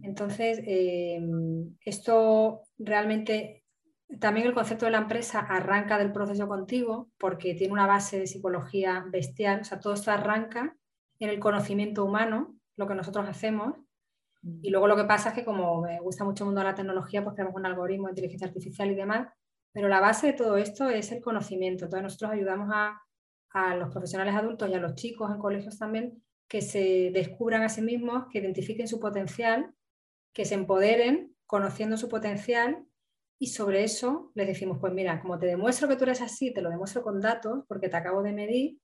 Entonces, 0.00 0.62
em, 0.64 1.76
esto 1.84 2.62
realmente, 2.78 3.64
también 4.18 4.46
el 4.46 4.54
concepto 4.54 4.86
de 4.86 4.92
la 4.92 4.98
empresa 4.98 5.40
arranca 5.40 5.98
del 5.98 6.12
proceso 6.12 6.48
contigo 6.48 7.10
porque 7.18 7.54
tiene 7.54 7.74
una 7.74 7.86
base 7.86 8.18
de 8.18 8.26
psicología 8.26 9.04
bestial, 9.10 9.60
o 9.60 9.64
sea, 9.64 9.78
todo 9.78 9.92
esto 9.92 10.10
arranca 10.10 10.74
en 11.18 11.28
el 11.28 11.38
conocimiento 11.38 12.02
humano, 12.02 12.56
lo 12.76 12.86
que 12.86 12.94
nosotros 12.94 13.28
hacemos, 13.28 13.74
y 14.42 14.70
luego 14.70 14.88
lo 14.88 14.96
que 14.96 15.04
pasa 15.04 15.28
es 15.28 15.34
que 15.36 15.44
como 15.44 15.82
me 15.82 16.00
gusta 16.00 16.24
mucho 16.24 16.44
el 16.44 16.46
mundo 16.46 16.60
de 16.60 16.66
la 16.66 16.74
tecnología, 16.74 17.22
pues 17.22 17.36
tenemos 17.36 17.54
un 17.56 17.66
algoritmo 17.66 18.06
de 18.06 18.12
inteligencia 18.12 18.48
artificial 18.48 18.90
y 18.90 18.94
demás, 18.94 19.28
pero 19.72 19.88
la 19.88 20.00
base 20.00 20.28
de 20.28 20.32
todo 20.32 20.56
esto 20.56 20.88
es 20.88 21.12
el 21.12 21.22
conocimiento. 21.22 21.84
Entonces 21.84 22.02
nosotros 22.02 22.32
ayudamos 22.32 22.68
a, 22.72 23.00
a 23.50 23.76
los 23.76 23.90
profesionales 23.90 24.34
adultos 24.34 24.68
y 24.68 24.74
a 24.74 24.80
los 24.80 24.94
chicos 24.94 25.30
en 25.30 25.38
colegios 25.38 25.78
también 25.78 26.22
que 26.48 26.60
se 26.60 27.10
descubran 27.14 27.62
a 27.62 27.68
sí 27.68 27.82
mismos, 27.82 28.26
que 28.30 28.40
identifiquen 28.40 28.88
su 28.88 28.98
potencial, 28.98 29.72
que 30.34 30.44
se 30.44 30.54
empoderen 30.54 31.34
conociendo 31.46 31.96
su 31.96 32.08
potencial 32.08 32.84
y 33.38 33.48
sobre 33.48 33.84
eso 33.84 34.32
les 34.34 34.46
decimos, 34.46 34.78
pues 34.80 34.92
mira, 34.92 35.20
como 35.20 35.38
te 35.38 35.46
demuestro 35.46 35.88
que 35.88 35.96
tú 35.96 36.04
eres 36.04 36.20
así, 36.20 36.52
te 36.52 36.62
lo 36.62 36.70
demuestro 36.70 37.02
con 37.02 37.20
datos 37.20 37.64
porque 37.68 37.88
te 37.88 37.96
acabo 37.96 38.22
de 38.22 38.32
medir, 38.32 38.78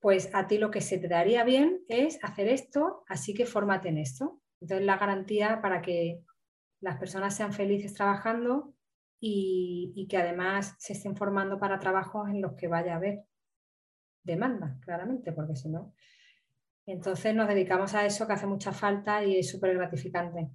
pues 0.00 0.30
a 0.34 0.46
ti 0.46 0.58
lo 0.58 0.70
que 0.70 0.80
se 0.80 0.98
te 0.98 1.08
daría 1.08 1.44
bien 1.44 1.80
es 1.88 2.22
hacer 2.22 2.48
esto, 2.48 3.04
así 3.08 3.34
que 3.34 3.46
fórmate 3.46 3.88
en 3.88 3.98
esto. 3.98 4.40
Entonces 4.60 4.86
la 4.86 4.98
garantía 4.98 5.60
para 5.60 5.82
que 5.82 6.22
las 6.80 6.98
personas 6.98 7.34
sean 7.36 7.52
felices 7.52 7.94
trabajando 7.94 8.74
y, 9.20 10.06
que 10.08 10.18
además 10.18 10.76
se 10.78 10.92
estén 10.92 11.16
formando 11.16 11.58
para 11.58 11.78
trabajos 11.78 12.28
en 12.28 12.42
los 12.42 12.54
que 12.54 12.68
vaya 12.68 12.92
a 12.92 12.96
haber 12.96 13.24
demanda, 14.22 14.78
claramente, 14.82 15.32
porque 15.32 15.56
si 15.56 15.68
no, 15.68 15.94
entonces 16.84 17.34
nos 17.34 17.48
dedicamos 17.48 17.94
a 17.94 18.04
eso 18.06 18.26
que 18.26 18.34
hace 18.34 18.46
mucha 18.46 18.72
falta 18.72 19.24
y 19.24 19.38
es 19.38 19.50
súper 19.50 19.74
gratificante. 19.74 20.50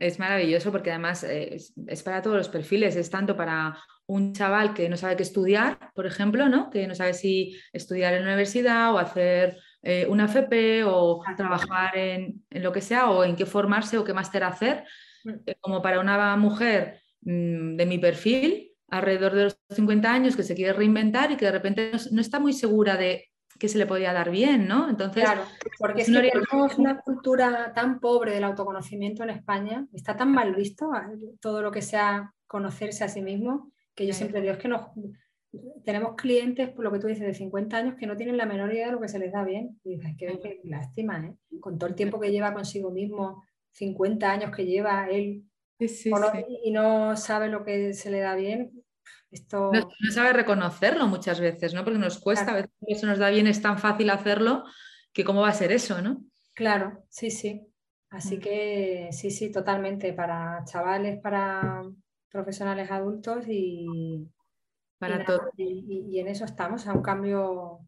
Es 0.00 0.18
maravilloso 0.18 0.72
porque 0.72 0.90
además 0.90 1.24
eh, 1.24 1.56
es, 1.86 2.02
para 2.02 2.22
todos 2.22 2.38
los 2.38 2.48
perfiles, 2.48 2.96
es 2.96 3.10
tanto 3.10 3.36
para 3.36 3.78
un 4.06 4.32
chaval 4.32 4.72
que 4.72 4.88
no 4.88 4.96
sabe 4.96 5.14
qué 5.14 5.22
estudiar, 5.22 5.78
por 5.94 6.06
ejemplo, 6.06 6.48
¿no? 6.48 6.70
que 6.70 6.86
no 6.86 6.94
sabe 6.94 7.12
si 7.12 7.54
estudiar 7.72 8.14
en 8.14 8.22
la 8.22 8.28
universidad 8.28 8.94
o 8.94 8.98
hacer 8.98 9.58
eh, 9.82 10.06
una 10.08 10.24
FP 10.24 10.84
o 10.84 11.22
trabajar 11.36 11.96
en, 11.98 12.42
lo 12.50 12.72
que 12.72 12.80
sea 12.80 13.10
o 13.10 13.24
en 13.24 13.36
qué 13.36 13.44
formarse 13.44 13.98
o 13.98 14.04
qué 14.04 14.14
máster 14.14 14.42
hacer, 14.42 14.84
mm. 15.24 15.30
eh, 15.46 15.54
como 15.60 15.82
para 15.82 16.00
una 16.00 16.34
mujer 16.38 17.02
mm, 17.20 17.76
de 17.76 17.86
mi 17.86 17.98
perfil, 17.98 18.72
alrededor 18.88 19.34
de 19.34 19.44
los 19.44 19.60
50 19.68 20.10
años, 20.10 20.34
que 20.34 20.42
se 20.42 20.54
quiere 20.54 20.72
reinventar 20.72 21.30
y 21.30 21.36
que 21.36 21.44
de 21.44 21.52
repente 21.52 21.92
no 22.10 22.22
está 22.22 22.40
muy 22.40 22.54
segura 22.54 22.96
de 22.96 23.29
que 23.60 23.68
se 23.68 23.78
le 23.78 23.86
podía 23.86 24.14
dar 24.14 24.30
bien, 24.30 24.66
¿no? 24.66 24.88
Entonces, 24.88 25.22
claro, 25.22 25.42
porque 25.78 26.02
es 26.02 26.10
que 26.10 26.30
tenemos 26.32 26.78
una 26.78 26.98
cultura 27.02 27.72
tan 27.74 28.00
pobre 28.00 28.32
del 28.32 28.44
autoconocimiento 28.44 29.22
en 29.22 29.30
España, 29.30 29.86
está 29.92 30.16
tan 30.16 30.32
mal 30.32 30.54
visto 30.54 30.90
todo 31.40 31.60
lo 31.60 31.70
que 31.70 31.82
sea 31.82 32.32
conocerse 32.46 33.04
a 33.04 33.08
sí 33.08 33.20
mismo, 33.20 33.70
que 33.94 34.06
yo 34.06 34.14
siempre 34.14 34.40
digo, 34.40 34.54
es 34.54 34.58
que 34.58 34.68
nos, 34.68 34.86
tenemos 35.84 36.14
clientes, 36.16 36.70
por 36.70 36.84
lo 36.84 36.90
que 36.90 37.00
tú 37.00 37.06
dices, 37.06 37.26
de 37.26 37.34
50 37.34 37.76
años 37.76 37.94
que 37.98 38.06
no 38.06 38.16
tienen 38.16 38.38
la 38.38 38.46
menor 38.46 38.72
idea 38.72 38.86
de 38.86 38.92
lo 38.92 39.00
que 39.00 39.08
se 39.08 39.18
les 39.18 39.30
da 39.30 39.44
bien. 39.44 39.78
Y 39.84 39.96
dices, 39.96 40.16
que, 40.16 40.60
lástima, 40.64 41.18
¿eh? 41.18 41.58
Con 41.60 41.78
todo 41.78 41.90
el 41.90 41.94
tiempo 41.94 42.18
que 42.18 42.30
lleva 42.30 42.54
consigo 42.54 42.90
mismo, 42.90 43.44
50 43.72 44.30
años 44.30 44.56
que 44.56 44.64
lleva 44.64 45.08
él, 45.10 45.44
y 45.78 46.70
no 46.70 47.14
sabe 47.16 47.48
lo 47.48 47.62
que 47.64 47.92
se 47.92 48.10
le 48.10 48.20
da 48.20 48.34
bien, 48.34 48.70
Esto... 49.30 49.70
No, 49.72 49.88
sabe 50.10 50.32
reconocerlo 50.32 51.06
muchas 51.06 51.40
veces, 51.40 51.72
¿no? 51.74 51.84
Porque 51.84 51.98
nos 51.98 52.18
cuesta, 52.18 52.52
a 52.52 52.54
veces 52.56 52.70
eso 52.86 53.06
nos 53.06 53.18
da 53.18 53.30
bien, 53.30 53.46
es 53.46 53.62
tan 53.62 53.78
fácil 53.78 54.10
hacerlo 54.10 54.64
que 55.12 55.24
cómo 55.24 55.42
va 55.42 55.48
a 55.48 55.54
ser 55.54 55.72
eso, 55.72 56.02
¿no? 56.02 56.24
Claro, 56.54 57.04
sí, 57.08 57.30
sí. 57.30 57.66
Así 58.10 58.38
mm. 58.38 58.40
que 58.40 59.08
sí, 59.12 59.30
sí, 59.30 59.52
totalmente, 59.52 60.12
para 60.12 60.64
chavales, 60.64 61.20
para 61.20 61.82
profesionales 62.28 62.90
adultos 62.90 63.44
y, 63.46 64.28
para 64.98 65.24
todos. 65.24 65.48
Y, 65.56 66.18
en 66.18 66.28
eso 66.28 66.44
estamos, 66.44 66.86
a 66.86 66.92
un 66.92 67.02
cambio 67.02 67.80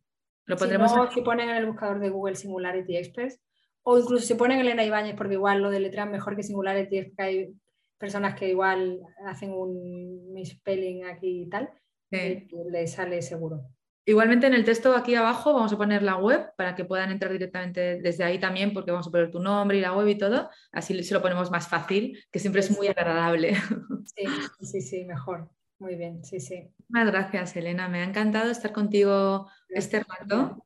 Lo 0.47 0.57
pondremos 0.57 0.91
si, 0.91 0.97
si 1.15 1.21
ponen 1.21 1.49
en 1.49 1.55
el 1.55 1.65
buscador 1.65 1.99
de 1.99 2.09
Google 2.09 2.35
Singularity 2.35 2.97
Experts, 2.97 3.41
o 3.81 3.97
incluso 3.97 4.23
si 4.25 4.35
ponen 4.35 4.59
Elena 4.59 4.83
Ibáñez, 4.83 5.15
porque 5.15 5.33
igual 5.33 5.61
lo 5.61 5.69
de 5.69 5.79
letra 5.79 6.05
mejor 6.05 6.35
que 6.35 6.43
Singularity 6.43 6.97
es 6.97 7.15
que 7.15 7.23
hay 7.23 7.55
personas 7.97 8.35
que 8.35 8.49
igual 8.49 8.99
hacen 9.25 9.53
un 9.53 10.33
misspelling 10.33 11.05
aquí 11.05 11.43
y 11.43 11.49
tal, 11.49 11.69
eh, 12.11 12.47
le 12.69 12.87
sale 12.87 13.21
seguro. 13.21 13.69
Igualmente 14.07 14.45
en 14.45 14.53
el 14.53 14.63
texto 14.63 14.95
aquí 14.95 15.15
abajo 15.15 15.53
vamos 15.53 15.73
a 15.73 15.77
poner 15.77 16.03
la 16.03 16.17
web 16.17 16.51
para 16.55 16.75
que 16.75 16.85
puedan 16.85 17.11
entrar 17.11 17.31
directamente 17.31 17.99
desde 18.01 18.23
ahí 18.23 18.37
también, 18.37 18.71
porque 18.71 18.91
vamos 18.91 19.07
a 19.07 19.11
poner 19.11 19.31
tu 19.31 19.39
nombre 19.39 19.77
y 19.77 19.81
la 19.81 19.93
web 19.93 20.07
y 20.07 20.17
todo, 20.17 20.49
así 20.71 21.03
se 21.03 21.13
lo 21.13 21.23
ponemos 21.23 21.49
más 21.49 21.67
fácil, 21.67 22.23
que 22.31 22.37
siempre 22.37 22.61
es 22.61 22.69
muy 22.69 22.87
agradable. 22.87 23.55
Sí, 24.05 24.25
sí, 24.61 24.81
sí, 24.81 25.05
mejor. 25.05 25.49
Muy 25.79 25.95
bien, 25.95 26.23
sí, 26.23 26.39
sí. 26.39 26.69
Muchas 26.87 27.11
gracias, 27.11 27.55
Elena. 27.55 27.89
Me 27.89 28.01
ha 28.01 28.03
encantado 28.03 28.51
estar 28.51 28.71
contigo 28.71 29.49
este 29.67 30.03
rato. 30.03 30.65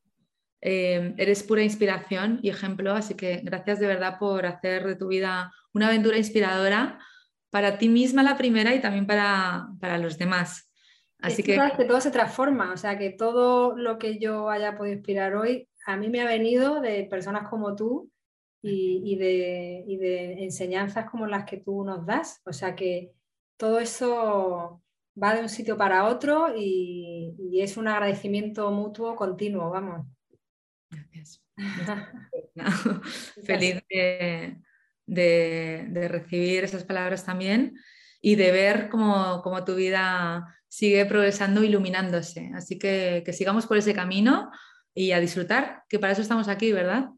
Eh, 0.61 1.15
eres 1.17 1.41
pura 1.43 1.63
inspiración 1.63 2.39
y 2.43 2.49
ejemplo, 2.49 2.93
así 2.93 3.13
que 3.13 3.37
gracias 3.43 3.79
de 3.79 3.87
verdad 3.87 4.19
por 4.19 4.45
hacer 4.45 4.85
de 4.85 4.95
tu 4.95 5.07
vida 5.07 5.53
una 5.73 5.87
aventura 5.87 6.17
inspiradora 6.17 6.99
para 7.49 7.77
ti 7.77 7.87
misma 7.87 8.21
la 8.21 8.37
primera 8.37 8.75
y 8.75 8.81
también 8.81 9.07
para, 9.07 9.69
para 9.79 9.97
los 9.97 10.17
demás. 10.17 10.68
Así 11.19 11.43
que... 11.43 11.59
que 11.75 11.85
todo 11.85 11.99
se 11.99 12.11
transforma, 12.11 12.71
o 12.73 12.77
sea 12.77 12.97
que 12.97 13.09
todo 13.09 13.75
lo 13.75 13.97
que 13.97 14.19
yo 14.19 14.49
haya 14.49 14.77
podido 14.77 14.95
inspirar 14.95 15.35
hoy 15.35 15.67
a 15.85 15.97
mí 15.97 16.09
me 16.09 16.21
ha 16.21 16.25
venido 16.25 16.81
de 16.81 17.05
personas 17.05 17.47
como 17.49 17.75
tú 17.75 18.11
y, 18.61 19.01
y, 19.03 19.15
de, 19.17 19.83
y 19.87 19.97
de 19.97 20.43
enseñanzas 20.43 21.09
como 21.09 21.25
las 21.25 21.45
que 21.45 21.57
tú 21.57 21.83
nos 21.83 22.05
das. 22.05 22.41
O 22.45 22.53
sea 22.53 22.75
que 22.75 23.11
todo 23.57 23.79
eso 23.79 24.81
va 25.21 25.33
de 25.33 25.41
un 25.41 25.49
sitio 25.49 25.77
para 25.77 26.05
otro 26.05 26.53
y, 26.55 27.35
y 27.39 27.61
es 27.61 27.77
un 27.77 27.87
agradecimiento 27.87 28.69
mutuo 28.71 29.15
continuo, 29.15 29.69
vamos. 29.69 30.05
Gracias. 30.89 31.43
Feliz 33.43 33.81
de, 33.89 34.61
de, 35.05 36.07
recibir 36.07 36.63
esas 36.63 36.83
palabras 36.83 37.25
también 37.25 37.75
y 38.21 38.35
de 38.35 38.51
ver 38.51 38.89
cómo, 38.89 39.41
tu 39.65 39.75
vida 39.75 40.55
sigue 40.69 41.05
progresando, 41.05 41.63
iluminándose. 41.63 42.51
Así 42.55 42.79
que, 42.79 43.23
que 43.25 43.33
sigamos 43.33 43.67
por 43.67 43.77
ese 43.77 43.93
camino 43.93 44.49
y 44.93 45.11
a 45.11 45.19
disfrutar, 45.19 45.83
que 45.89 45.99
para 45.99 46.13
eso 46.13 46.21
estamos 46.21 46.47
aquí, 46.47 46.71
¿verdad? 46.71 47.09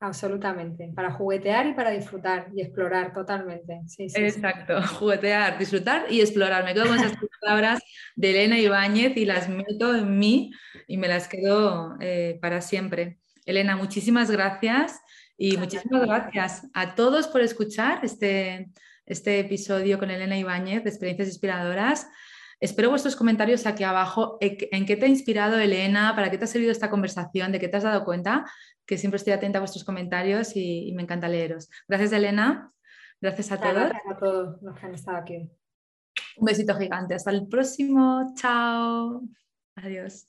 Absolutamente, 0.00 0.92
para 0.94 1.10
juguetear 1.10 1.66
y 1.66 1.74
para 1.74 1.90
disfrutar 1.90 2.48
y 2.54 2.62
explorar 2.62 3.12
totalmente. 3.12 3.80
Exacto, 3.98 4.80
juguetear, 4.98 5.58
disfrutar 5.58 6.06
y 6.08 6.20
explorar. 6.20 6.64
Me 6.64 6.72
quedo 6.72 6.86
con 6.86 6.98
esas 6.98 7.14
palabras 7.40 7.80
de 8.14 8.30
Elena 8.30 8.60
Ibáñez 8.60 9.16
y 9.16 9.24
las 9.24 9.48
meto 9.48 9.96
en 9.96 10.16
mí 10.16 10.52
y 10.86 10.98
me 10.98 11.08
las 11.08 11.26
quedo 11.26 11.96
eh, 12.00 12.38
para 12.40 12.60
siempre. 12.60 13.18
Elena, 13.44 13.76
muchísimas 13.76 14.30
gracias 14.30 15.00
y 15.36 15.56
muchísimas 15.56 16.06
gracias 16.06 16.68
a 16.74 16.94
todos 16.94 17.26
por 17.26 17.40
escuchar 17.40 18.04
este, 18.04 18.70
este 19.04 19.40
episodio 19.40 19.98
con 19.98 20.12
Elena 20.12 20.38
Ibáñez 20.38 20.84
de 20.84 20.90
Experiencias 20.90 21.28
Inspiradoras. 21.28 22.06
Espero 22.60 22.90
vuestros 22.90 23.14
comentarios 23.14 23.66
aquí 23.66 23.84
abajo. 23.84 24.36
¿En 24.40 24.86
qué 24.86 24.96
te 24.96 25.06
ha 25.06 25.08
inspirado 25.08 25.58
Elena? 25.58 26.14
¿Para 26.16 26.30
qué 26.30 26.38
te 26.38 26.44
ha 26.44 26.48
servido 26.48 26.72
esta 26.72 26.90
conversación? 26.90 27.52
¿De 27.52 27.60
qué 27.60 27.68
te 27.68 27.76
has 27.76 27.84
dado 27.84 28.04
cuenta? 28.04 28.44
Que 28.84 28.98
siempre 28.98 29.16
estoy 29.16 29.32
atenta 29.32 29.58
a 29.58 29.60
vuestros 29.60 29.84
comentarios 29.84 30.56
y, 30.56 30.92
me 30.94 31.02
encanta 31.02 31.28
leeros. 31.28 31.70
Gracias, 31.86 32.12
Elena. 32.12 32.72
Gracias 33.20 33.52
a 33.52 33.58
todos. 33.58 33.74
Gracias 33.74 34.02
a 34.10 34.16
todos 34.18 34.62
los 34.62 34.78
que 34.78 34.86
han 34.86 34.94
estado 34.94 35.18
aquí. 35.18 35.50
Un 36.36 36.44
besito 36.44 36.76
gigante. 36.76 37.14
Hasta 37.14 37.30
el 37.30 37.46
próximo. 37.46 38.32
Chao. 38.34 39.22
Adiós. 39.76 40.28